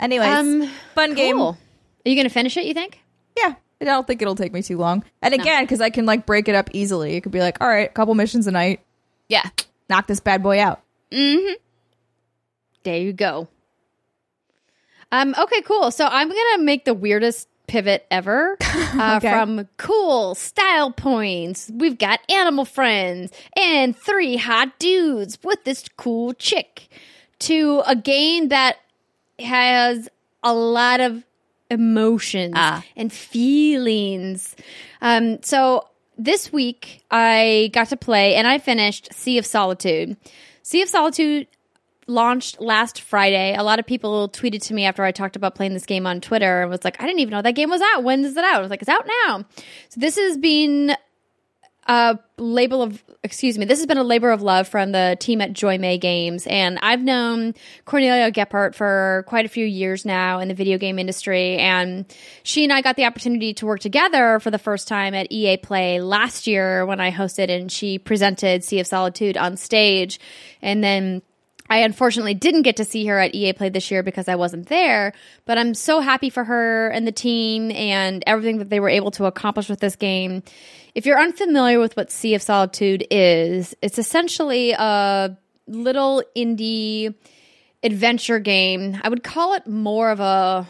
[0.00, 1.40] Anyways, um fun game.
[1.40, 1.56] are
[2.04, 2.98] you gonna finish it you think
[3.36, 5.04] yeah, I don't think it'll take me too long.
[5.22, 7.68] And again, because I can like break it up easily, it could be like, all
[7.68, 8.80] right, a couple missions a night,
[9.28, 9.48] Yeah.
[9.88, 10.82] knock this bad boy out.
[11.10, 11.54] Mm-hmm.
[12.82, 13.48] There you go.
[15.10, 15.90] Um, okay, cool.
[15.90, 19.30] So I'm gonna make the weirdest pivot ever uh, Okay.
[19.30, 21.70] from cool style points.
[21.72, 26.88] We've got animal friends and three hot dudes with this cool chick
[27.40, 28.76] to a game that
[29.38, 30.08] has
[30.42, 31.24] a lot of
[31.70, 32.84] emotions Ah.
[32.96, 34.54] and feelings.
[35.00, 40.16] Um, so this week I got to play and I finished Sea of Solitude.
[40.62, 41.46] Sea of Solitude
[42.06, 43.54] launched last Friday.
[43.54, 46.20] A lot of people tweeted to me after I talked about playing this game on
[46.20, 48.02] Twitter and was like, I didn't even know that game was out.
[48.02, 48.56] When is it out?
[48.56, 49.44] I was like, it's out now.
[49.88, 50.96] So this has been
[51.86, 55.40] a label of excuse me this has been a labor of love from the team
[55.40, 57.54] at Jo-Mei games and i've known
[57.84, 62.04] Cornelia Geppert for quite a few years now in the video game industry and
[62.44, 65.56] she and i got the opportunity to work together for the first time at ea
[65.56, 70.20] play last year when i hosted and she presented sea of solitude on stage
[70.62, 71.20] and then
[71.72, 74.68] I unfortunately didn't get to see her at EA Play this year because I wasn't
[74.68, 75.14] there,
[75.46, 79.10] but I'm so happy for her and the team and everything that they were able
[79.12, 80.42] to accomplish with this game.
[80.94, 85.34] If you're unfamiliar with what Sea of Solitude is, it's essentially a
[85.66, 87.14] little indie
[87.82, 89.00] adventure game.
[89.02, 90.68] I would call it more of a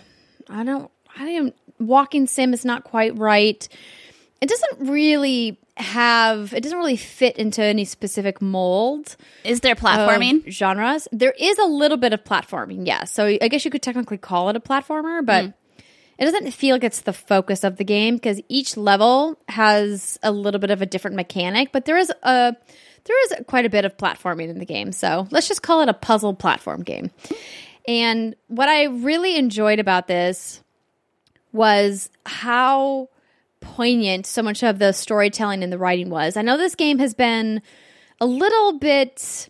[0.49, 0.89] I don't
[1.19, 3.69] I don't walking sim is not quite right.
[4.43, 10.51] It doesn't really have it doesn't really fit into any specific mold Is there platforming?
[10.51, 11.09] genres.
[11.13, 13.13] There is a little bit of platforming, yes.
[13.13, 15.55] So I guess you could technically call it a platformer, but
[16.19, 20.33] it doesn't feel like it's the focus of the game because each level has a
[20.33, 21.71] little bit of a different mechanic.
[21.73, 22.57] But there is a
[23.05, 24.91] there is quite a bit of platforming in the game.
[24.91, 27.13] So let's just call it a puzzle platform game.
[27.87, 30.63] And what I really enjoyed about this
[31.53, 33.09] was how
[33.63, 36.37] poignant so much of the storytelling and the writing was.
[36.37, 37.63] I know this game has been
[38.21, 39.49] a little bit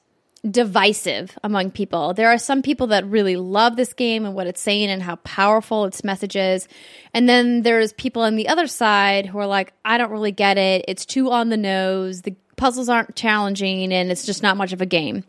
[0.49, 2.15] divisive among people.
[2.15, 5.17] There are some people that really love this game and what it's saying and how
[5.17, 6.67] powerful its message is.
[7.15, 10.59] And then there's people on the other side who are like, I don't really get
[10.59, 10.85] it.
[10.89, 12.23] It's too on the nose.
[12.23, 15.25] The puzzles aren't challenging and it's just not much of a game.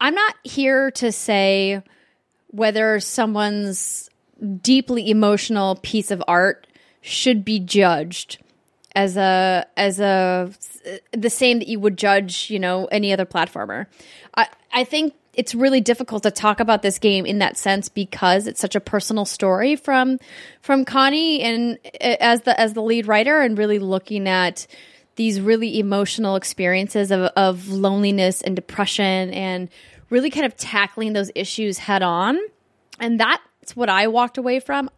[0.00, 1.82] I'm not here to say
[2.48, 4.08] whether someone's
[4.62, 6.66] deeply emotional piece of art
[7.00, 8.38] should be judged
[8.94, 10.50] as a as a
[11.12, 13.86] the same that you would judge you know any other platformer
[14.34, 18.46] i i think it's really difficult to talk about this game in that sense because
[18.46, 20.18] it's such a personal story from
[20.60, 24.66] from Connie and uh, as the as the lead writer and really looking at
[25.16, 29.68] these really emotional experiences of, of loneliness and depression and
[30.08, 32.38] really kind of tackling those issues head on
[32.98, 34.90] and that's what I walked away from.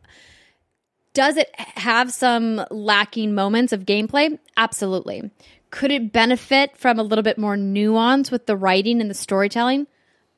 [1.14, 4.39] Does it have some lacking moments of gameplay?
[4.56, 5.30] Absolutely.
[5.70, 9.86] Could it benefit from a little bit more nuance with the writing and the storytelling?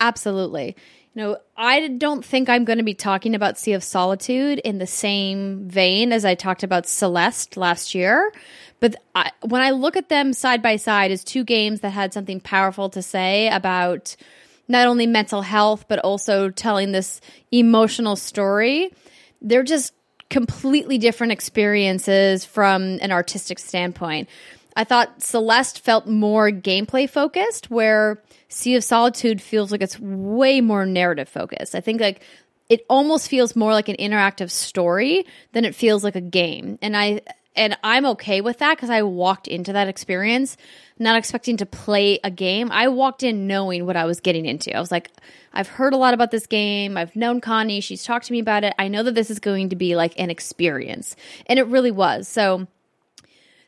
[0.01, 0.76] Absolutely.
[1.14, 4.78] You know, I don't think I'm going to be talking about Sea of Solitude in
[4.78, 8.32] the same vein as I talked about Celeste last year.
[8.80, 12.12] But I, when I look at them side by side as two games that had
[12.12, 14.16] something powerful to say about
[14.66, 17.20] not only mental health, but also telling this
[17.52, 18.92] emotional story,
[19.40, 19.92] they're just
[20.35, 24.28] completely different experiences from an artistic standpoint.
[24.74, 30.61] I thought Celeste felt more gameplay focused, where Sea of Solitude feels like it's way
[30.61, 31.77] more narrative focused.
[31.77, 32.20] I think like
[32.69, 36.81] it almost feels more like an interactive story than it feels like a game.
[36.82, 37.20] And I
[37.56, 40.56] and I'm okay with that because I walked into that experience
[40.98, 42.70] not expecting to play a game.
[42.70, 44.74] I walked in knowing what I was getting into.
[44.76, 45.10] I was like,
[45.52, 46.97] I've heard a lot about this game.
[46.97, 47.81] I've known Connie.
[47.81, 48.74] She's talked to me about it.
[48.78, 51.16] I know that this is going to be like an experience.
[51.47, 52.28] And it really was.
[52.28, 52.66] So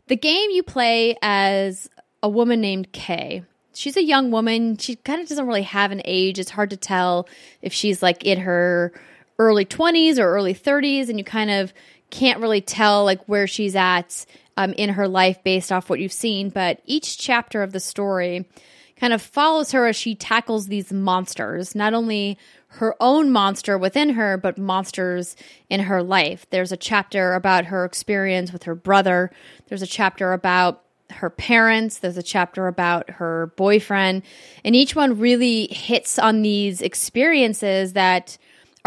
[0.07, 1.91] the game you play as
[2.23, 3.43] a woman named Kay.
[3.75, 4.79] She's a young woman.
[4.79, 6.39] She kind of doesn't really have an age.
[6.39, 7.29] It's hard to tell
[7.61, 8.93] if she's like in her
[9.39, 11.75] early 20s or early 30s and you kind of
[12.11, 14.27] can't really tell like where she's at
[14.57, 18.49] um, in her life based off what you've seen but each chapter of the story
[18.99, 22.39] kind of follows her as she tackles these monsters not only
[22.77, 25.37] her own monster within her but monsters
[25.69, 26.47] in her life.
[26.51, 29.31] There's a chapter about her experience with her brother.
[29.69, 31.99] There's a chapter about her parents.
[31.99, 34.23] There's a chapter about her boyfriend.
[34.65, 38.37] And each one really hits on these experiences that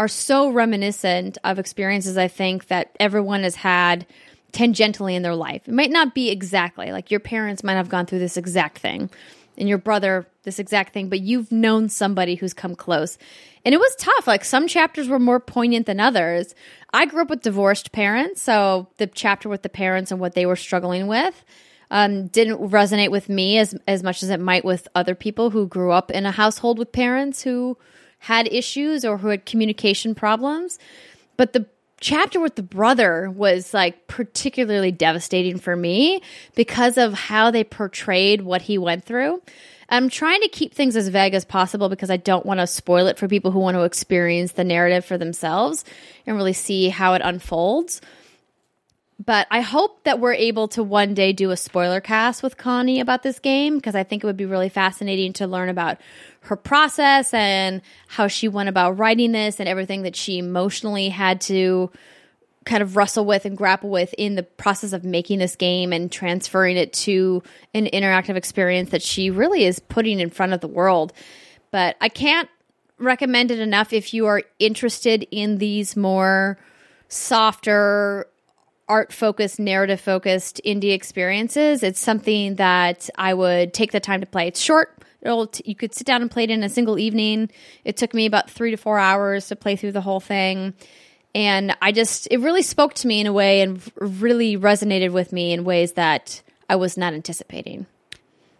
[0.00, 4.06] are so reminiscent of experiences I think that everyone has had
[4.50, 5.68] tangentially in their life.
[5.68, 9.10] It might not be exactly like your parents might have gone through this exact thing.
[9.58, 13.18] and your brother this exact thing, but you've known somebody who's come close.
[13.62, 14.26] And it was tough.
[14.26, 16.54] Like some chapters were more poignant than others.
[16.94, 20.46] I grew up with divorced parents, so the chapter with the parents and what they
[20.46, 21.44] were struggling with
[21.90, 25.66] um, didn't resonate with me as as much as it might with other people who
[25.66, 27.76] grew up in a household with parents who
[28.20, 30.78] had issues or who had communication problems.
[31.36, 31.66] But the
[32.00, 36.22] chapter with the brother was like particularly devastating for me
[36.54, 39.42] because of how they portrayed what he went through.
[39.88, 43.08] I'm trying to keep things as vague as possible because I don't want to spoil
[43.08, 45.84] it for people who want to experience the narrative for themselves
[46.26, 48.00] and really see how it unfolds.
[49.22, 53.00] But I hope that we're able to one day do a spoiler cast with Connie
[53.00, 55.98] about this game because I think it would be really fascinating to learn about
[56.42, 61.40] her process and how she went about writing this and everything that she emotionally had
[61.40, 61.90] to
[62.64, 66.12] kind of wrestle with and grapple with in the process of making this game and
[66.12, 67.42] transferring it to
[67.74, 71.12] an interactive experience that she really is putting in front of the world.
[71.70, 72.48] But I can't
[72.98, 76.58] recommend it enough if you are interested in these more
[77.08, 78.26] softer
[78.88, 81.82] art focused, narrative focused indie experiences.
[81.82, 84.48] It's something that I would take the time to play.
[84.48, 84.99] It's short.
[85.22, 87.50] T- you could sit down and play it in a single evening.
[87.84, 90.74] It took me about three to four hours to play through the whole thing.
[91.34, 95.32] And I just, it really spoke to me in a way and really resonated with
[95.32, 97.86] me in ways that I was not anticipating.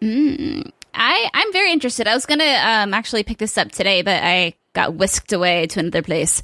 [0.00, 0.70] Mm.
[0.94, 2.06] I, I'm very interested.
[2.06, 5.66] I was going to um, actually pick this up today, but I got whisked away
[5.68, 6.42] to another place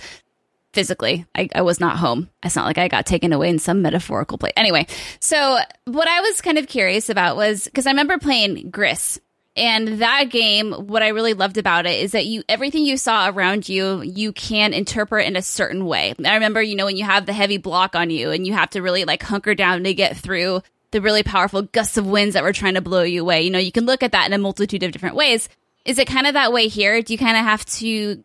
[0.72, 1.24] physically.
[1.34, 2.28] I, I, was not home.
[2.42, 4.52] It's not like I got taken away in some metaphorical place.
[4.56, 4.86] Anyway,
[5.20, 9.18] so what I was kind of curious about was because I remember playing Gris
[9.56, 13.28] and that game, what I really loved about it is that you everything you saw
[13.28, 16.14] around you, you can interpret in a certain way.
[16.24, 18.70] I remember, you know, when you have the heavy block on you and you have
[18.70, 22.42] to really like hunker down to get through the really powerful gusts of winds that
[22.42, 23.42] were trying to blow you away.
[23.42, 25.48] You know, you can look at that in a multitude of different ways.
[25.84, 27.00] Is it kind of that way here?
[27.00, 28.22] Do you kind of have to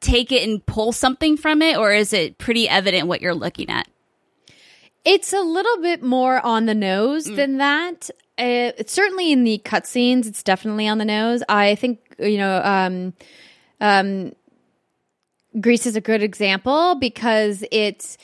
[0.00, 3.68] take it and pull something from it, or is it pretty evident what you're looking
[3.68, 3.88] at?
[5.04, 7.36] It's a little bit more on the nose mm.
[7.36, 8.10] than that.
[8.38, 10.26] Uh, it's certainly in the cutscenes.
[10.26, 11.42] It's definitely on the nose.
[11.48, 13.14] I think you know, um,
[13.80, 14.32] um,
[15.60, 18.18] Gris is a good example because it's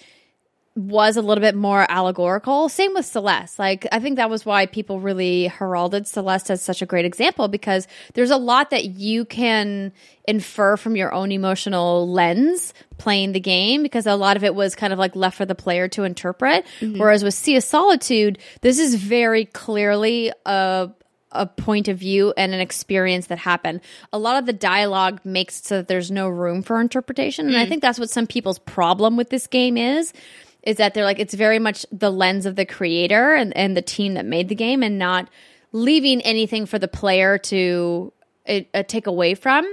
[0.74, 2.68] was a little bit more allegorical.
[2.68, 3.58] Same with Celeste.
[3.58, 7.48] Like, I think that was why people really heralded Celeste as such a great example
[7.48, 9.92] because there's a lot that you can
[10.26, 14.74] infer from your own emotional lens playing the game because a lot of it was
[14.74, 16.64] kind of like left for the player to interpret.
[16.80, 16.98] Mm-hmm.
[16.98, 20.90] Whereas with Sea of Solitude, this is very clearly a,
[21.32, 23.82] a point of view and an experience that happened.
[24.10, 27.46] A lot of the dialogue makes so that there's no room for interpretation.
[27.46, 27.60] And mm.
[27.60, 30.14] I think that's what some people's problem with this game is
[30.62, 33.82] is that they're like it's very much the lens of the creator and, and the
[33.82, 35.28] team that made the game and not
[35.72, 38.12] leaving anything for the player to
[38.48, 39.64] uh, uh take away from.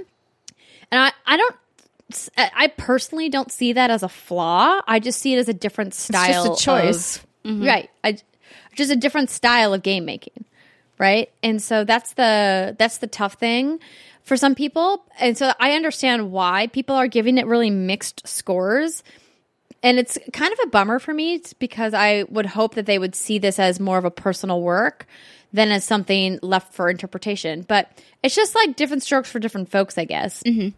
[0.91, 1.56] And i i don't
[2.38, 4.82] i personally don't see that as a flaw.
[4.88, 7.16] I just see it as a different style it's just a choice.
[7.18, 7.66] Of, mm-hmm.
[7.66, 7.90] right.
[8.03, 8.18] I,
[8.76, 10.45] just a different style of game making.
[10.98, 11.32] Right?
[11.44, 13.80] And so that's the that's the tough thing
[14.24, 15.06] for some people.
[15.20, 19.03] And so i understand why people are giving it really mixed scores
[19.81, 23.15] and it's kind of a bummer for me because I would hope that they would
[23.15, 25.07] see this as more of a personal work
[25.53, 27.65] than as something left for interpretation.
[27.68, 27.89] But
[28.22, 30.43] it's just like different strokes for different folks, I guess.
[30.43, 30.69] Mm-hmm.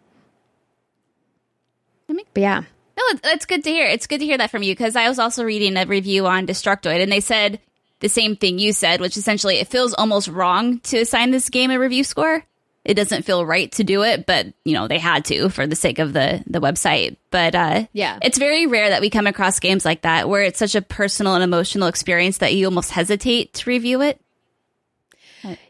[2.34, 2.62] But yeah.
[2.96, 3.86] No, that's good to hear.
[3.86, 6.46] It's good to hear that from you because I was also reading a review on
[6.46, 7.58] Destructoid and they said
[8.00, 11.70] the same thing you said, which essentially it feels almost wrong to assign this game
[11.70, 12.44] a review score
[12.84, 15.76] it doesn't feel right to do it, but you know, they had to for the
[15.76, 17.16] sake of the the website.
[17.30, 18.18] But uh yeah.
[18.22, 21.34] It's very rare that we come across games like that where it's such a personal
[21.34, 24.20] and emotional experience that you almost hesitate to review it.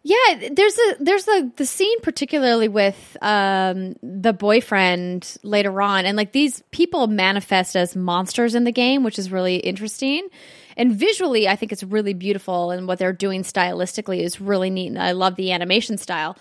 [0.02, 6.16] Yeah, there's a there's a the scene particularly with um the boyfriend later on and
[6.16, 10.28] like these people manifest as monsters in the game, which is really interesting.
[10.76, 14.88] And visually, I think it's really beautiful and what they're doing stylistically is really neat
[14.88, 16.36] and I love the animation style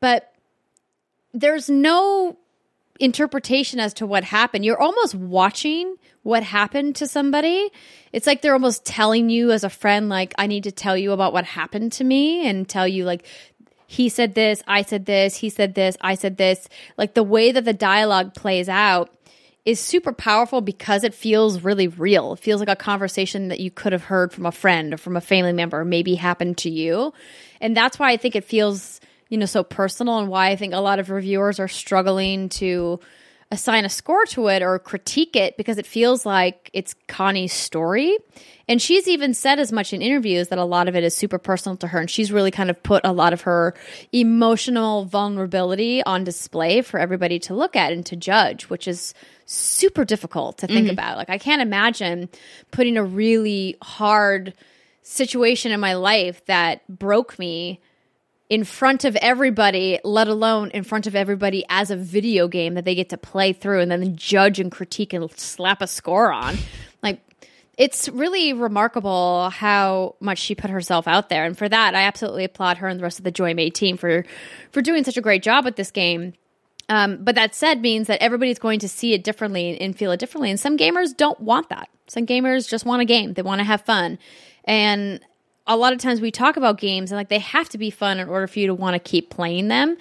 [0.00, 0.32] but
[1.34, 2.36] there's no
[3.00, 4.64] interpretation as to what happened.
[4.64, 7.70] You're almost watching what happened to somebody.
[8.12, 11.12] It's like they're almost telling you as a friend, like, I need to tell you
[11.12, 13.24] about what happened to me and tell you, like,
[13.86, 16.68] he said this, I said this, he said this, I said this.
[16.98, 19.14] Like the way that the dialogue plays out
[19.64, 22.34] is super powerful because it feels really real.
[22.34, 25.16] It feels like a conversation that you could have heard from a friend or from
[25.16, 27.14] a family member, or maybe happened to you.
[27.62, 30.74] And that's why I think it feels you know so personal and why I think
[30.74, 33.00] a lot of reviewers are struggling to
[33.50, 38.16] assign a score to it or critique it because it feels like it's Connie's story.
[38.68, 41.38] And she's even said as much in interviews that a lot of it is super
[41.38, 41.98] personal to her.
[41.98, 43.74] And she's really kind of put a lot of her
[44.12, 49.14] emotional vulnerability on display for everybody to look at and to judge, which is
[49.46, 50.92] super difficult to think mm-hmm.
[50.92, 51.16] about.
[51.16, 52.28] Like, I can't imagine
[52.70, 54.52] putting a really hard
[55.02, 57.80] situation in my life that broke me
[58.48, 62.84] in front of everybody, let alone in front of everybody as a video game that
[62.84, 66.56] they get to play through and then judge and critique and slap a score on.
[67.02, 67.20] Like,
[67.76, 71.44] it's really remarkable how much she put herself out there.
[71.44, 74.24] And for that, I absolutely applaud her and the rest of the Jo-Mei team for,
[74.72, 76.32] for doing such a great job with this game.
[76.88, 80.18] Um, but that said means that everybody's going to see it differently and feel it
[80.18, 80.50] differently.
[80.50, 81.90] And some gamers don't want that.
[82.06, 83.34] Some gamers just want a game.
[83.34, 84.18] They want to have fun.
[84.64, 85.20] And
[85.68, 88.18] a lot of times we talk about games and like they have to be fun
[88.18, 89.96] in order for you to want to keep playing them.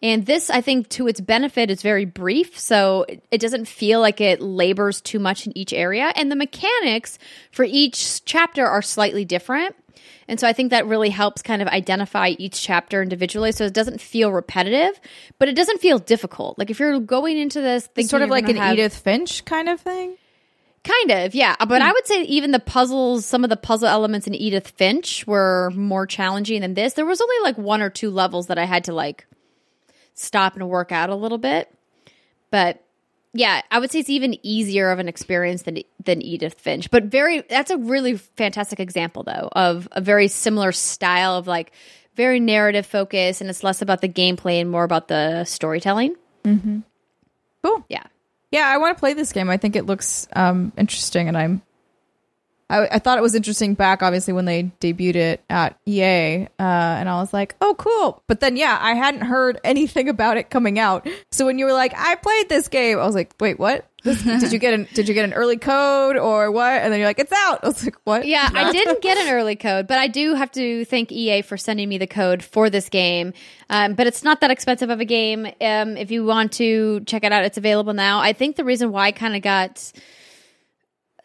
[0.00, 2.58] And this, I think, to its benefit, is very brief.
[2.58, 6.12] So it, doesn't feel like it labors too much in each area.
[6.16, 7.20] And the mechanics
[7.52, 9.76] for each chapter are slightly different.
[10.26, 13.52] And so I think that really helps kind of identify each chapter individually.
[13.52, 14.98] So it doesn't feel repetitive,
[15.38, 16.58] but it doesn't feel difficult.
[16.58, 19.80] Like if you're going into this, sort of like an have- Edith Finch kind of
[19.80, 20.16] thing.
[20.84, 21.54] Kind of, yeah.
[21.64, 25.24] But I would say even the puzzles, some of the puzzle elements in Edith Finch
[25.28, 26.94] were more challenging than this.
[26.94, 29.26] There was only like one or two levels that I had to like
[30.14, 31.72] stop and work out a little bit.
[32.50, 32.82] But
[33.32, 36.90] yeah, I would say it's even easier of an experience than than Edith Finch.
[36.90, 41.72] But very that's a really fantastic example though of a very similar style of like
[42.16, 46.16] very narrative focus and it's less about the gameplay and more about the storytelling.
[46.44, 46.82] Mhm.
[47.62, 47.84] Cool.
[47.88, 48.02] Yeah.
[48.52, 49.48] Yeah, I want to play this game.
[49.48, 51.62] I think it looks um, interesting, and I'm.
[52.68, 56.46] I, I thought it was interesting back, obviously, when they debuted it at EA, uh,
[56.58, 60.50] and I was like, "Oh, cool!" But then, yeah, I hadn't heard anything about it
[60.50, 61.08] coming out.
[61.30, 63.86] So when you were like, "I played this game," I was like, "Wait, what?
[64.04, 67.08] Did you get an Did you get an early code or what?" And then you're
[67.08, 69.98] like, "It's out." I was like, "What?" Yeah, I didn't get an early code, but
[69.98, 73.32] I do have to thank EA for sending me the code for this game.
[73.70, 75.46] Um, but it's not that expensive of a game.
[75.60, 78.18] Um, if you want to check it out, it's available now.
[78.18, 79.92] I think the reason why I kind of got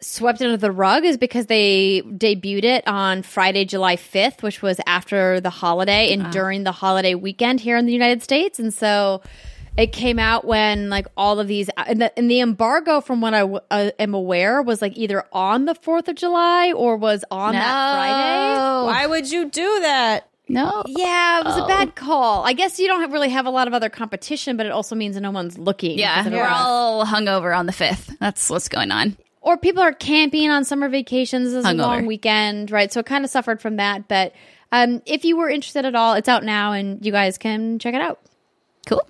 [0.00, 4.80] swept under the rug is because they debuted it on Friday, July 5th, which was
[4.86, 8.60] after the holiday and during the holiday weekend here in the United States.
[8.60, 9.22] And so
[9.78, 13.32] it came out when like all of these and the, and the embargo from what
[13.32, 17.24] I w- uh, am aware was like either on the 4th of July or was
[17.30, 18.86] on that Friday.
[18.86, 20.28] Why would you do that?
[20.48, 20.82] No.
[20.86, 22.42] Yeah, it was a bad call.
[22.44, 24.96] I guess you don't have, really have a lot of other competition, but it also
[24.96, 25.98] means no one's looking.
[25.98, 28.16] Yeah, because of we're the- all hungover on the 5th.
[28.18, 29.16] That's what's going on.
[29.42, 31.76] or people are camping on summer vacations as a Hungover.
[31.78, 32.90] long weekend, right?
[32.92, 34.08] So it kind of suffered from that.
[34.08, 34.32] But
[34.72, 37.94] um, if you were interested at all, it's out now, and you guys can check
[37.94, 38.18] it out.
[38.86, 39.02] Cool.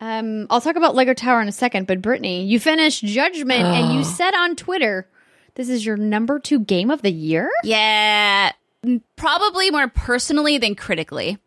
[0.00, 3.94] Um, I'll talk about Lego Tower in a second, but Brittany, you finished Judgment, and
[3.94, 5.08] you said on Twitter
[5.54, 7.50] this is your number two game of the year.
[7.64, 8.52] Yeah,
[9.16, 11.38] probably more personally than critically.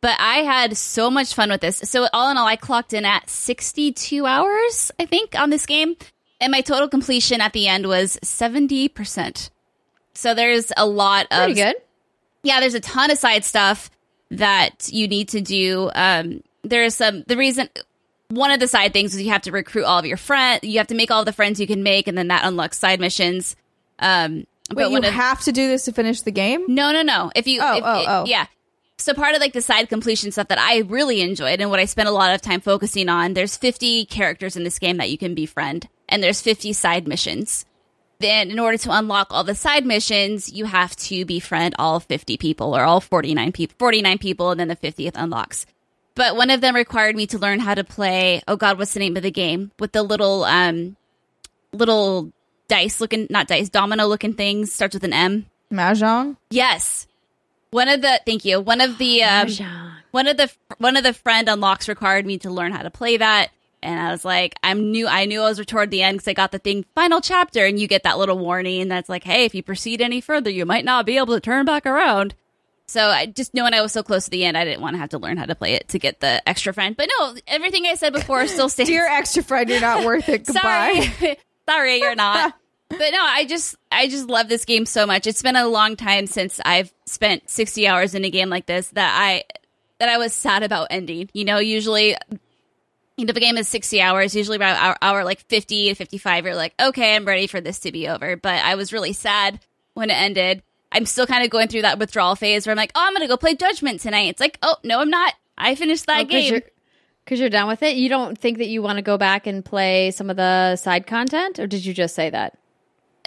[0.00, 1.78] But I had so much fun with this.
[1.78, 5.96] So all in all, I clocked in at 62 hours, I think, on this game.
[6.40, 9.50] And my total completion at the end was 70%.
[10.14, 11.74] So there's a lot of Pretty good.
[12.44, 13.90] yeah, there's a ton of side stuff
[14.30, 15.90] that you need to do.
[15.96, 17.68] Um, there's some the reason
[18.28, 20.60] one of the side things is you have to recruit all of your friends.
[20.62, 23.00] You have to make all the friends you can make, and then that unlocks side
[23.00, 23.56] missions.
[23.98, 26.64] Um, Wait, but you of- have to do this to finish the game?
[26.68, 27.30] no, no, no.
[27.34, 28.24] If you, Oh, if, oh, it- oh.
[28.26, 28.46] yeah.
[29.00, 31.84] So part of like the side completion stuff that I really enjoyed and what I
[31.84, 33.32] spent a lot of time focusing on.
[33.32, 37.64] There's 50 characters in this game that you can befriend, and there's 50 side missions.
[38.18, 42.36] Then, in order to unlock all the side missions, you have to befriend all 50
[42.36, 45.64] people or all 49 people, 49 people, and then the 50th unlocks.
[46.18, 48.42] But one of them required me to learn how to play.
[48.48, 50.96] Oh God, what's the name of the game with the little, um,
[51.72, 52.32] little
[52.66, 55.46] dice looking, not dice, domino looking things starts with an M.
[55.72, 56.36] Mahjong?
[56.50, 57.06] Yes.
[57.70, 58.60] One of the thank you.
[58.60, 59.46] One of the um,
[60.10, 63.18] one of the one of the friend unlocks required me to learn how to play
[63.18, 63.50] that,
[63.80, 65.06] and I was like, I'm new.
[65.06, 67.78] I knew I was toward the end because I got the thing final chapter, and
[67.78, 70.84] you get that little warning that's like, hey, if you proceed any further, you might
[70.84, 72.34] not be able to turn back around.
[72.88, 74.98] So I just knowing I was so close to the end, I didn't want to
[74.98, 76.96] have to learn how to play it to get the extra friend.
[76.96, 78.88] But no, everything I said before still stands.
[78.88, 80.46] Dear extra friend, you're not worth it.
[80.46, 81.12] Goodbye.
[81.18, 81.38] Sorry.
[81.68, 82.54] Sorry, you're not.
[82.88, 85.26] but no, I just I just love this game so much.
[85.26, 88.88] It's been a long time since I've spent 60 hours in a game like this
[88.90, 89.44] that I
[89.98, 91.28] that I was sad about ending.
[91.34, 92.16] You know, usually
[93.18, 95.94] you know, if a game is 60 hours, usually about hour, hour like 50 to
[95.94, 98.36] 55, you're like, okay, I'm ready for this to be over.
[98.36, 99.60] But I was really sad
[99.92, 100.62] when it ended.
[100.92, 103.20] I'm still kind of going through that withdrawal phase where I'm like, oh, I'm going
[103.22, 104.28] to go play Judgment tonight.
[104.28, 105.34] It's like, oh, no, I'm not.
[105.56, 106.52] I finished that Oh, game.
[106.52, 106.62] you're-
[107.24, 107.96] Because you're done with it.
[107.96, 111.06] You don't think that you want to go back and play some of the side
[111.06, 112.56] content, or did you just say that?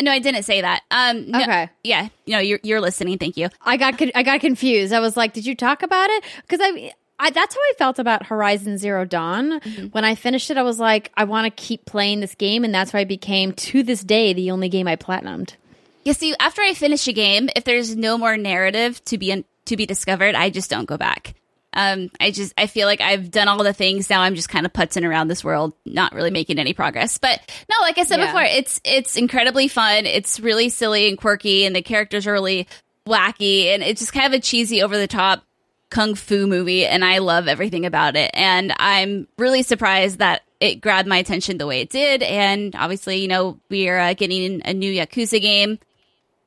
[0.01, 0.81] No, I didn't say that.
[0.89, 1.69] Um, no- Okay.
[1.83, 2.07] Yeah.
[2.25, 3.19] Know, you're, you're listening.
[3.19, 3.49] Thank you.
[3.61, 4.91] I got con- I got confused.
[4.93, 7.99] I was like, "Did you talk about it?" Because I, I that's how I felt
[7.99, 9.59] about Horizon Zero Dawn.
[9.91, 12.73] When I finished it, I was like, "I want to keep playing this game," and
[12.73, 15.53] that's why I became to this day the only game I platinumed.
[16.03, 19.77] You see, after I finish a game, if there's no more narrative to be to
[19.77, 21.35] be discovered, I just don't go back.
[21.73, 24.09] Um, I just I feel like I've done all the things.
[24.09, 27.17] Now I'm just kind of putzing around this world, not really making any progress.
[27.17, 28.25] But no, like I said Yeah.
[28.27, 30.05] before, it's it's incredibly fun.
[30.05, 32.67] It's really silly and quirky, and the characters are really
[33.07, 35.43] wacky, and it's just kind of a cheesy, over the top
[35.89, 38.31] kung fu movie, and I love everything about it.
[38.33, 42.21] And I'm really surprised that it grabbed my attention the way it did.
[42.21, 45.79] And obviously, you know, we're uh, getting a new Yakuza game.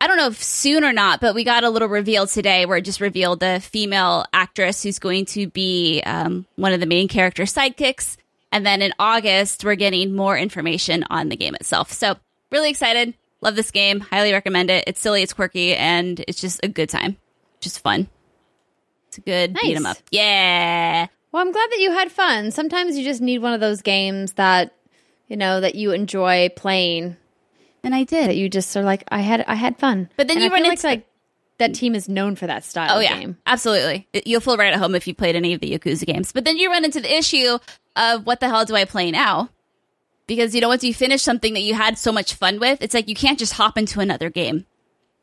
[0.01, 2.77] I don't know if soon or not, but we got a little reveal today where
[2.79, 7.09] it just revealed the female actress who's going to be um, one of the main
[7.09, 8.17] character sidekicks.
[8.53, 11.91] And then in August, we're getting more information on the game itself.
[11.91, 12.17] So,
[12.53, 13.15] really excited.
[13.41, 14.01] Love this game.
[14.01, 14.85] Highly recommend it.
[14.87, 17.17] It's silly, it's quirky, and it's just a good time.
[17.61, 18.09] Just fun.
[19.09, 19.93] It's a good beat 'em Nice.
[19.93, 20.03] up.
[20.11, 21.07] Yeah.
[21.33, 22.51] Well, I'm glad that you had fun.
[22.53, 24.73] Sometimes you just need one of those games that
[25.29, 27.17] you know that you enjoy playing.
[27.85, 28.37] And I That did.
[28.37, 30.09] you just are like, I had I had fun.
[30.17, 31.07] But then And you I run feel into- like, like
[31.59, 33.37] that team is known for that style Oh of yeah, game.
[33.47, 34.09] absolutely.
[34.27, 36.33] You'll feel right at home if you played any of the Yakuza games.
[36.33, 37.59] But then you run into the issue
[37.97, 39.51] of what the hell do I play now?
[40.27, 42.95] Because you know, once you finish something that you had so much fun with, it's
[42.95, 44.67] like you can't just hop into another game.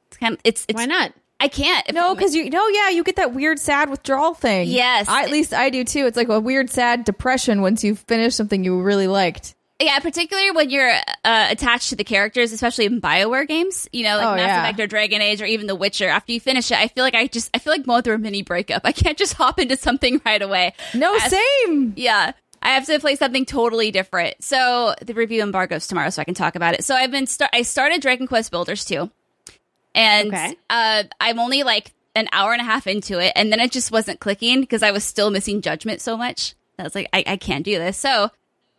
[0.07, 1.11] It's kind of it's, it's Why not?
[1.39, 1.91] I can't.
[1.91, 4.69] No, because you no, yeah, you get that weird sad withdrawal thing.
[4.69, 5.07] Yes.
[5.09, 6.05] I, at least I do too.
[6.05, 9.55] It's like a weird sad depression once you finish something you really liked.
[9.81, 10.91] Yeah, particularly when you're
[11.25, 13.87] uh, attached to the characters, especially in Bioware games.
[13.91, 14.63] You know, like Oh, Mass yeah.
[14.63, 16.07] Effect or Dragon Age or even The Witcher.
[16.07, 18.19] After you finish it, I feel like I just I feel like going through a
[18.19, 18.81] mini breakup.
[18.85, 20.73] I can't just hop into something right away.
[20.93, 21.93] No, As- same.
[21.95, 22.31] Yeah.
[22.63, 24.35] I have to play something totally different.
[24.43, 26.83] So the review embargoes tomorrow, so I can talk about it.
[26.85, 27.49] So I've been start.
[27.53, 29.09] I started Dragon Quest Builders 2.
[29.95, 30.55] and Okay.
[30.69, 33.91] uh, I'm only like an hour and a half into it, and then it just
[33.91, 36.53] wasn't clicking because I was still missing Judgment so much.
[36.77, 37.97] I was like, I, I can't do this.
[37.97, 38.29] So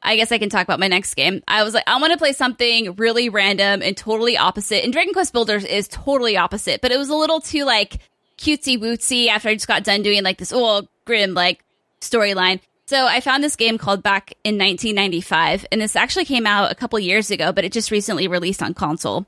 [0.03, 1.43] I guess I can talk about my next game.
[1.47, 4.85] I was like, I want to play something really random and totally opposite.
[4.85, 7.99] And Dragon Quest Builders is totally opposite, but it was a little too like
[8.37, 11.65] cutesy wootsy after I just got done doing like this old grim like
[12.01, 12.61] storyline.
[12.87, 16.75] So I found this game called back in 1995, and this actually came out a
[16.75, 19.25] couple years ago, but it just recently released on console.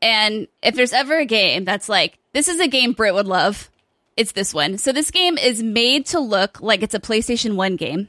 [0.00, 3.68] And if there's ever a game that's like, this is a game Brit would love,
[4.16, 4.78] it's this one.
[4.78, 8.08] So this game is made to look like it's a PlayStation 1 game.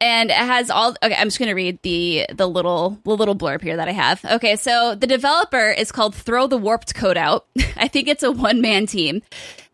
[0.00, 3.60] And it has all okay, I'm just gonna read the the little the little blurb
[3.62, 4.24] here that I have.
[4.24, 7.46] Okay, so the developer is called Throw the Warped Code Out.
[7.76, 9.22] I think it's a one man team.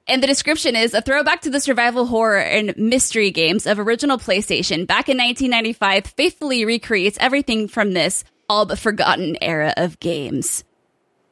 [0.09, 4.19] And the description is a throwback to the survival horror and mystery games of original
[4.19, 10.63] PlayStation back in 1995, faithfully recreates everything from this all but forgotten era of games.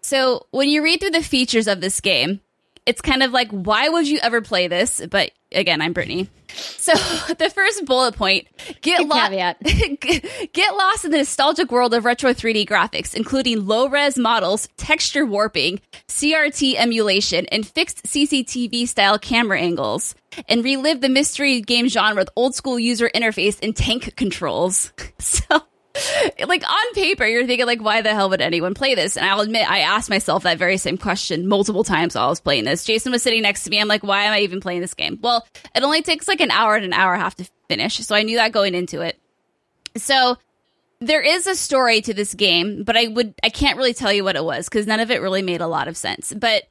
[0.03, 2.41] So when you read through the features of this game,
[2.87, 5.01] it's kind of like, why would you ever play this?
[5.11, 6.29] But again, I'm Brittany.
[6.55, 6.93] So
[7.35, 8.47] the first bullet point:
[8.83, 9.33] get lost.
[10.53, 15.81] get lost in the nostalgic world of retro 3D graphics, including low-res models, texture warping,
[16.09, 20.15] CRT emulation, and fixed CCTV style camera angles,
[20.49, 24.93] and relive the mystery game genre with old school user interface and tank controls.
[25.19, 25.63] So
[26.47, 29.17] like on paper, you're thinking like, why the hell would anyone play this?
[29.17, 32.41] And I'll admit, I asked myself that very same question multiple times while I was
[32.41, 32.85] playing this.
[32.85, 33.81] Jason was sitting next to me.
[33.81, 35.19] I'm like, why am I even playing this game?
[35.23, 37.99] Well, it only takes like an hour and an hour and a half to finish,
[37.99, 39.19] so I knew that going into it.
[39.97, 40.37] So
[41.01, 44.25] there is a story to this game, but I would I can't really tell you
[44.25, 46.33] what it was because none of it really made a lot of sense.
[46.33, 46.65] But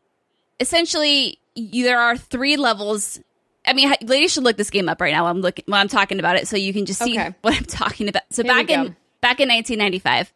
[0.59, 3.19] essentially, you, there are three levels.
[3.65, 5.23] I mean, ladies should look this game up right now.
[5.23, 7.33] While I'm looking while I'm talking about it, so you can just see Okay.
[7.41, 8.23] what I'm talking about.
[8.31, 8.95] So Here back in.
[9.23, 10.33] Back in 1995.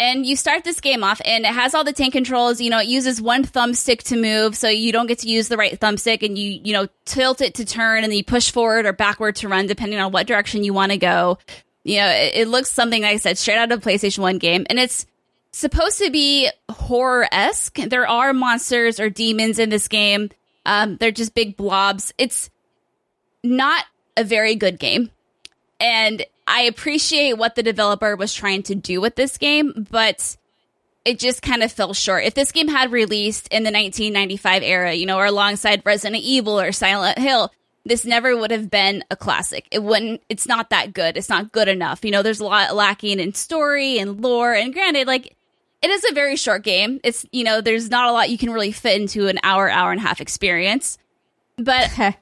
[0.00, 2.60] And you start this game off, and it has all the tank controls.
[2.60, 5.56] You know, it uses one thumbstick to move, so you don't get to use the
[5.56, 8.84] right thumbstick, and you you know tilt it to turn, and then you push forward
[8.84, 11.38] or backward to run, depending on what direction you want to go.
[11.84, 14.38] You know, it, it looks something like I said, straight out of a PlayStation One
[14.38, 15.06] game, and it's
[15.52, 17.76] supposed to be horror esque.
[17.76, 20.30] There are monsters or demons in this game.
[20.66, 22.12] Um, they're just big blobs.
[22.18, 22.50] It's
[23.44, 23.84] not
[24.16, 25.10] a very good game.
[25.78, 30.36] And I appreciate what the developer was trying to do with this game, but
[31.02, 32.24] it just kind of fell short.
[32.24, 36.60] If this game had released in the 1995 era, you know, or alongside Resident Evil
[36.60, 37.50] or Silent Hill,
[37.86, 39.66] this never would have been a classic.
[39.70, 41.16] It wouldn't, it's not that good.
[41.16, 42.04] It's not good enough.
[42.04, 44.52] You know, there's a lot lacking in story and lore.
[44.52, 45.34] And granted, like,
[45.80, 47.00] it is a very short game.
[47.02, 49.90] It's, you know, there's not a lot you can really fit into an hour, hour
[49.90, 50.98] and a half experience.
[51.58, 52.14] But dang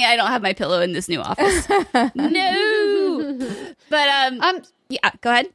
[0.00, 0.06] it!
[0.06, 1.68] I don't have my pillow in this new office.
[2.14, 3.38] no,
[3.88, 5.10] but um, Um, yeah.
[5.20, 5.48] Go ahead.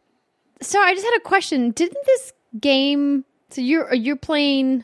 [0.61, 1.71] so I just had a question.
[1.71, 3.25] Didn't this game?
[3.49, 4.83] So you're you're playing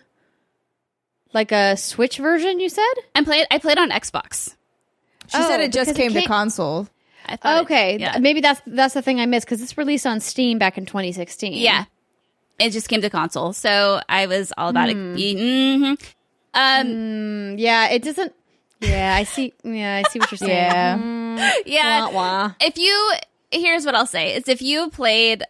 [1.34, 2.60] like a Switch version?
[2.60, 2.94] You said.
[3.16, 3.48] I'm played.
[3.52, 4.56] I played on Xbox.
[5.28, 6.88] She Oh, said it just because it came to console.
[7.26, 8.18] I thought it- Okay, yeah.
[8.20, 11.54] maybe that's that's the thing I missed because this released on Steam back in 2016.
[11.54, 11.86] Yeah.
[12.60, 13.54] It just came to console.
[13.54, 15.16] So I was all about Hmm.
[15.18, 15.80] it.
[15.80, 15.94] hmm
[16.54, 17.90] Um, Mm, yeah.
[17.90, 18.34] It doesn't.
[18.80, 19.54] Yeah, I see.
[19.64, 20.50] Yeah, I see what you're saying.
[20.52, 21.54] Yeah.
[21.66, 22.06] yeah.
[22.08, 22.52] Wah, wah.
[22.60, 23.14] If you,
[23.52, 24.34] here's what I'll say.
[24.36, 25.44] It's if you played,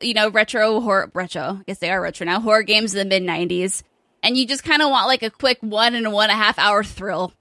[0.00, 3.20] you know, retro horror, retro, I guess they are retro now, horror games in the
[3.20, 3.82] mid 90s,
[4.22, 6.42] and you just kind of want like a quick one and a one and a
[6.42, 7.32] half hour thrill,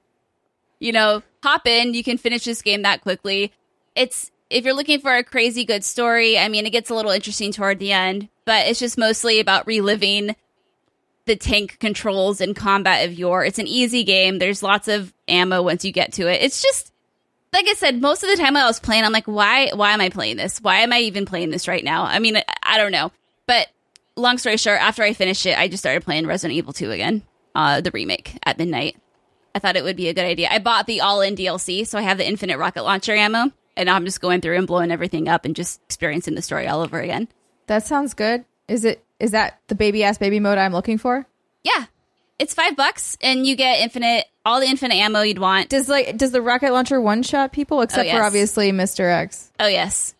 [0.80, 3.52] you know, hop in, you can finish this game that quickly.
[3.96, 7.12] It's, if you're looking for a crazy good story, I mean, it gets a little
[7.12, 10.36] interesting toward the end, but it's just mostly about reliving
[11.30, 13.46] the tank controls and combat of yore.
[13.46, 14.40] It's an easy game.
[14.40, 16.42] There's lots of ammo once you get to it.
[16.42, 16.92] It's just
[17.54, 20.02] like I said, most of the time I was playing, I'm like, why why am
[20.02, 20.60] I playing this?
[20.60, 22.04] Why am I even playing this right now?
[22.04, 23.12] I mean, I, don't know.
[23.46, 23.68] But
[24.16, 27.22] long story short, after I finished it, I just started playing Resident Evil 2 again,
[27.54, 28.98] uh, the remake at midnight.
[29.54, 30.50] I thought it would be a good idea.
[30.50, 33.88] I bought the all in DLC, so I have the infinite rocket launcher ammo, and
[33.88, 37.00] I'm just going through and blowing everything up and just experiencing the story all over
[37.00, 37.28] again.
[37.68, 38.46] That sounds good.
[38.68, 39.04] Is it?
[39.20, 41.26] Is that the baby ass baby mode I'm looking for?
[41.64, 41.86] Yeah.
[42.40, 45.68] It's five bucks, and you get infinite, all the infinite ammo you'd want.
[45.68, 49.12] Does like does the rocket launcher one shot people oh, except Oh, for obviously Mr.
[49.12, 49.52] X?
[49.60, 50.16] Oh, yes.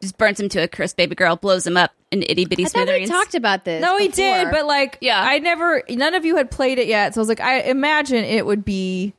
[0.00, 2.68] Just burns him to a crisp, baby girl, blows him up in itty bitty I
[2.68, 3.82] thought we talked about this.
[3.82, 4.24] No, he before.
[4.24, 5.20] did, but like, Yeah.
[5.22, 5.82] I never.
[5.90, 8.64] None of you had played it yet, so I was like, I imagine it would
[8.64, 9.12] be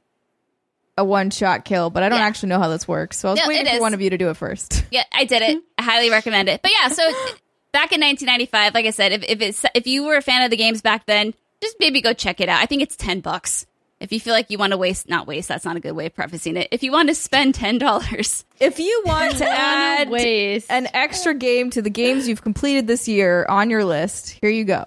[0.97, 2.25] a one shot kill, but I don't Yeah.
[2.25, 3.19] actually know how this works.
[3.19, 3.81] So I was No, waiting for is.
[3.81, 4.83] one of you to do it first.
[4.89, 5.61] Yeah, I did it.
[5.77, 6.63] I highly recommend it.
[6.63, 7.07] But yeah, so
[7.71, 10.51] back in 1995, like I said, if if it's if you were a fan of
[10.51, 12.61] the games back then, just maybe go check it out.
[12.61, 13.65] I think it's 10 bucks.
[13.99, 16.07] If you feel like you want to waste, not waste, that's not a good way
[16.07, 16.69] of prefacing it.
[16.71, 20.71] If you want to spend ten dollars, If you want to add Waste.
[20.71, 24.63] an extra game to the games you've completed this year on your list, here you
[24.65, 24.85] go.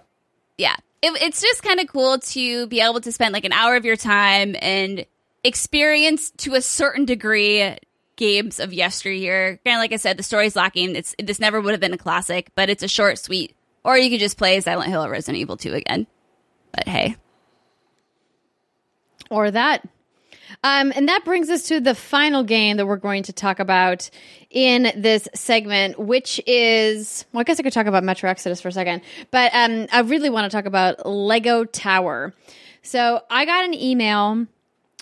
[0.58, 3.76] yeah, it, it's just kind of cool to be able to spend like an hour
[3.76, 5.06] of your time and
[5.44, 7.76] experience to a certain degree
[8.16, 9.60] games of yesteryear.
[9.64, 10.96] Kind of like I said, the story's lacking.
[10.96, 13.54] It's this never would have been a classic, but it's a short, sweet.
[13.84, 16.06] Or you could just play Silent Hill or Resident Evil 2 again.
[16.72, 17.16] But hey,
[19.30, 19.86] or that.
[20.62, 24.08] Um, and that brings us to the final game that we're going to talk about
[24.50, 28.68] in this segment, which is well, I guess I could talk about Metro Exodus for
[28.68, 32.32] a second, but um, I really want to talk about Lego Tower.
[32.82, 34.46] So I got an email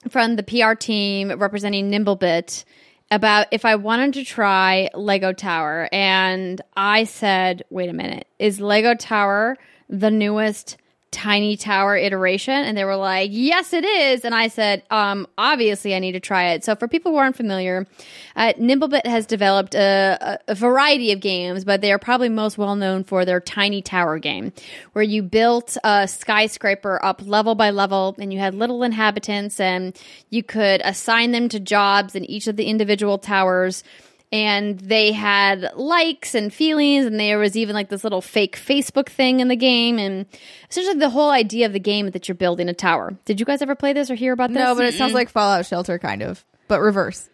[0.09, 2.65] from the PR team representing Nimblebit
[3.13, 5.89] about if I wanted to try Lego Tower.
[5.93, 9.57] And I said, wait a minute, is Lego Tower
[9.89, 10.79] the newest
[11.13, 12.55] tiny tower iteration?
[12.55, 14.25] And they were like, yes, it is.
[14.25, 16.65] And I said, um, obviously I need to try it.
[16.65, 17.87] So for people who aren't familiar,
[18.35, 22.59] uh, Nimblebit has developed a, a, a variety of games, but they are probably most
[22.59, 24.53] well known for their tiny tower game,
[24.95, 29.97] where you built a skyscraper up level by level and you had little inhabitants and
[30.31, 33.85] you could assign them to jobs in each of the individual towers
[34.33, 39.09] and they had likes and feelings and there was even like this little fake facebook
[39.09, 40.25] thing in the game and
[40.71, 43.45] essentially the whole idea of the game is that you're building a tower did you
[43.47, 45.99] guys ever play this or hear about this No, but it sounds like Fallout Shelter,
[45.99, 47.29] kind of, but reverse.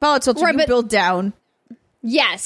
[0.00, 1.32] Fallout Shelter, Right, you but- build down.
[2.02, 2.42] yes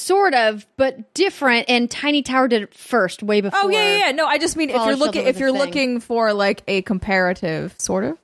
[0.00, 4.06] sort of but different and tiny tower did it first way before Oh yeah, yeah,
[4.06, 4.12] yeah.
[4.12, 5.58] No, I just mean if you're looking if you're thing.
[5.60, 8.18] looking for like a comparative sort of.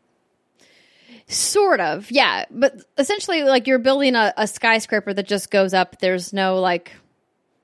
[1.28, 2.44] Sort of, yeah.
[2.50, 5.98] But essentially, like you're building a, a skyscraper that just goes up.
[5.98, 6.92] There's no like,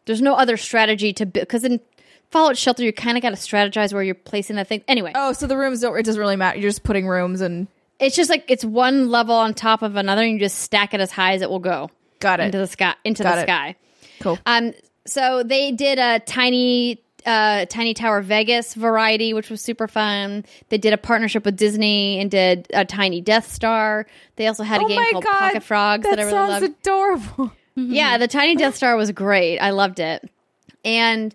[0.06, 1.80] there's no other strategy to build because in
[2.30, 4.82] Fallout Shelter, you kind of got to strategize where you're placing that thing.
[4.88, 5.96] Anyway, Oh, so the rooms don't.
[5.96, 6.58] It doesn't really matter.
[6.58, 7.68] You're just putting rooms and
[8.00, 11.00] it's just like it's one level on top of another, and you just stack it
[11.00, 12.44] as high as it will go got it.
[12.46, 12.94] into the sky.
[13.04, 13.44] Into Got the it.
[13.44, 13.76] sky.
[14.20, 14.38] Cool.
[14.44, 14.72] Um,
[15.06, 20.44] so they did a tiny, uh, tiny tower Vegas variety, which was super fun.
[20.68, 24.06] They did a partnership with Disney and did a tiny Death Star.
[24.36, 26.74] They also had a oh game called god, Pocket Frogs that, I really sounds loved.
[26.80, 27.52] adorable.
[27.74, 29.58] Yeah, the tiny Death Star was great.
[29.58, 30.28] I loved it.
[30.84, 31.34] And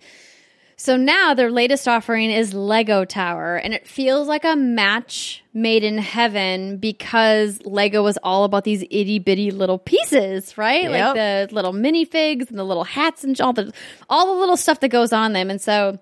[0.80, 5.84] so now their latest offering is Lego Tower, and it feels like a match made
[5.84, 10.84] in heaven because Lego was all about these itty bitty little pieces, right?
[10.84, 10.92] Yep.
[10.92, 13.74] Like the little minifigs and the little hats and all the
[14.08, 15.50] all the little stuff that goes on them.
[15.50, 15.98] And so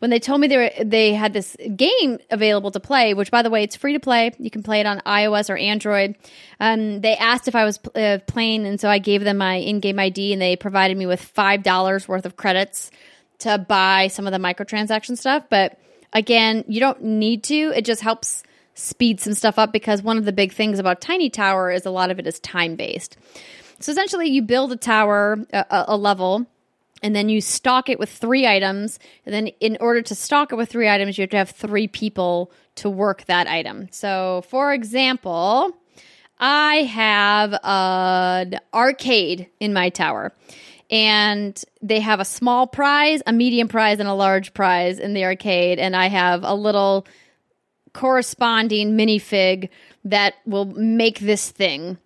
[0.00, 3.40] when they told me they were, they had this game available to play, which by
[3.40, 4.30] the way, it's free to play.
[4.38, 6.16] You can play it on iOS or Android.
[6.60, 9.98] Um, they asked if I was uh, playing, and so I gave them my in-game
[9.98, 12.90] ID, and they provided me with five dollars worth of credits
[13.38, 15.44] to buy some of the microtransaction stuff.
[15.48, 15.78] But
[16.12, 17.72] again, you don't need to.
[17.74, 18.42] It just helps
[18.74, 21.90] speed some stuff up because one of the big things about Tiny Tower is a
[21.90, 23.16] lot of it is time based.
[23.80, 26.46] So essentially, you build a tower, a, a level,
[27.02, 28.98] and then you stock it with three items.
[29.24, 31.86] And then, in order to stock it with three items, you have to have three
[31.86, 33.88] people to work that item.
[33.92, 35.76] So, for example,
[36.38, 40.32] I have an arcade in my tower.
[40.90, 45.24] And they have a small prize, a medium prize, and a large prize in the
[45.24, 45.78] arcade.
[45.78, 47.06] And I have a little
[47.92, 49.68] corresponding minifig
[50.04, 51.98] that will make this thing.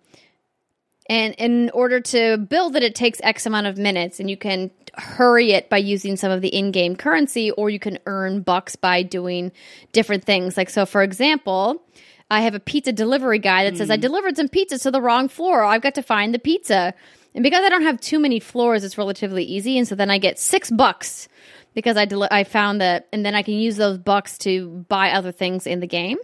[1.09, 4.71] And in order to build it, it takes X amount of minutes, and you can
[4.95, 8.75] hurry it by using some of the in game currency, or you can earn bucks
[8.75, 9.51] by doing
[9.91, 10.55] different things.
[10.55, 11.83] Like, so for example,
[12.31, 14.01] I have a pizza delivery guy that says, I hmm.
[14.01, 15.63] delivered some pizza to the wrong floor.
[15.63, 16.93] I've got to find the pizza.
[17.35, 19.77] And because I don't have too many floors, it's relatively easy.
[19.77, 21.27] And so then I get six bucks
[21.73, 25.31] because I, I found that, and then I can use those bucks to buy other
[25.31, 26.17] things in the game.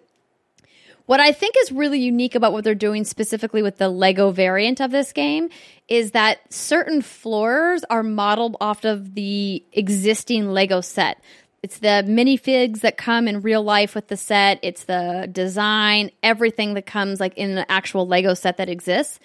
[1.07, 4.80] What I think is really unique about what they're doing specifically with the Lego variant
[4.80, 5.49] of this game
[5.88, 11.19] is that certain floors are modeled off of the existing Lego set.
[11.64, 16.76] It's the minifigs that come in real life with the set, it's the design, everything
[16.76, 19.19] that comes like in an actual Lego set that exists.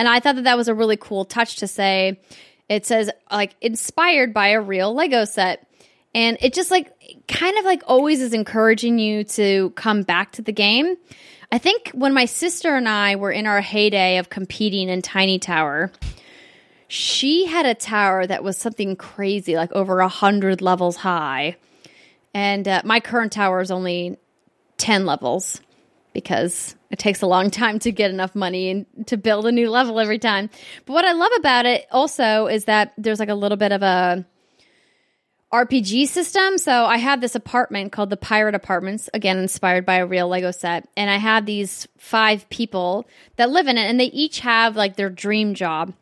[0.00, 2.18] And I thought that that was a really cool touch to say
[2.70, 5.66] it says like inspired by a real Lego set.
[6.14, 6.90] And it just like
[7.28, 10.96] kind of like always is encouraging you to come back to the game.
[11.52, 15.38] I think when my sister and I were in our heyday of competing in Tiny
[15.38, 15.92] Tower,
[16.88, 21.56] she had a tower that was something crazy, like over a hundred levels high.
[22.32, 24.16] And uh, my current tower is only
[24.78, 25.60] 10 levels
[26.12, 29.70] because it takes a long time to get enough money and to build a new
[29.70, 30.50] level every time.
[30.86, 33.82] But what I love about it also is that there's like a little bit of
[33.82, 34.24] a
[35.52, 36.58] RPG system.
[36.58, 40.52] So I have this apartment called the Pirate Apartments, again inspired by a real Lego
[40.52, 43.06] set, and I have these five people
[43.36, 45.92] that live in it and they each have like their dream job.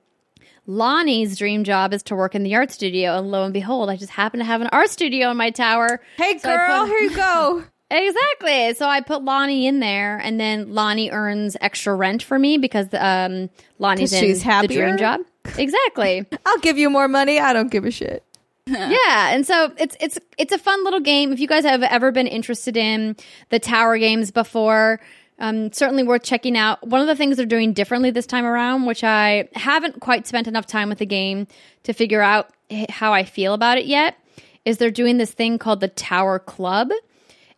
[0.67, 3.97] Lonnie's dream job is to work in the art studio, and lo and behold, I
[3.97, 6.03] just happen to have an art studio in my tower.
[6.19, 7.65] Hey, So girl, put- here you go.
[7.91, 8.75] Exactly.
[8.75, 12.87] So I put Lonnie in there, and then Lonnie earns extra rent for me because
[12.93, 13.49] um,
[13.79, 14.87] Lonnie's in she's the happier?
[14.87, 15.21] dream job.
[15.57, 16.27] Exactly.
[16.47, 17.41] I'll give you more money.
[17.41, 18.25] I don't give a shit.
[18.67, 21.33] yeah, and so it's it's it's a fun little game.
[21.33, 23.17] If you guys have ever been interested in
[23.49, 25.01] the tower games before,
[25.39, 26.87] um, certainly worth checking out.
[26.87, 30.49] One of the things they're doing differently this time around, which I haven't quite spent
[30.49, 31.47] enough time with the game
[31.85, 32.51] to figure out
[32.91, 34.19] how I feel about it yet,
[34.67, 36.91] is they're doing this thing called the Tower Club,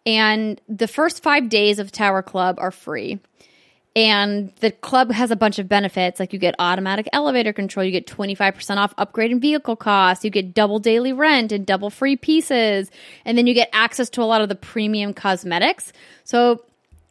[0.07, 3.21] and the first five days of Tower Club are free.
[3.97, 7.91] And the club has a bunch of benefits, like you get automatic elevator control, you
[7.91, 12.15] get 25% off upgrade and vehicle costs, you get double daily rent and double free
[12.15, 12.89] pieces,
[13.25, 15.93] and then you get access to a lot of the premium cosmetics.
[16.23, 16.65] So,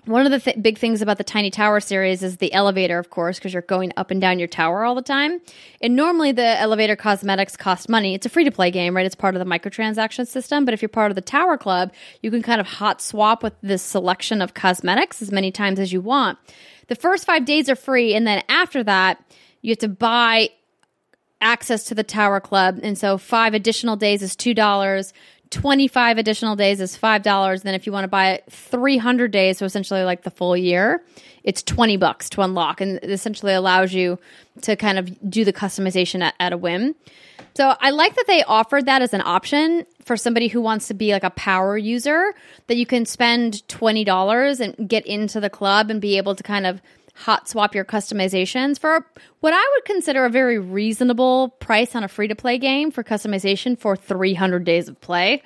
[0.10, 3.12] one of the th- big things about the Tiny Tower series is the elevator, of
[3.12, 5.40] course, because you're going up and down your tower all the time.
[5.82, 8.16] And normally the elevator cosmetics cost money.
[8.16, 9.06] It's a free to play game, right?
[9.06, 10.66] It's part of the microtransaction system.
[10.66, 13.54] But if you're part of the Tower Club, you can kind of hot swap with
[13.62, 16.40] this selection of cosmetics as many times as you want.
[16.88, 18.16] The first five days are free.
[18.16, 19.24] And then after that,
[19.62, 20.50] you have to buy
[21.40, 22.80] access to the Tower Club.
[22.82, 25.14] And so five additional days is $2.
[25.52, 27.64] 25 additional days is $5.
[27.64, 31.04] Then if you want to buy it 300 days, so essentially like the full year,
[31.44, 32.82] it's 20 bucks to unlock.
[32.82, 34.20] And it essentially allows you
[34.62, 36.96] to kind of do the customization at, at a whim.
[37.56, 40.94] So I like that they offered that as an option for somebody who wants to
[40.94, 42.34] be like a power user
[42.68, 46.66] that you can spend $20 and get into the club and be able to kind
[46.66, 46.82] of
[47.20, 49.06] hot swap your customizations for
[49.42, 53.04] what I would consider a very reasonable price on a free to play game for
[53.04, 55.44] customization for 300 days of play.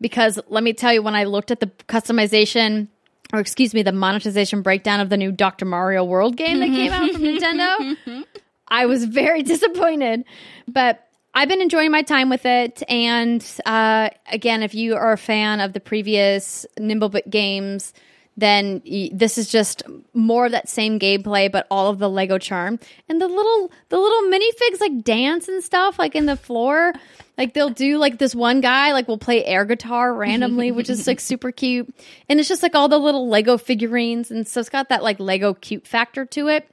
[0.00, 2.88] Because let me tell you, when I looked at the customization,
[3.32, 5.66] or excuse me, the monetization breakdown of the new Dr.
[5.66, 8.24] Mario World game that came out from Nintendo,
[8.66, 10.24] I was very disappointed.
[10.66, 12.82] But I've been enjoying my time with it.
[12.88, 17.92] And uh, again, if you are a fan of the previous Nimblebit games,
[18.36, 19.82] then y- this is just
[20.14, 23.98] more of that same gameplay, but all of the Lego charm and the little the
[23.98, 26.92] little minifigs like dance and stuff like in the floor.
[27.38, 31.06] Like they'll do like this one guy like will play air guitar randomly, which is
[31.06, 31.92] like super cute,
[32.28, 35.20] and it's just like all the little Lego figurines, and so it's got that like
[35.20, 36.68] Lego cute factor to it.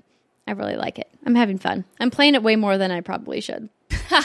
[0.48, 1.10] I really like it.
[1.26, 1.86] I'm having fun.
[2.00, 3.70] I'm playing it way more than I probably should.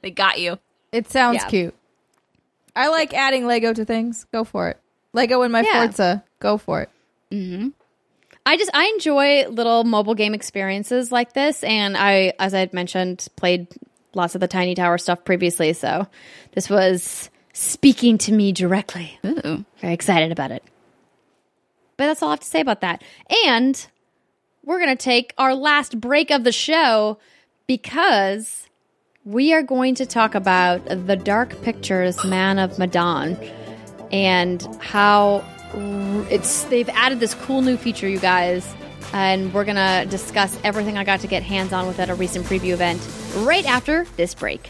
[0.00, 0.58] They got you.
[0.92, 1.48] It sounds Yeah.
[1.48, 1.74] cute.
[2.76, 4.26] I like adding Lego to things.
[4.32, 4.78] Go for it.
[5.12, 5.86] Lego in my Yeah.
[5.86, 6.24] Forza.
[6.40, 6.90] Go for it.
[7.30, 7.68] Mm-hmm.
[8.46, 12.72] I just I enjoy little mobile game experiences like this, and I, as I had
[12.72, 13.68] mentioned, played
[14.14, 16.06] lots of the Tiny Tower stuff previously, so
[16.52, 19.18] this was speaking to me directly.
[19.26, 19.64] Ooh.
[19.80, 20.62] Very excited about it.
[21.96, 23.02] But that's all I have to say about that.
[23.44, 23.86] And
[24.64, 27.18] we're going to take our last break of the show
[27.66, 28.68] because
[29.24, 33.36] we are going to talk about the Dark Pictures Man of Medan
[34.12, 38.74] and how Mm, it's they've added this cool new feature, you guys.
[39.12, 42.46] And we're to discuss everything I got to get hands on with at a recent
[42.46, 43.06] preview event
[43.46, 44.68] right after this break.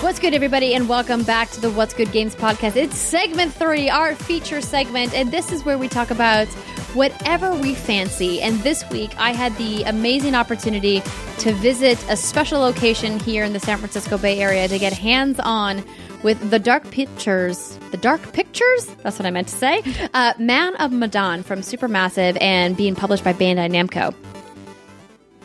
[0.00, 2.76] What's good, everybody, and welcome back to the What's Good Games podcast.
[2.76, 6.48] It's segment three, our feature segment, and this is where we talk about
[6.94, 8.40] whatever we fancy.
[8.42, 11.02] And this week, I had the amazing opportunity
[11.38, 15.40] to visit a special location here in the San Francisco Bay Area to get hands
[15.40, 15.84] on
[16.22, 17.78] with the Dark Pictures.
[17.90, 18.86] The Dark Pictures?
[19.02, 19.82] That's what I meant to say.
[20.14, 24.14] Uh, Man of Medan from Supermassive and being published by Bandai Namco.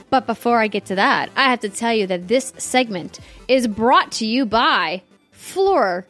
[0.10, 3.68] But before I get to that, I have to tell you that this segment is
[3.68, 5.04] brought to you by
[5.34, 6.04] Phlur.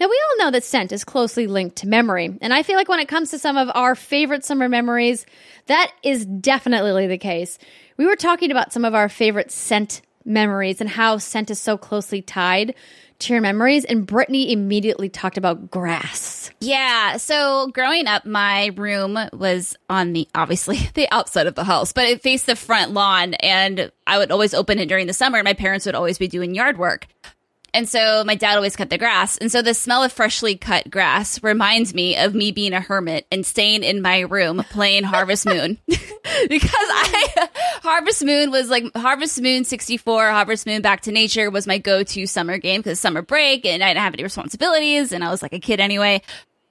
[0.00, 2.88] Now, we all know that scent is closely linked to memory, and I feel like
[2.88, 5.26] when it comes to some of our favorite summer memories,
[5.66, 7.58] that is definitely the case.
[7.98, 11.76] We were talking about some of our favorite scent memories and how scent is so
[11.76, 12.74] closely tied
[13.18, 16.50] to your memories, and Brittany immediately talked about grass.
[16.60, 17.18] Yeah.
[17.18, 22.06] So growing up, my room was on the obviously the outside of the house, but
[22.06, 25.42] it faced the front lawn, and I would always open it during the summer.
[25.42, 27.06] My parents would always be doing yard work.
[27.72, 29.36] And so my dad always cut the grass.
[29.38, 33.26] And so the smell of freshly cut grass reminds me of me being a hermit
[33.30, 35.78] and staying in my room playing Harvest Moon.
[35.86, 37.48] because I,
[37.82, 42.02] Harvest Moon was like Harvest Moon 64, Harvest Moon Back to Nature was my go
[42.02, 45.42] to summer game because summer break and I didn't have any responsibilities and I was
[45.42, 46.22] like a kid anyway.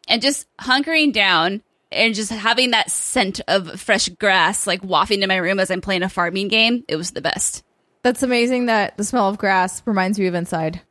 [0.07, 1.61] And just hunkering down
[1.91, 5.81] and just having that scent of fresh grass like wafting in my room as I'm
[5.81, 7.63] playing a farming game, it was the best.
[8.03, 10.81] That's amazing that the smell of grass reminds you of inside.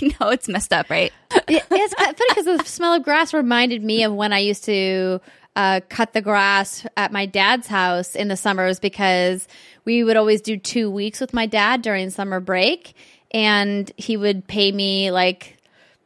[0.02, 1.12] I know it's messed up, right?
[1.48, 5.20] Yeah, it's funny because the smell of grass reminded me of when I used to
[5.56, 9.46] uh, cut the grass at my dad's house in the summers because
[9.84, 12.94] we would always do two weeks with my dad during summer break,
[13.32, 15.56] and he would pay me like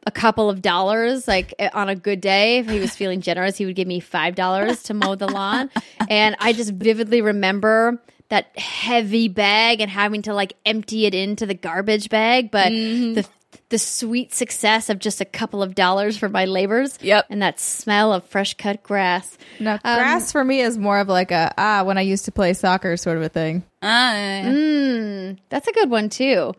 [0.06, 3.64] a couple of dollars like on a good day if he was feeling generous he
[3.64, 5.70] would give me five dollars to mow the lawn
[6.10, 7.98] and i just vividly remember
[8.28, 13.14] that heavy bag and having to like empty it into the garbage bag but Mm-hmm.
[13.14, 13.26] the
[13.70, 17.26] the sweet success of just a couple of dollars for my labors Yep.
[17.30, 21.30] and that smell of fresh cut grass No, grass for me is more of like
[21.30, 23.62] a ah when I used to play soccer sort of a thing.
[23.82, 26.54] Uh, That's a good one too.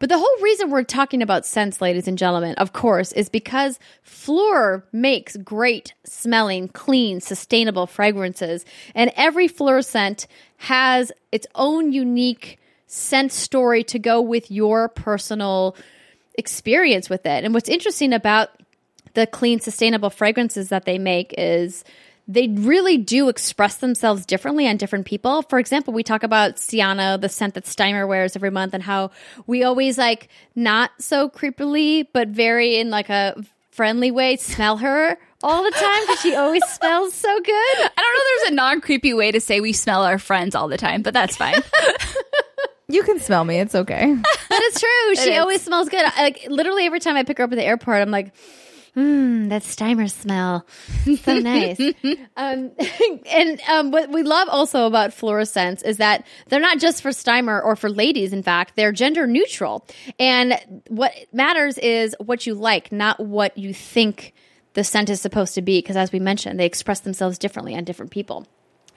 [0.00, 3.80] But the whole reason we're talking about scents, ladies and gentlemen, of course, is because
[4.06, 8.64] Phlur makes great smelling, clean, sustainable fragrances.
[8.94, 15.74] And every Phlur scent has its own unique scent story to go with your personal
[16.38, 17.44] experience with it.
[17.44, 18.50] And what's interesting about
[19.14, 21.84] the clean, sustainable fragrances that they make is
[22.26, 25.42] they really do express themselves differently on different people.
[25.42, 29.10] For example, we talk about Sienna, the scent that Steimer wears every month, and how
[29.46, 35.16] we always like not so creepily, but very in like a friendly way smell her
[35.42, 37.78] all the time because she always smells so good.
[37.78, 38.20] I don't know.
[38.36, 41.14] There's a non creepy way to say we smell our friends all the time, but
[41.14, 41.54] that's fine.
[42.90, 43.58] You can smell me.
[43.60, 44.14] It's okay.
[44.48, 45.14] But it's true.
[45.24, 45.38] she is.
[45.40, 46.02] always smells good.
[46.04, 48.34] I- Like literally every time I pick her up at the airport, I'm like,
[48.94, 50.66] hmm, that Steimer smell.
[51.22, 51.78] So nice.
[52.36, 52.72] um,
[53.30, 57.62] and um, what we love also about fluorescents is that they're not just for Steimer
[57.62, 58.32] or for ladies.
[58.32, 59.86] In fact, they're gender neutral.
[60.18, 60.58] And
[60.88, 64.32] what matters is what you like, not what you think
[64.72, 65.78] the scent is supposed to be.
[65.78, 68.46] Because as we mentioned, they express themselves differently on different people.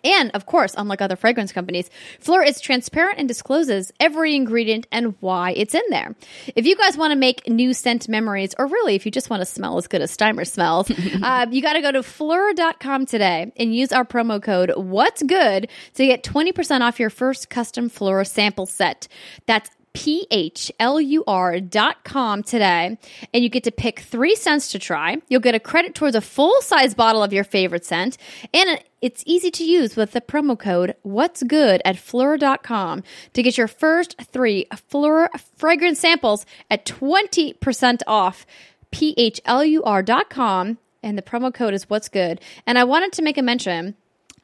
[0.03, 1.89] And of course, unlike other fragrance companies,
[2.23, 6.15] Phlur is transparent and discloses every ingredient and why it's in there.
[6.55, 9.41] If you guys want to make new scent memories, or really if you just want
[9.41, 10.91] to smell as good as Steimer smells,
[11.23, 15.69] uh, you got to go to phlur.com today and use our promo code What's Good
[15.95, 19.07] to get 20% off your first custom Phlur sample set.
[19.45, 22.97] That's P-H-L-U-R dot com today,
[23.33, 25.17] and you get to pick three scents to try.
[25.27, 28.17] You'll get a credit towards a full-size bottle of your favorite scent,
[28.53, 33.03] and it's easy to use with the promo code What's Good at Phlur.com
[33.33, 35.27] to get your first three Phlur
[35.57, 38.45] fragrance samples at 20% off.
[38.91, 42.41] P-H-L-U-R dot com, and the promo code is What's Good.
[42.67, 43.95] And I wanted to make a mention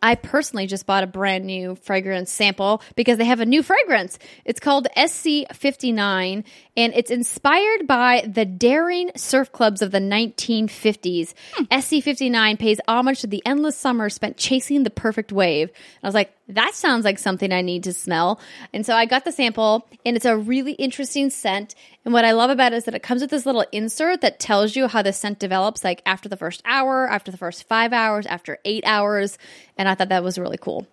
[0.01, 4.19] I personally just bought a brand new fragrance sample because they have a new fragrance.
[4.45, 6.43] It's called SC59
[6.77, 11.33] and it's inspired by the daring surf clubs of the 1950s.
[11.71, 15.69] SC59 pays homage to the endless summer spent chasing the perfect wave.
[15.69, 18.39] And I was like, that sounds like something I need to smell.
[18.73, 21.73] And so I got the sample and it's a really interesting scent.
[22.07, 24.39] And what I love about it is that it comes with this little insert that
[24.39, 27.91] tells you how the scent develops, like after the first hour, after the first five
[27.91, 29.37] hours, after eight hours.
[29.77, 30.87] And I thought that was really cool.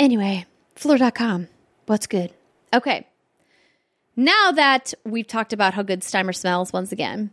[0.00, 1.46] Anyway, Phlur.com.
[1.86, 2.32] What's good?
[2.74, 3.06] Okay.
[4.16, 7.30] Now that we've talked about how good Steimer smells once again,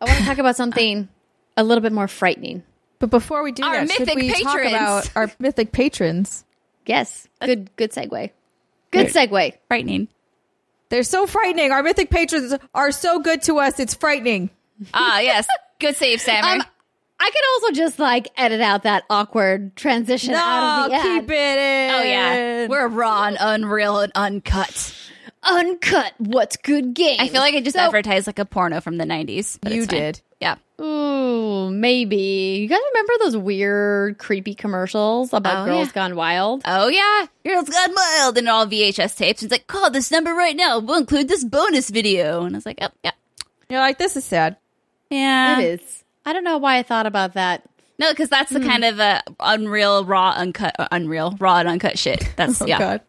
[0.00, 1.08] I want to talk about something
[1.56, 2.64] a little bit more frightening.
[2.98, 4.72] But before we do Our that, should mythic we talk patrons.
[4.74, 6.44] about our mythic patrons?
[6.84, 7.28] Yes.
[7.40, 8.32] Good good segue.
[8.90, 9.52] Good segue.
[9.68, 10.08] Frightening.
[10.88, 11.72] They're so frightening.
[11.72, 13.80] Our mythic patrons are so good to us.
[13.80, 14.50] It's frightening.
[14.94, 15.46] Ah, yes.
[15.78, 16.46] Good save, Sammer.
[16.60, 16.62] Um,
[17.18, 21.02] I could also just like edit out that awkward transition out of the ad.
[21.02, 21.94] keep it in.
[21.94, 22.66] oh, yeah.
[22.68, 24.94] We're raw and unreal and uncut.
[25.42, 26.12] uncut.
[26.18, 27.16] What's good game?
[27.20, 29.58] I feel like I just So- advertised like a porno from the 90s.
[29.60, 30.00] But You it's fine.
[30.00, 30.20] did.
[30.40, 30.56] Yeah.
[30.80, 32.58] Ooh, maybe.
[32.60, 35.92] You guys remember those weird, creepy commercials about Oh, girls yeah.
[35.94, 36.62] gone wild?
[36.66, 37.26] Oh, yeah.
[37.46, 39.42] Girls Gone Wild and all VHS tapes.
[39.42, 40.78] It's like, call this number right now.
[40.78, 42.44] We'll include this bonus video.
[42.44, 43.12] And I was like, oh, yeah.
[43.70, 44.56] You're like, this is sad.
[45.10, 45.60] Yeah.
[45.60, 46.04] it is.
[46.26, 47.62] I don't know why I thought about that.
[47.98, 51.98] No, because that's the kind of uh, unreal, raw, uncut, uh, unreal, raw and uncut
[51.98, 52.28] shit.
[52.36, 52.78] That's, Oh yeah.
[52.78, 53.00] God.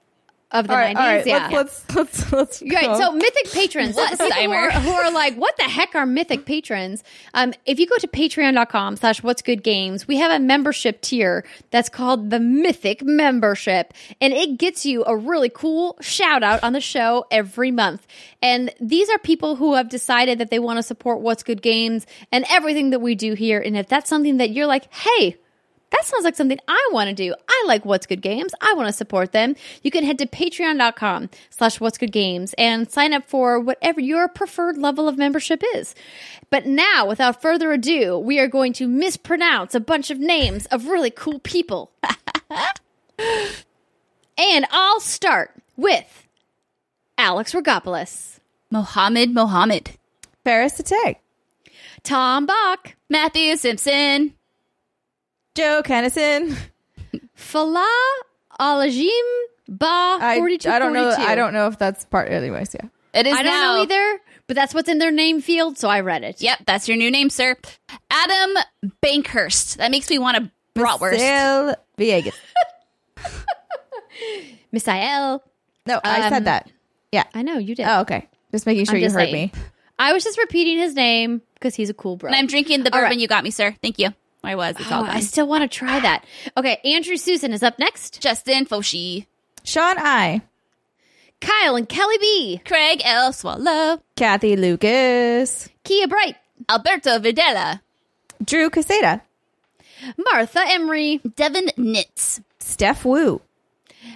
[0.50, 1.26] Of the All right, 90s, all right.
[1.26, 1.50] yeah.
[1.52, 2.62] Let's let's let's let's.
[2.62, 2.86] Right.
[2.86, 2.98] go.
[2.98, 7.04] So mythic patrons, people who are, who are like, what the heck are mythic patrons?
[7.34, 11.46] Um, if you go to patreon.com slash what's good games, we have a membership tier
[11.70, 13.94] that's called the mythic membership.
[14.22, 18.08] And it gets you a really cool shout out on the show every month.
[18.42, 22.08] And these are people who have decided that they want to support what's good games
[22.32, 23.60] and everything that we do here.
[23.60, 25.36] And if that's something that you're like, hey,
[25.92, 27.34] that sounds like something I want to do.
[27.48, 28.54] I like What's Good Games.
[28.62, 29.56] I want to support them.
[29.84, 34.28] You can head to patreon.com slash What's Good Games and sign up for whatever your
[34.28, 35.96] preferred level of membership is.
[36.50, 40.88] But now, without further ado, we are going to mispronounce a bunch of names of
[40.88, 41.92] really cool people.
[44.38, 46.28] and I'll start with
[47.18, 48.40] Alex Rigopulous,
[48.70, 49.92] Mohammed Mohammed.
[50.44, 51.18] Faris Attieh.
[52.04, 54.37] Tom Bock, Matthew Simpson.
[55.58, 56.56] Joe Kennison.
[57.36, 57.86] Falah
[58.60, 59.10] Alajim
[59.68, 59.86] Ba
[60.22, 60.70] I, 4242.
[60.70, 61.10] I don't know.
[61.18, 62.30] I don't know if that's part.
[62.32, 62.88] Anyways, yeah.
[63.14, 63.76] It is I don't now.
[63.78, 66.42] know either, but that's what's in their name field, so I read it.
[66.42, 67.56] Yep, that's your new name, sir.
[68.12, 68.56] Adam
[69.04, 69.78] Bankhurst.
[69.78, 71.18] That makes me want a bratwurst.
[71.18, 72.36] Sale Villegas.
[74.74, 75.42] Misael.
[75.86, 76.70] No, I Um, said that.
[77.12, 77.24] Yeah.
[77.34, 77.88] I know you did.
[77.88, 78.28] Oh, okay.
[78.52, 79.34] Just making sure I'm you heard saying.
[79.34, 79.52] me.
[80.00, 82.28] I was just repeating his name because he's a cool bro.
[82.30, 83.18] And I'm drinking the bourbon right.
[83.20, 83.76] you got me, sir.
[83.82, 84.10] Thank you.
[84.48, 84.76] I was.
[84.80, 85.16] It's all Oh, gone.
[85.16, 86.26] I still want to try that.
[86.56, 88.22] Okay, Andrew Susan is up next.
[88.22, 89.26] Justin Foshi.
[89.64, 90.42] Sean I.
[91.42, 92.62] Kyle and Kelly B.
[92.66, 93.32] Craig L.
[93.34, 94.02] Swallow.
[94.16, 95.70] Kathy Lucas.
[95.84, 96.36] Kia Bright.
[96.70, 97.82] Alberto Videla.
[98.44, 99.22] Drew Caseta.
[100.18, 101.20] Martha Emery.
[101.36, 102.42] Devin Nitz.
[102.60, 103.42] Steph Wu.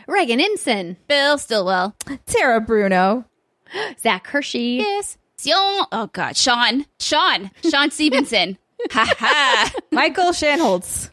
[0.07, 0.95] Reagan Inson.
[1.07, 1.95] Bill Stillwell.
[2.25, 3.25] Tara Bruno.
[3.99, 4.77] Zach Hershey.
[4.79, 5.17] Yes.
[5.39, 5.85] Sion.
[5.91, 6.35] Oh, God.
[6.37, 6.85] Sean.
[6.99, 7.51] Sean.
[7.69, 8.57] Sean Stevenson.
[8.89, 9.71] Ha ha.
[9.91, 11.09] Michael Shanholtz.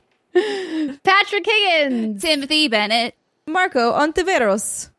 [1.03, 2.23] Patrick Higgins.
[2.23, 3.15] Timothy Bennett.
[3.47, 4.91] Marco Ontiveros.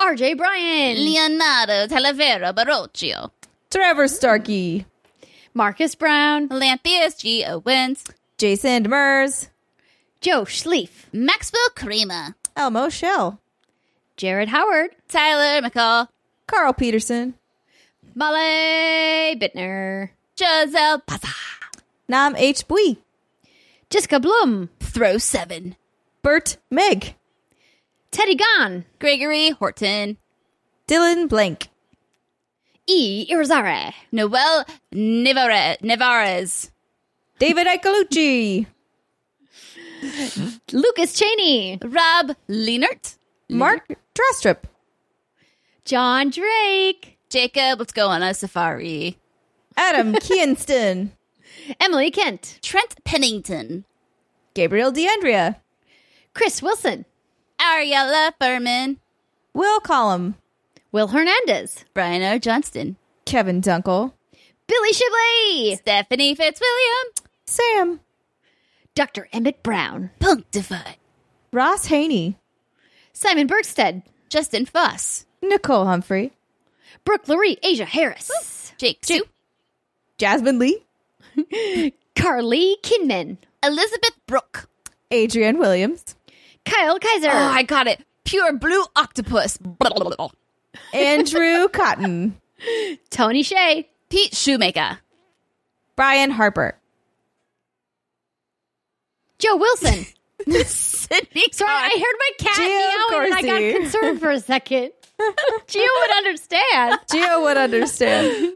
[0.00, 0.96] RJ Bryan.
[1.04, 3.30] Leonardo Talavera Barocchio.
[3.70, 4.86] Trevor Starkey.
[5.54, 6.48] Marcus Brown.
[6.48, 7.44] Lanthius G.
[7.44, 8.04] Owens.
[8.38, 9.48] Jason Demers.
[10.20, 11.06] Joe Schlief.
[11.12, 12.34] Maxwell Crema.
[12.56, 13.38] Elmo Shell.
[14.16, 14.90] Jared Howard.
[15.08, 16.08] Tyler McCall.
[16.46, 17.34] Carl Peterson.
[18.14, 20.10] Molly Bittner.
[20.36, 21.34] Giselle Paza.
[22.10, 22.66] Nam H.
[22.66, 22.98] Bui.
[23.88, 24.68] Jessica Blum.
[24.80, 25.76] Throw seven.
[26.22, 27.14] Bert Meg.
[28.10, 28.84] Teddy Gahn.
[28.98, 30.16] Gregory Horton.
[30.88, 31.68] Dylan Blank.
[32.88, 33.28] E.
[33.30, 33.94] Irizarre.
[34.10, 36.70] Noel Nevarez.
[37.38, 38.66] David Icolucci.
[40.72, 41.78] Lucas Cheney.
[41.80, 43.12] Rob Leonard.
[43.48, 44.64] Mark Drastrup.
[45.84, 47.18] John Drake.
[47.28, 49.16] Jacob, let's go on a safari.
[49.76, 51.10] Adam Kienston.
[51.78, 52.58] Emily Kent.
[52.62, 53.84] Trent Pennington.
[54.54, 55.56] Gabriel DeAndrea.
[56.34, 57.04] Chris Wilson.
[57.60, 58.98] Ariella Furman.
[59.54, 60.36] Will Collum.
[60.92, 61.84] Will Hernandez.
[61.94, 62.38] Brian O.
[62.38, 62.96] Johnston.
[63.26, 64.12] Kevin Dunkel.
[64.66, 65.76] Billy Shibley.
[65.78, 67.12] Stephanie Fitzwilliam.
[67.46, 68.00] Sam.
[68.94, 69.28] Dr.
[69.32, 70.10] Emmett Brown.
[70.18, 70.94] Punctify.
[71.52, 72.36] Ross Haney.
[73.12, 74.02] Simon Bergstead.
[74.30, 76.32] Justin Fuss, Nicole Humphrey.
[77.04, 77.58] Brooke Lurie.
[77.64, 78.72] Asia Harris.
[78.78, 79.24] Jake Sue.
[80.18, 80.84] Jasmine Lee.
[82.16, 83.38] Carly Kinman.
[83.62, 84.68] Elizabeth Brooke.
[85.12, 86.14] Adrienne Williams,
[86.64, 87.30] Kyle Kaiser.
[87.30, 88.04] Oh, I got it.
[88.24, 89.58] Pure blue octopus.
[90.94, 92.40] Andrew Cotton,
[93.10, 93.88] Tony Shea.
[94.08, 94.98] Pete Shoemaker.
[95.96, 96.76] Brian Harper,
[99.38, 100.06] Joe Wilson.
[100.64, 101.44] Sydney.
[101.52, 104.92] Sorry, I heard my cat Gio meowing and I got concerned for a second.
[105.66, 107.00] Gio would understand.
[107.10, 108.54] Gio would understand.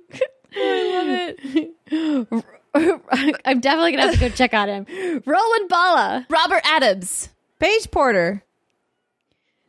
[3.44, 5.22] I'm definitely gonna have to go check on him.
[5.26, 7.28] Roland Bala, Robert Adams.
[7.60, 8.42] Paige Porter,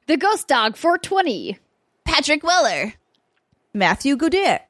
[0.07, 1.59] the Ghost Dog 420,
[2.03, 2.93] Patrick Weller.
[3.73, 4.61] Matthew Goudet,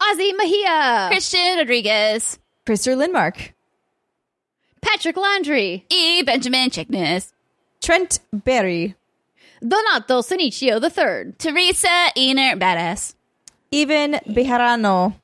[0.00, 2.38] Ozzy Mejia, Christian Rodriguez.
[2.66, 3.52] Christopher Lindmark,
[4.80, 6.22] Patrick Landry, E.
[6.22, 7.32] Benjamin Chickness.
[7.80, 8.94] Trent Berry,
[9.60, 13.14] Donato Sinicio III, Teresa Ener Badass.
[13.70, 15.14] Even Bejarano,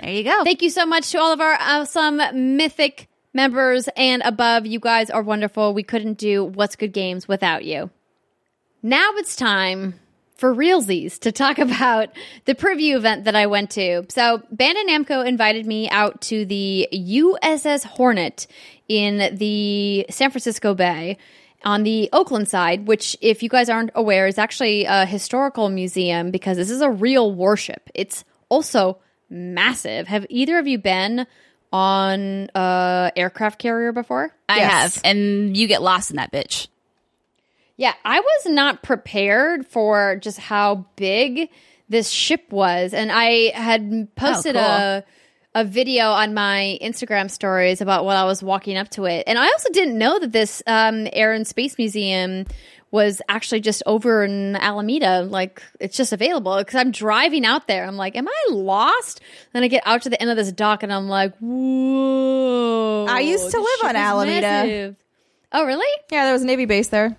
[0.00, 0.44] There you go.
[0.44, 4.64] Thank you so much to all of our awesome mythic members and above.
[4.64, 5.74] You guys are wonderful.
[5.74, 7.90] We couldn't do What's Good Games without you.
[8.82, 9.94] Now it's time
[10.36, 12.08] for realsies to talk about
[12.46, 14.06] the preview event that I went to.
[14.08, 18.46] So, Bandai Namco invited me out to the USS Hornet
[18.88, 21.18] in the San Francisco Bay
[21.62, 26.30] on the Oakland side, which, if you guys aren't aware, is actually a historical museum
[26.30, 27.90] because this is a real warship.
[27.94, 28.98] It's also
[29.30, 30.08] massive.
[30.08, 31.26] Have either of you been
[31.72, 34.34] on a aircraft carrier before?
[34.48, 34.96] I Yes.
[34.96, 35.02] have.
[35.04, 36.66] And you get lost in that bitch.
[37.76, 41.48] Yeah, I was not prepared for just how big
[41.88, 44.62] this ship was, and I had posted cool.
[44.62, 45.04] a
[45.52, 49.38] a video on my Instagram stories about what I was walking up to it, and
[49.38, 52.44] I also didn't know that this um, Air and Space Museum
[52.90, 55.22] was actually just over in Alameda.
[55.22, 57.84] Like it's just available because I'm driving out there.
[57.84, 59.20] I'm like, am I lost?
[59.52, 63.06] Then I get out to the end of this dock, and I'm like, whoa!
[63.08, 64.40] I used to live on Alameda.
[64.40, 64.96] massive.
[65.52, 65.86] Oh, really?
[66.10, 67.16] Yeah, there was a Navy base there.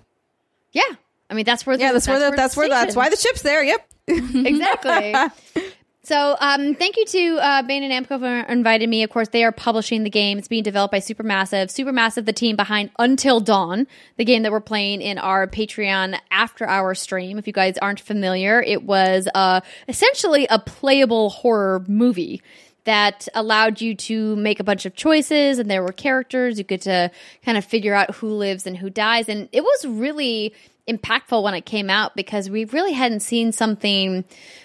[0.72, 0.82] Yeah.
[1.28, 1.78] I mean, that's where.
[1.78, 3.62] Yeah, that's, where the, that's it's where that's why the ship's there.
[3.62, 3.88] Yep.
[4.08, 5.14] exactly.
[6.04, 9.04] So, um, thank you to uh, Bandai Namco for inviting me.
[9.04, 10.36] Of course, they are publishing the game.
[10.36, 11.66] It's being developed by Supermassive.
[11.66, 16.66] Supermassive, the team behind Until Dawn, the game that we're playing in our Patreon after
[16.66, 17.38] hour stream.
[17.38, 22.42] If you guys aren't familiar, it was uh, essentially a playable horror movie
[22.84, 26.80] that allowed you to make a bunch of choices and there were characters you get
[26.82, 27.12] to
[27.44, 30.52] kind of figure out who lives and who dies and it was really
[30.88, 34.24] impactful when it came out because we really hadn't seen something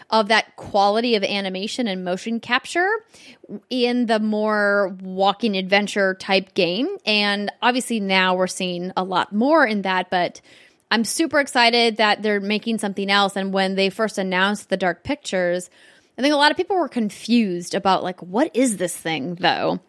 [0.10, 2.90] of that quality of animation and motion capture
[3.70, 9.66] in the more walking adventure type game and obviously now we're seeing a lot more
[9.66, 10.42] in that but
[10.90, 15.04] I'm super excited that they're making something else and when they first announced the dark
[15.04, 15.70] pictures
[16.18, 19.80] I think a lot of people were confused about like what is this thing though.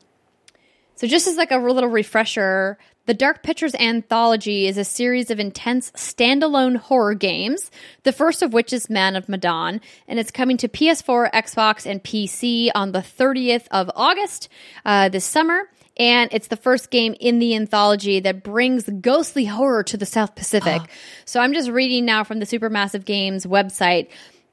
[0.96, 2.76] So just as like a little refresher,
[3.08, 7.70] the Dark Pictures Anthology is a series of intense standalone horror games,
[8.02, 12.04] the first of which is Man of Medan, and it's coming to PS4, Xbox, and
[12.04, 14.50] PC on the 30th of August
[14.84, 15.70] uh, this summer.
[15.96, 20.36] And it's the first game in the anthology that brings ghostly horror to the South
[20.36, 20.82] Pacific.
[21.24, 24.08] So I'm just reading now from the Supermassive Games website.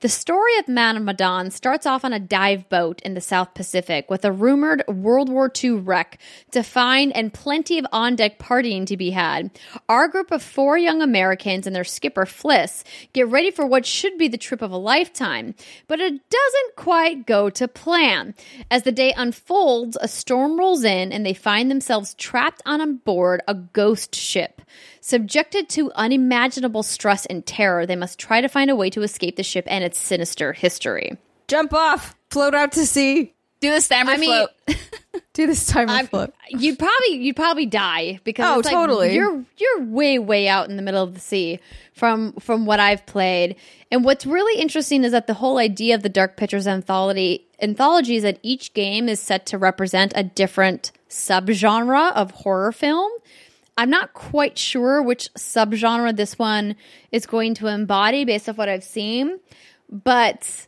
[0.06, 4.07] The story of Man Medan starts off on a dive boat in the South Pacific
[4.07, 6.19] with a rumored World War II wreck
[6.52, 9.49] to find and plenty of on deck partying to be had.
[9.90, 12.84] Our group of four young Americans and their skipper Fliss
[13.14, 15.56] get ready for what should be the trip of a lifetime,
[15.88, 18.36] but it doesn't quite go to plan.
[18.69, 23.41] As the day unfolds, a storm rolls in and they find themselves trapped on board
[23.48, 24.61] a ghost ship.
[25.07, 29.36] Subjected to unimaginable stress and terror, they must try to find a way to escape
[29.36, 31.15] the ship and its sinister history.
[31.48, 33.32] Jump off, float out to sea.
[33.60, 34.30] Do the stammer I mean-
[34.65, 34.77] float.
[35.34, 36.34] Do this timer I'm- float.
[36.49, 39.14] You'd probably you'd probably die because Oh, it's like totally.
[39.14, 41.60] you're you're way way out in the middle of the sea
[41.94, 43.57] from from what I've played.
[43.91, 48.15] And what's really interesting is that the whole idea of the Dark Pictures anthology anthology
[48.15, 53.11] is that each game is set to represent a different subgenre of horror film.
[53.77, 56.76] I'm not quite sure which subgenre this one
[57.11, 59.39] is going to embody based off what I've seen,
[59.89, 60.68] but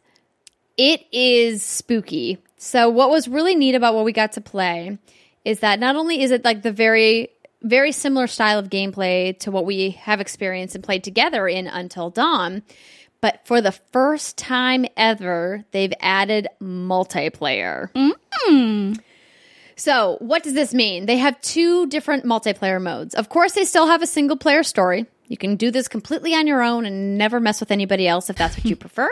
[0.76, 2.38] it is spooky.
[2.58, 4.98] So what was really neat about what we got to play
[5.46, 7.30] is that not only is it like the very
[7.64, 12.10] very similar style of gameplay to what we have experienced and played together in Until
[12.10, 12.62] Dawn,
[13.20, 17.92] but for the first time ever, they've added multiplayer.
[17.94, 19.00] Mm.
[19.78, 21.06] So, what does this mean?
[21.06, 23.14] They have two different multiplayer modes.
[23.14, 25.06] Of course, they still have a single player story.
[25.28, 28.38] You can do this completely on your own and never mess with anybody else if
[28.38, 29.10] that's what you prefer.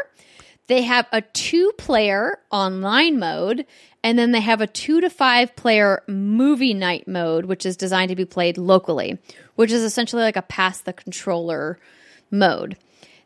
[0.67, 3.67] They have a two player online mode,
[4.03, 8.09] And then they have a two to five player movie night mode, which is designed
[8.09, 9.19] to be played locally,
[9.55, 11.77] which is essentially like a pass the controller
[12.31, 12.75] mode.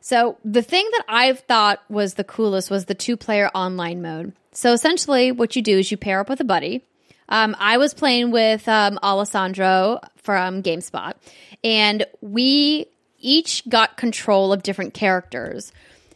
[0.02, 4.34] So the thing that I've thought was the coolest was the two player online mode.
[4.52, 6.84] So essentially, what you do is you pair up with a buddy.
[7.30, 11.14] Um, I was playing with um, Alessandro from GameSpot,
[11.64, 12.88] and we
[13.19, 15.72] each got control of different characters.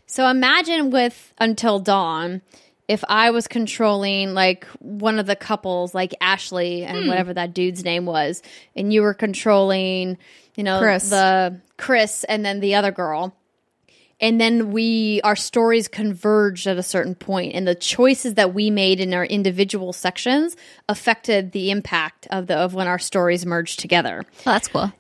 [0.06, 2.42] So imagine with Until Dawn,
[2.88, 7.84] if I was controlling like one of the couples, like Ashley and whatever that dude's
[7.84, 8.42] name was,
[8.76, 10.18] and you were controlling,
[10.56, 11.10] you know, Chris.
[11.10, 13.36] the Chris and then the other girl.
[14.24, 18.70] And then we, our stories converged at a certain point, and the choices that we
[18.72, 20.56] made in our individual sections
[20.88, 24.94] affected the impact of the of when our stories merged together Oh, that's cool.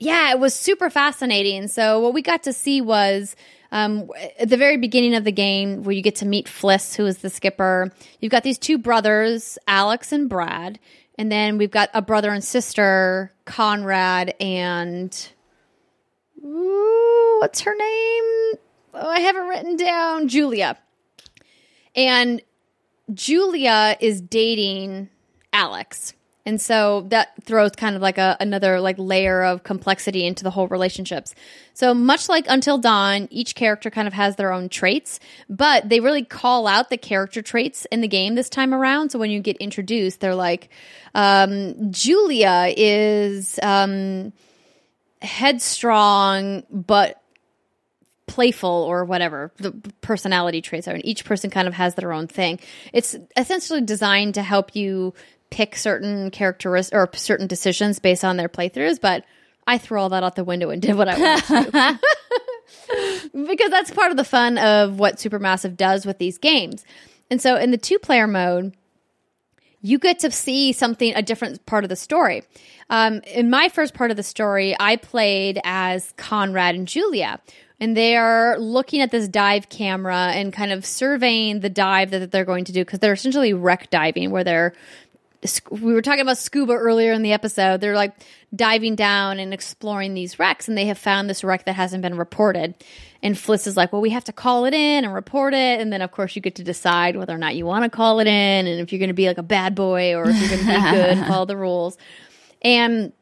[0.00, 1.68] yeah, it was super fascinating.
[1.68, 3.36] So what we got to see was
[3.70, 4.10] um,
[4.40, 7.18] at the very beginning of the game, where you get to meet Fliss, who is
[7.18, 7.92] the skipper.
[8.20, 10.80] You've got these two brothers, Alex and Brad,
[11.16, 15.28] and then we've got a brother and sister, Conrad and
[16.44, 18.58] ooh, what's her name?
[18.94, 20.28] Oh, I have it written down.
[20.28, 20.78] Julia.
[21.94, 22.42] And
[23.12, 25.08] Julia is dating
[25.52, 26.14] Alex.
[26.46, 30.50] And so that throws kind of like a another like layer of complexity into the
[30.50, 31.34] whole relationships.
[31.74, 35.18] So much like Until Dawn, each character kind of has their own traits,
[35.50, 39.10] but they really call out the character traits in the game this time around.
[39.10, 40.70] So when you get introduced, they're like,
[41.16, 44.32] um, Julia is um,
[45.22, 47.20] headstrong, but
[48.26, 50.94] playful or whatever the personality traits are.
[50.94, 52.58] And each person kind of has their own thing.
[52.92, 55.14] It's essentially designed to help you
[55.50, 59.24] pick certain characteristics or certain decisions based on their playthroughs but
[59.66, 62.00] i threw all that out the window and did what i wanted to.
[63.32, 66.84] Because that's part of the fun of what supermassive does with these games.
[67.30, 68.76] And so in the two player mode
[69.82, 72.42] you get to see something a different part of the story.
[72.88, 77.40] Um, in my first part of the story i played as conrad and julia
[77.78, 82.30] and they are looking at this dive camera and kind of surveying the dive that
[82.30, 84.72] they're going to do because they're essentially wreck diving where they're
[85.70, 87.80] we were talking about scuba earlier in the episode.
[87.80, 88.14] They're like
[88.54, 92.16] diving down and exploring these wrecks and they have found this wreck that hasn't been
[92.16, 92.74] reported.
[93.22, 95.80] And fliss is like well we have to call it in and report it.
[95.80, 98.20] And then of course you get to decide whether or not you want to call
[98.20, 100.48] it in and if you're going to be like a bad boy or if you're
[100.48, 101.98] going to be good and follow the rules.
[102.62, 103.12] And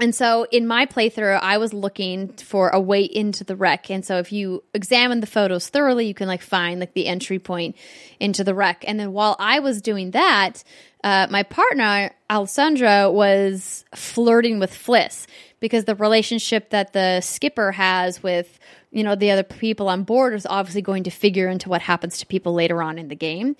[0.00, 3.90] and so in my playthrough, I was looking for a way into the wreck.
[3.90, 7.38] And so if you examine the photos thoroughly, you can like find like the entry
[7.38, 7.76] point
[8.18, 8.84] into the wreck.
[8.86, 10.64] And then while I was doing that,
[11.04, 15.26] uh, my partner, Alessandra, was flirting with Fliss
[15.60, 18.58] because the relationship that the skipper has with
[18.92, 22.18] you know the other people on board is obviously going to figure into what happens
[22.18, 23.56] to people later on in the game.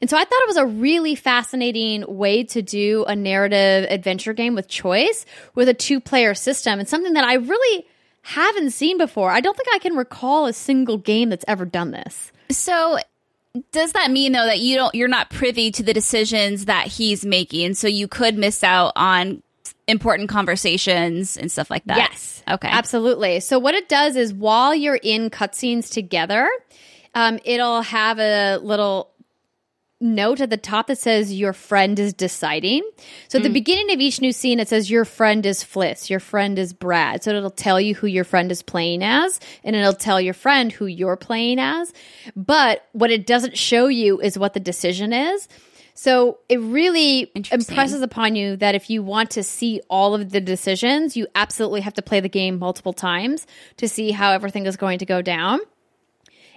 [0.00, 4.32] And so i thought it was a really fascinating way to do a narrative adventure
[4.32, 7.86] game with choice with a two player system and something that i really
[8.22, 9.30] haven't seen before.
[9.30, 12.32] I don't think i can recall a single game that's ever done this.
[12.50, 12.98] So
[13.72, 17.24] does that mean though that you don't you're not privy to the decisions that he's
[17.24, 17.74] making?
[17.74, 19.42] So you could miss out on
[19.86, 21.96] important conversations and stuff like that?
[21.96, 22.42] Yes.
[22.48, 22.68] Okay.
[22.68, 23.40] Absolutely.
[23.40, 26.48] So what it does is while you're in cutscenes together,
[27.14, 29.10] um, it'll have a little
[30.00, 32.82] note at the top that says your friend is deciding.
[33.28, 36.20] So at the beginning of each new scene, it says your friend is Fliss, your
[36.20, 37.22] friend is Brad.
[37.22, 40.70] So it'll tell you who your friend is playing as, and it'll tell your friend
[40.70, 41.92] who you're playing as.
[42.34, 45.48] But what it doesn't show you is what the decision is.
[45.96, 50.42] So it really impresses upon you that if you want to see all of the
[50.42, 53.46] decisions, you absolutely have to play the game multiple times
[53.78, 55.58] to see how everything is going to go down.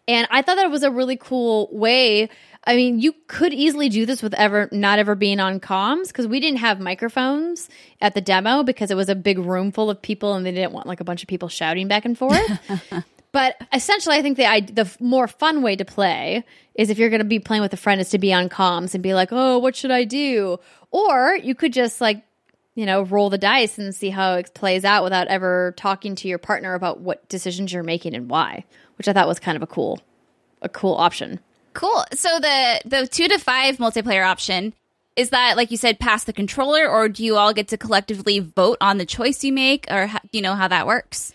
[0.10, 2.30] And I thought that was a really cool way.
[2.66, 6.28] I mean, you could easily do this with ever not ever being on comms because
[6.28, 7.70] we didn't have microphones
[8.02, 10.74] at the demo because it was a big room full of people and they didn't
[10.74, 12.60] want like a bunch of people shouting back and forth.
[13.32, 16.44] but essentially, I think the the more fun way to play
[16.76, 18.94] is if you're going to be playing with a friend is to be on comms
[18.94, 20.60] and be like, "Oh, what should I do?"
[20.92, 22.24] Or you could just like
[22.80, 26.30] you know, roll the dice and see how it plays out without ever talking to
[26.30, 28.64] your partner about what decisions you're making and why,
[28.98, 30.00] which I thought was kind of a cool,
[30.62, 31.42] a cool option.
[31.74, 32.06] Cool.
[32.14, 34.74] So the the two to five multiplayer option
[35.18, 38.40] is that, like you said, pass the controller, or do you all get to collectively
[38.40, 41.34] vote on the choice you make, or you know how that works?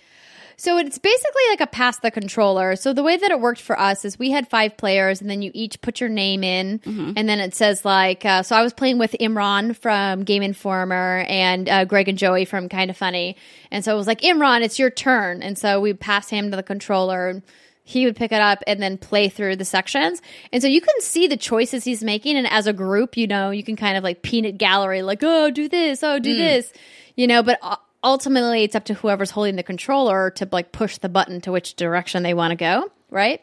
[0.56, 2.76] So it's basically like a pass the controller.
[2.76, 5.42] So the way that it worked for us is we had five players, and then
[5.42, 6.80] you each put your name in,
[7.16, 8.24] and then it says like.
[8.24, 12.44] Uh, so I was playing with Imran from Game Informer and uh, Greg and Joey
[12.44, 13.36] from Kind of Funny,
[13.70, 16.56] and so it was like Imran, it's your turn, and so we pass him to
[16.56, 17.28] the controller.
[17.28, 17.42] And
[17.86, 20.22] he would pick it up and then play through the sections.
[20.52, 22.38] And so you can see the choices he's making.
[22.38, 25.50] And as a group, you know, you can kind of like peanut gallery, like, oh,
[25.50, 26.72] do this, oh, do this,
[27.14, 27.58] you know, but
[28.04, 31.74] ultimately it's up to whoever's holding the controller to like push the button to which
[31.74, 33.40] direction they want to go, right?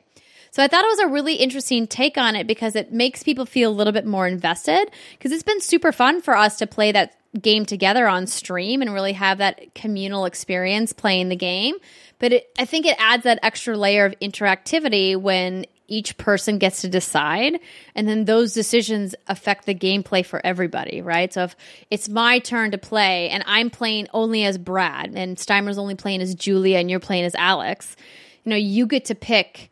[0.52, 3.46] So I thought it was a really interesting take on it because it makes people
[3.46, 6.92] feel a little bit more invested because it's been super fun for us to play
[6.92, 11.76] that game together on stream and really have that communal experience playing the game.
[12.20, 16.82] But it, I think it adds that extra layer of interactivity when each person gets
[16.82, 17.60] to decide
[17.96, 21.56] and then those decisions affect the gameplay for everybody right so if
[21.90, 26.22] it's my turn to play and i'm playing only as brad and steimer's only playing
[26.22, 27.96] as julia and you're playing as alex
[28.44, 29.70] you know you get to pick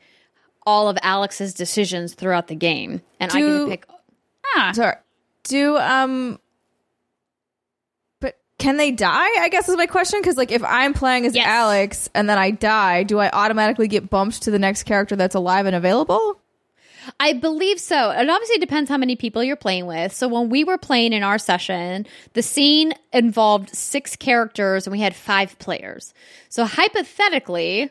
[0.66, 3.86] all of alex's decisions throughout the game and i get to pick
[4.56, 4.96] Ah, Sorry.
[5.44, 6.49] Do um but
[8.60, 9.42] can they die?
[9.42, 11.48] I guess is my question because like if I'm playing as Yes.
[11.48, 15.34] Alex and then I die, do I automatically get bumped to the next character that's
[15.34, 16.40] alive and available?
[17.20, 18.12] I believe so.
[18.12, 20.14] It obviously depends how many people you're playing with.
[20.14, 25.00] So when we were playing in our session, the scene involved six characters and we
[25.00, 26.14] had five players.
[26.50, 27.90] So hypothetically,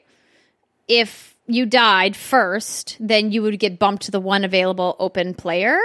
[0.87, 5.79] if you died first, then you would get bumped to the one available open player.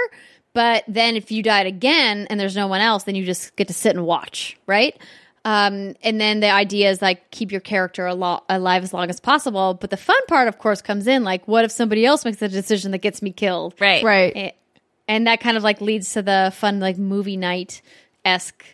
[0.54, 3.68] But then if you died again and there's no one else, then you just get
[3.68, 4.96] to sit and watch, right?
[5.44, 9.20] Um, and then the idea is like keep your character alo- alive as long as
[9.20, 9.74] possible.
[9.74, 12.48] But the fun part, of course, comes in like, what if somebody else makes a
[12.48, 13.74] decision that gets me killed?
[13.80, 14.02] right.
[14.02, 14.54] Right.
[15.06, 17.82] And that kind of like leads to the fun like movie night
[18.24, 18.64] esque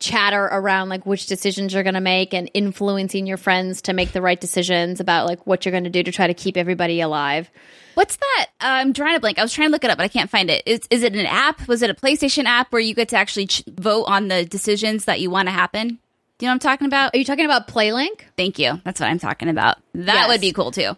[0.00, 4.12] chatter around like which decisions you're going to make and influencing your friends to make
[4.12, 7.00] the right decisions about like what you're going to do to try to keep everybody
[7.00, 7.50] alive.
[7.94, 8.46] What's that?
[8.60, 9.38] Uh, I'm drawing a blank.
[9.38, 10.62] I was trying to look it up, but I can't find it.
[10.64, 11.68] Is, is it an app?
[11.68, 15.04] Was it a PlayStation app where you get to actually ch- vote on the decisions
[15.04, 15.98] that you want to happen?
[16.38, 17.14] Do you know what I'm talking about?
[17.14, 18.22] Are you talking about PlayLink?
[18.38, 18.80] Thank you.
[18.84, 19.76] That's what I'm talking about.
[19.94, 20.28] That Yes.
[20.28, 20.96] would be cool too.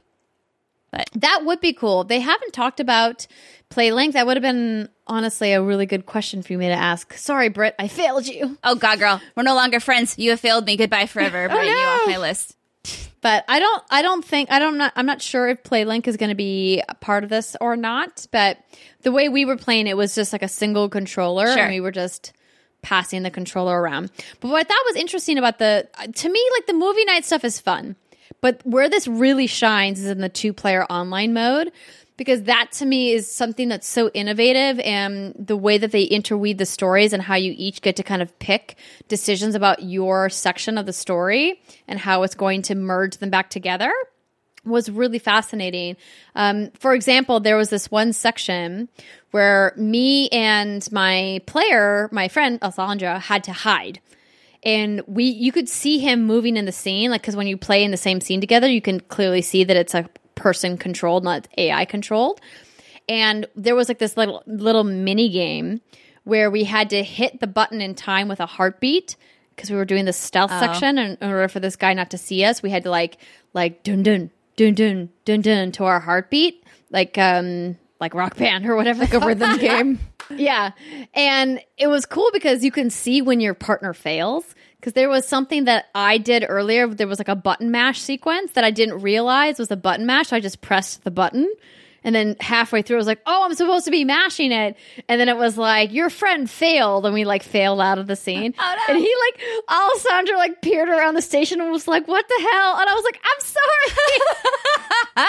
[0.92, 2.04] But that would be cool.
[2.04, 3.26] They haven't talked about
[3.73, 4.12] PlayLink.
[4.12, 7.12] That would have been honestly a really good question for me to ask.
[7.15, 8.57] Sorry, Britt, I failed you.
[8.62, 10.19] Oh God, girl, we're no longer friends.
[10.19, 10.77] You have failed me.
[10.77, 11.49] Goodbye forever.
[11.51, 12.12] Oh, Writing you off no.
[12.12, 12.57] my list.
[13.20, 16.16] But I don't I don't think I don't not, I'm not sure if PlayLink is
[16.16, 18.59] going to be a part of this or not, but
[19.03, 21.59] the way we were playing it was just like a single controller Sure.
[21.62, 22.32] and we were just
[22.82, 24.11] passing the controller around.
[24.40, 27.44] But what I thought was interesting about the to me like the movie night stuff
[27.44, 27.94] is fun.
[28.40, 31.70] But where this really shines is in the two player online mode
[32.23, 36.57] because that to me is something that's so innovative and the way that they interweave
[36.57, 38.77] the stories and how you each get to kind of pick
[39.09, 43.51] decisions about your section of the story and how it's going to merge them back
[43.51, 43.93] together
[44.65, 45.97] was really fascinating.
[46.36, 48.89] Um, for example, there was this one section
[49.32, 54.01] where me and my player, my friend Alessandra, had to hide
[54.62, 57.82] and we you could see him moving in the scene like because when you play
[57.82, 61.46] in the same scene together you can clearly see that it's a person controlled not
[61.59, 62.40] ai controlled
[63.09, 65.80] and there was like this little little mini game
[66.24, 69.16] where we had to hit the button in time with a heartbeat
[69.54, 72.18] because we were doing the stealth section and in order for this guy not to
[72.18, 73.18] see us we had to like
[73.54, 78.66] like dun dun dun dun dun dun to our heartbeat like um like rock band
[78.66, 80.00] or whatever Like a rhythm game.
[80.30, 80.72] yeah.
[81.14, 84.44] And it was cool because you can see when your partner fails.
[84.82, 86.88] Because there was something that I did earlier.
[86.88, 90.30] There was like a button mash sequence that I didn't realize was a button mash.
[90.30, 91.48] So I just pressed the button.
[92.02, 94.76] And then halfway through, I was like, oh, I'm supposed to be mashing it.
[95.09, 97.06] And then it was like, your friend failed.
[97.06, 98.54] And we like failed out of the scene.
[98.59, 98.94] Oh, no.
[98.94, 99.40] And he like,
[99.70, 102.76] Alessandra like peered around the station and was like, what the hell?
[102.80, 103.40] And I was like, I'm
[105.14, 105.28] sorry.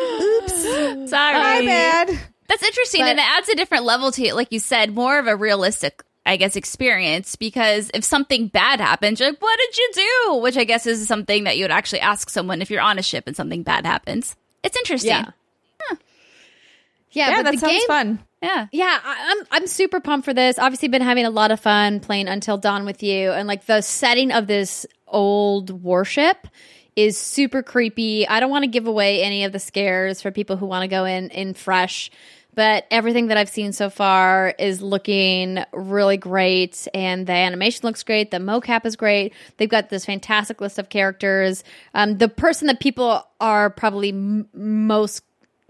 [0.44, 0.62] Oops.
[1.10, 1.34] Sorry.
[1.34, 2.18] My bad.
[2.46, 4.34] That's interesting, But- and it adds a different level to it.
[4.36, 7.36] Like you said, more of a realistic, I guess, experience.
[7.36, 11.06] Because if something bad happens, you're like, "What did you do?" Which I guess is
[11.08, 13.86] something that you would actually ask someone if you're on a ship and something bad
[13.86, 14.36] happens.
[14.62, 15.10] It's interesting.
[15.10, 15.30] yeah.
[17.12, 18.18] Yeah, Yeah, but that the sounds game, fun.
[18.42, 18.66] Yeah.
[18.70, 20.58] Yeah, I- I'm I'm super pumped for this.
[20.58, 23.80] Obviously, been having a lot of fun playing Until Dawn with you, and like the
[23.80, 26.46] setting of this old warship
[26.94, 28.28] is super creepy.
[28.28, 30.88] I don't want to give away any of the scares for people who want to
[30.88, 32.10] go in in fresh,
[32.60, 38.02] but everything that I've seen so far is looking really great, and the animation looks
[38.02, 38.30] great.
[38.30, 39.32] The mocap is great.
[39.56, 41.64] They've got this fantastic list of characters.
[41.94, 45.22] Um, the person that people are probably m- most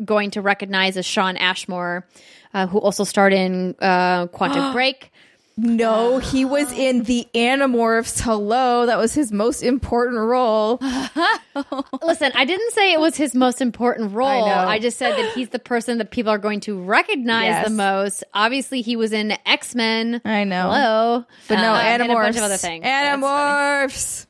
[0.05, 2.09] going to recognize is Shawn Ashmore,
[2.55, 5.13] uh, who also starred in uh, Quantum Break.
[5.57, 8.21] No, he was in the Animorphs.
[8.21, 10.79] Hello, that was his most important role.
[12.03, 14.45] Listen, I didn't say it was his most important role.
[14.45, 17.69] I I, just said that he's the person that people are going to recognize Yes.
[17.69, 18.25] the most.
[18.33, 20.21] Obviously, he was in X Men.
[20.25, 20.71] I know.
[20.71, 22.11] Hello, But no, Um, and Animorphs.
[22.11, 22.85] a bunch of other things.
[22.85, 24.27] Animorphs.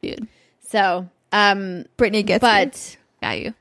[0.00, 0.28] Dude.
[0.68, 3.54] So, um, Brittany gets but Got you.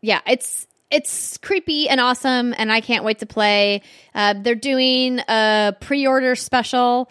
[0.00, 3.82] yeah, it's it's creepy and awesome, and I can't wait to play.
[4.14, 7.10] Uh, they're doing a pre-order special.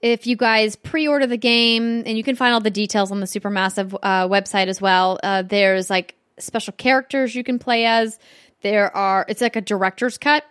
[0.00, 3.26] If you guys pre-order the game, and you can find all the details on the
[3.26, 5.18] Supermassive uh, website as well.
[5.22, 8.18] Uh, there's like special characters you can play as.
[8.62, 10.44] There are it's like a director's cut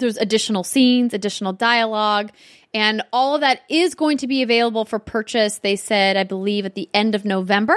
[0.00, 2.30] there's additional scenes, additional dialogue,
[2.72, 5.58] and all of that is going to be available for purchase.
[5.58, 7.76] They said, I believe, at the end of November.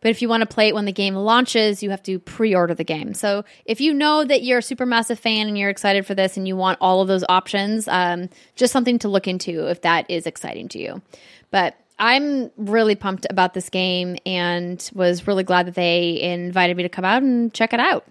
[0.00, 2.54] But if you want to play it when the game launches, you have to pre
[2.54, 3.12] order the game.
[3.12, 6.48] So if you know that you're a Supermassive fan and you're excited for this and
[6.48, 10.26] you want all of those options, um, just something to look into if that is
[10.26, 11.02] exciting to you.
[11.50, 16.84] But I'm really pumped about this game and was really glad that they invited me
[16.84, 18.06] to come out and check it out.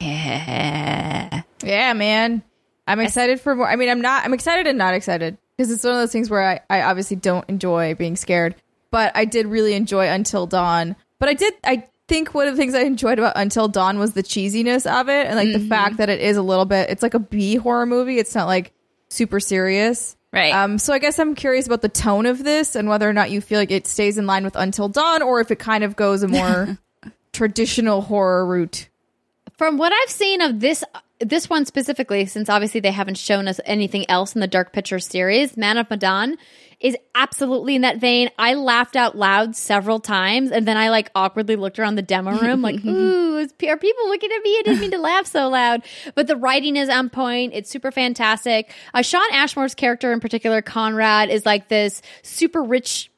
[0.00, 1.42] Yeah.
[1.62, 2.42] Yeah, man.
[2.86, 3.68] I'm excited for more.
[3.68, 4.24] I mean, I'm not.
[4.24, 7.16] I'm excited and not excited because it's one of those things where I, I obviously
[7.16, 8.54] don't enjoy being scared,
[8.90, 10.96] but I did really enjoy Until Dawn.
[11.18, 11.54] But I did.
[11.64, 15.08] I think one of the things I enjoyed about Until Dawn was the cheesiness of
[15.08, 16.90] it and like the fact that it is a little bit.
[16.90, 18.18] It's like a B horror movie.
[18.18, 18.72] It's not like
[19.08, 20.16] super serious.
[20.32, 20.52] Right.
[20.52, 23.30] Um, so I guess I'm curious about the tone of this and whether or not
[23.30, 25.96] you feel like it stays in line with Until Dawn or if it kind of
[25.96, 26.78] goes a more
[27.32, 28.88] traditional horror route.
[29.56, 30.84] From what I've seen of this
[31.20, 34.98] this one specifically, since obviously they haven't shown us anything else in the Dark Picture
[34.98, 36.36] series, Man of Medan
[36.78, 38.28] is absolutely in that vein.
[38.38, 42.38] I laughed out loud several times, and then I like awkwardly looked around the demo
[42.38, 44.58] room, like, "Ooh, are people looking at me?
[44.58, 45.82] I didn't mean to laugh so loud."
[46.14, 47.52] But the writing is on point.
[47.54, 48.74] It's super fantastic.
[48.92, 53.10] Uh, Shawn Ashmore's character in particular, Conrad, is like this super rich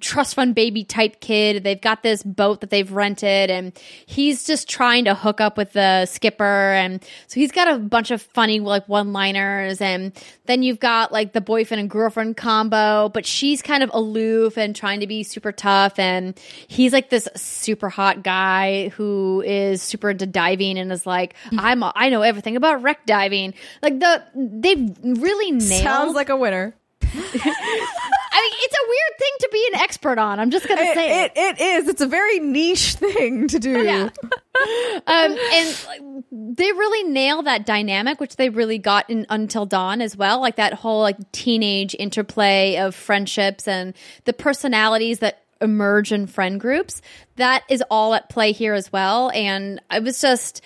[0.00, 1.64] trust fund baby type kid.
[1.64, 3.72] They've got this boat that they've rented and
[4.04, 6.44] he's just trying to hook up with the skipper.
[6.72, 9.80] And so he's got a bunch of funny like one liners.
[9.80, 10.12] And
[10.44, 14.76] then you've got like the boyfriend and girlfriend combo, but she's kind of aloof and
[14.76, 15.98] trying to be super tough.
[15.98, 21.34] And he's like this super hot guy who is super into diving and is like,
[21.52, 23.54] I'm, a, I know everything about wreck diving.
[23.82, 25.82] Like the, they've really nailed.
[25.82, 26.74] Sounds like a winner.
[28.38, 30.38] I mean, it's a weird thing to be an expert on.
[30.38, 31.88] I'm just gonna It, say it, it is.
[31.88, 33.82] It's a very niche thing to do.
[33.82, 34.10] Yeah.
[35.06, 40.16] um, and they really nail that dynamic, which they really got in Until Dawn as
[40.16, 40.40] well.
[40.40, 43.92] Like that whole like teenage interplay of friendships and
[44.24, 47.02] the personalities that emerge in friend groups.
[47.36, 49.32] That is all at play here as well.
[49.34, 50.62] And I was just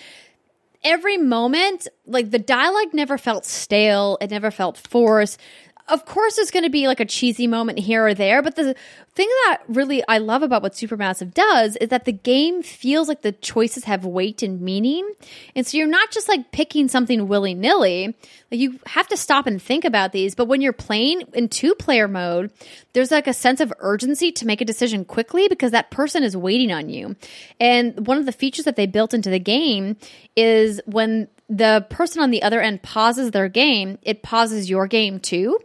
[0.83, 4.17] every moment, like the dialogue never felt stale.
[4.21, 5.39] It never felt forced.
[5.89, 8.73] Of course, there's going to be like a cheesy moment here or there, but the
[9.15, 13.21] thing that really I love about what Supermassive does is that the game feels like
[13.21, 15.07] the choices have weight and meaning.
[15.55, 18.15] And so you're not just like picking something willy nilly.
[18.49, 20.35] Like you have to stop and think about these.
[20.35, 22.51] But when you're playing in two player mode,
[22.93, 26.37] there's like a sense of urgency to make a decision quickly because that person is
[26.37, 27.17] waiting on you.
[27.59, 29.97] And one of the features that they built into the game
[30.35, 35.19] is when the person on the other end pauses their game, it pauses your game
[35.19, 35.59] too.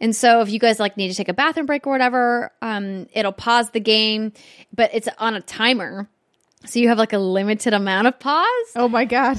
[0.00, 3.06] And so if you guys like need to take a bathroom break or whatever, um,
[3.12, 4.32] it'll pause the game,
[4.74, 6.08] but it's on a timer.
[6.64, 8.46] So you have like a limited amount of pause.
[8.76, 9.38] Oh my god.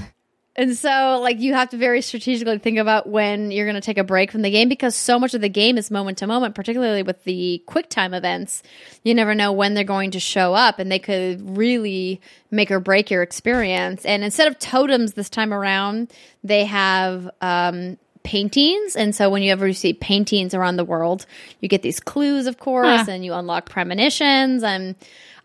[0.56, 3.98] And so like you have to very strategically think about when you're going to take
[3.98, 6.56] a break from the game because so much of the game is moment to moment,
[6.56, 8.61] particularly with the quick time events.
[9.03, 12.19] You never know when they're going to show up and they could really
[12.52, 14.03] make or break your experience.
[14.03, 16.11] And instead of totems this time around,
[16.44, 21.26] they have um paintings and so when you ever see paintings around the world
[21.60, 23.11] you get these clues of course Huh.
[23.14, 24.94] and you unlock premonitions and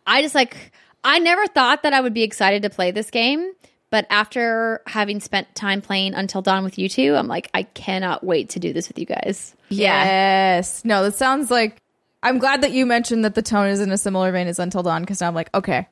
[0.07, 0.73] i just like
[1.03, 3.51] i never thought that i would be excited to play this game
[3.91, 8.23] but after having spent time playing until dawn with you two i'm like i cannot
[8.25, 10.05] wait to do this with you guys Yeah.
[10.05, 10.85] Yes.
[10.85, 11.83] No, that sounds like.
[12.23, 14.83] I'm glad that you mentioned that the tone is in a similar vein as Until
[14.83, 15.87] Dawn because now I'm like, okay,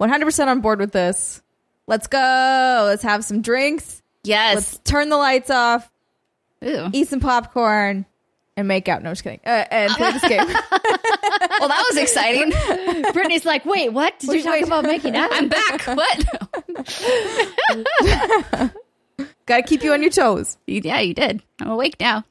[0.00, 1.42] 100% on board with this.
[1.86, 2.84] Let's go.
[2.88, 4.02] Let's have some drinks.
[4.24, 4.54] Yes.
[4.54, 5.88] Let's turn the lights off,
[6.64, 6.88] Ooh.
[6.92, 8.04] eat some popcorn,
[8.56, 9.02] and make out.
[9.02, 9.40] No, just kidding.
[9.46, 10.46] Uh, and play this game.
[11.58, 12.50] Well, that was exciting.
[13.12, 14.64] brittany's like wait what did you Wait, talk wait.
[14.64, 15.86] about making out I'm back.
[15.86, 16.45] What?
[19.46, 20.58] Gotta keep you on your toes.
[20.66, 21.42] yeah, you did.
[21.60, 22.24] I'm awake now.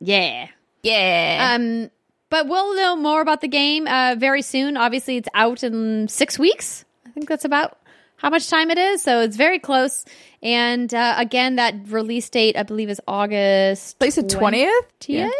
[0.00, 0.48] yeah
[0.82, 1.54] Yeah.
[1.54, 1.90] um
[2.30, 4.78] but we'll know more about the game uh, very soon.
[4.78, 6.86] Obviously, it's out in six weeks.
[7.06, 7.78] I think that's about
[8.16, 9.02] how much time it is.
[9.02, 10.06] So it's very close.
[10.42, 14.70] And uh, again, that release date, I believe, is August Place it 20th?
[15.00, 15.30] 20th?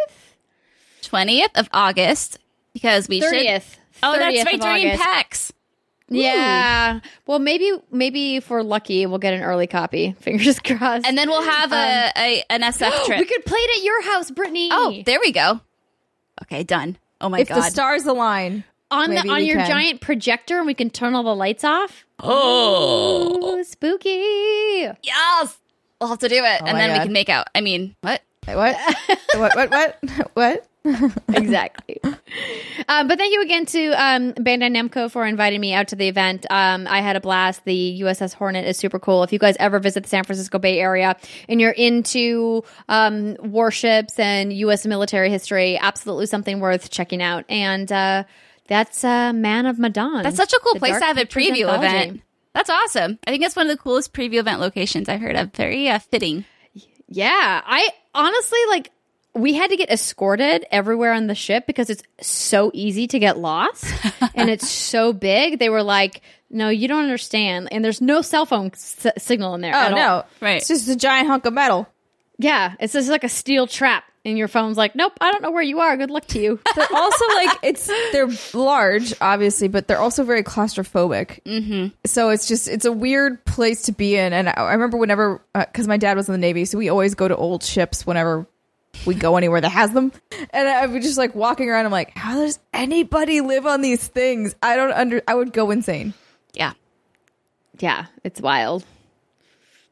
[1.03, 2.39] 20th of August
[2.75, 3.33] because we should.
[3.33, 3.77] 30th.
[4.03, 5.53] Oh, that's 30th right of during PAX.
[6.15, 7.01] Yeah.
[7.27, 10.13] Well, maybe maybe if we're lucky, we'll get an early copy.
[10.21, 11.07] Fingers crossed.
[11.07, 11.77] And then we'll have a,
[12.07, 13.19] um, a an SF trip.
[13.21, 14.69] we could play it at your house, Brittany.
[14.73, 15.61] oh, there we go.
[16.43, 16.97] Okay, done.
[17.21, 17.59] Oh my If god.
[17.59, 18.65] If the stars align.
[18.91, 19.67] on the on your can.
[19.69, 22.05] giant projector and we can turn all the lights off?
[22.25, 24.11] Oh, Ooh, spooky.
[25.03, 25.59] yes.
[26.01, 27.47] We'll have to do it, Oh and my then we can make out.
[27.55, 28.23] I mean, what?
[28.47, 28.77] Wait, what?
[29.35, 29.55] what?
[29.57, 29.71] What?
[30.03, 30.31] What?
[30.35, 30.67] What?
[30.85, 32.01] Exactly.
[32.89, 36.09] um, but thank you again to um, Bandai Namco for inviting me out to the
[36.09, 36.47] event.
[36.51, 37.65] Um, I had a blast.
[37.65, 39.23] The USS Hornet is super cool.
[39.23, 41.17] If you guys ever visit the San Francisco Bay Area
[41.49, 44.85] and you're into um, warships and U.S.
[44.87, 47.45] military history, absolutely something worth checking out.
[47.49, 48.25] And uh,
[48.67, 50.23] that's uh, Man of Medan.
[50.23, 52.23] That's such a cool place to have a preview event.
[52.55, 53.19] That's awesome.
[53.27, 55.53] I think that's one of the coolest preview event locations I've heard of.
[55.53, 56.45] Very uh, fitting.
[57.09, 58.91] Yeah, I honestly like.
[59.35, 63.39] We had to get escorted everywhere on the ship because it's so easy to get
[63.39, 63.85] lost
[64.35, 65.59] and it's so big.
[65.59, 69.63] They were like, "No, you don't understand." And there's no cell phone s- signal in
[69.63, 69.75] there.
[69.75, 70.09] Oh at no!
[70.09, 70.27] all.
[70.41, 70.59] Right.
[70.59, 71.89] It's just a giant hunk of metal.
[72.39, 75.51] Yeah, it's just like a steel trap, and your phone's like, "Nope, I don't know
[75.51, 75.97] where you are.
[75.97, 80.43] Good luck to you." They're also like it's they're large, obviously, but they're also very
[80.43, 81.43] claustrophobic.
[81.45, 81.95] Mm-hmm.
[82.05, 84.33] So it's just it's a weird place to be in.
[84.33, 87.15] And I, I remember whenever because my dad was in the Navy, so we always
[87.15, 88.47] go to old ships whenever
[89.07, 90.13] we go anywhere that has them.
[90.51, 91.87] And I was just like walking around.
[91.87, 94.55] I'm like, how does anybody live on these things?
[94.63, 95.23] I don't under.
[95.27, 96.15] I would go insane.
[96.53, 96.73] Yeah.
[97.79, 98.85] yeah, it's wild.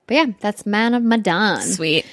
[0.06, 1.62] But yeah, that's Man of Medan.
[1.62, 2.05] Sweet.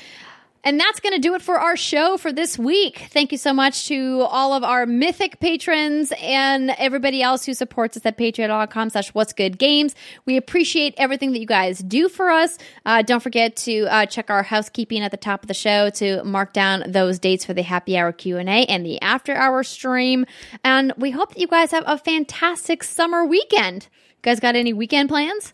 [0.68, 3.08] And that's going to do it for our show for this week.
[3.12, 7.96] Thank you so much to all of our mythic patrons and everybody else who supports
[7.96, 9.96] us at patreon.com slash what's good games.
[10.26, 12.58] We appreciate everything that you guys do for us.
[12.86, 16.22] Uh, don't forget to uh, check our housekeeping at the top of the show to
[16.26, 20.26] mark down those dates for the happy hour Q&A and the after hour stream.
[20.66, 23.88] And we hope that you guys have a fantastic summer weekend.
[24.18, 25.54] You guys got any weekend plans?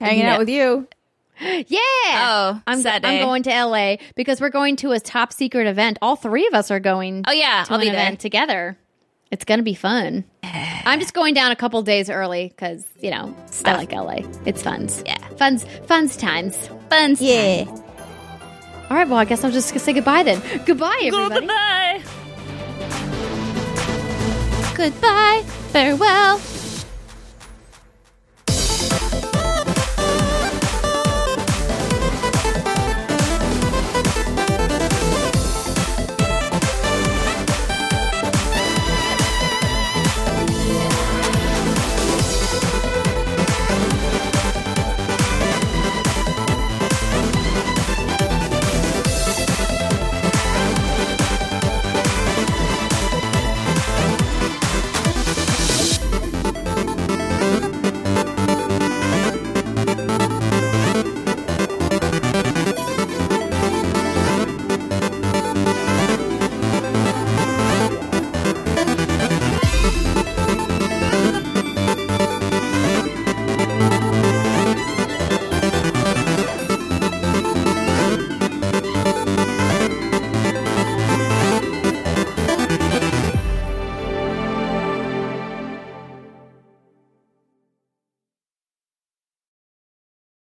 [0.00, 0.30] Hanging No.
[0.30, 0.88] out with you.
[1.68, 1.78] Yeah.
[2.14, 5.98] Oh, I'm, sad I'm going to LA because we're going to a top secret event.
[6.02, 8.00] All three of us are going Oh yeah, to I'll an be there.
[8.00, 8.76] event together.
[9.30, 10.24] It's going to be fun.
[10.42, 14.20] I'm just going down a couple days early because, you know, I like LA.
[14.46, 14.88] It's fun.
[15.04, 15.18] Yeah.
[15.36, 16.56] Fun's, fun's times.
[16.88, 17.20] funs.
[17.20, 17.64] Yeah.
[18.90, 19.06] All right.
[19.06, 20.40] Well, I guess I'm just gonna say goodbye then.
[20.64, 21.46] Goodbye, everybody.
[21.46, 22.02] Goodbye.
[24.74, 25.42] Goodbye.
[25.72, 26.38] Farewell.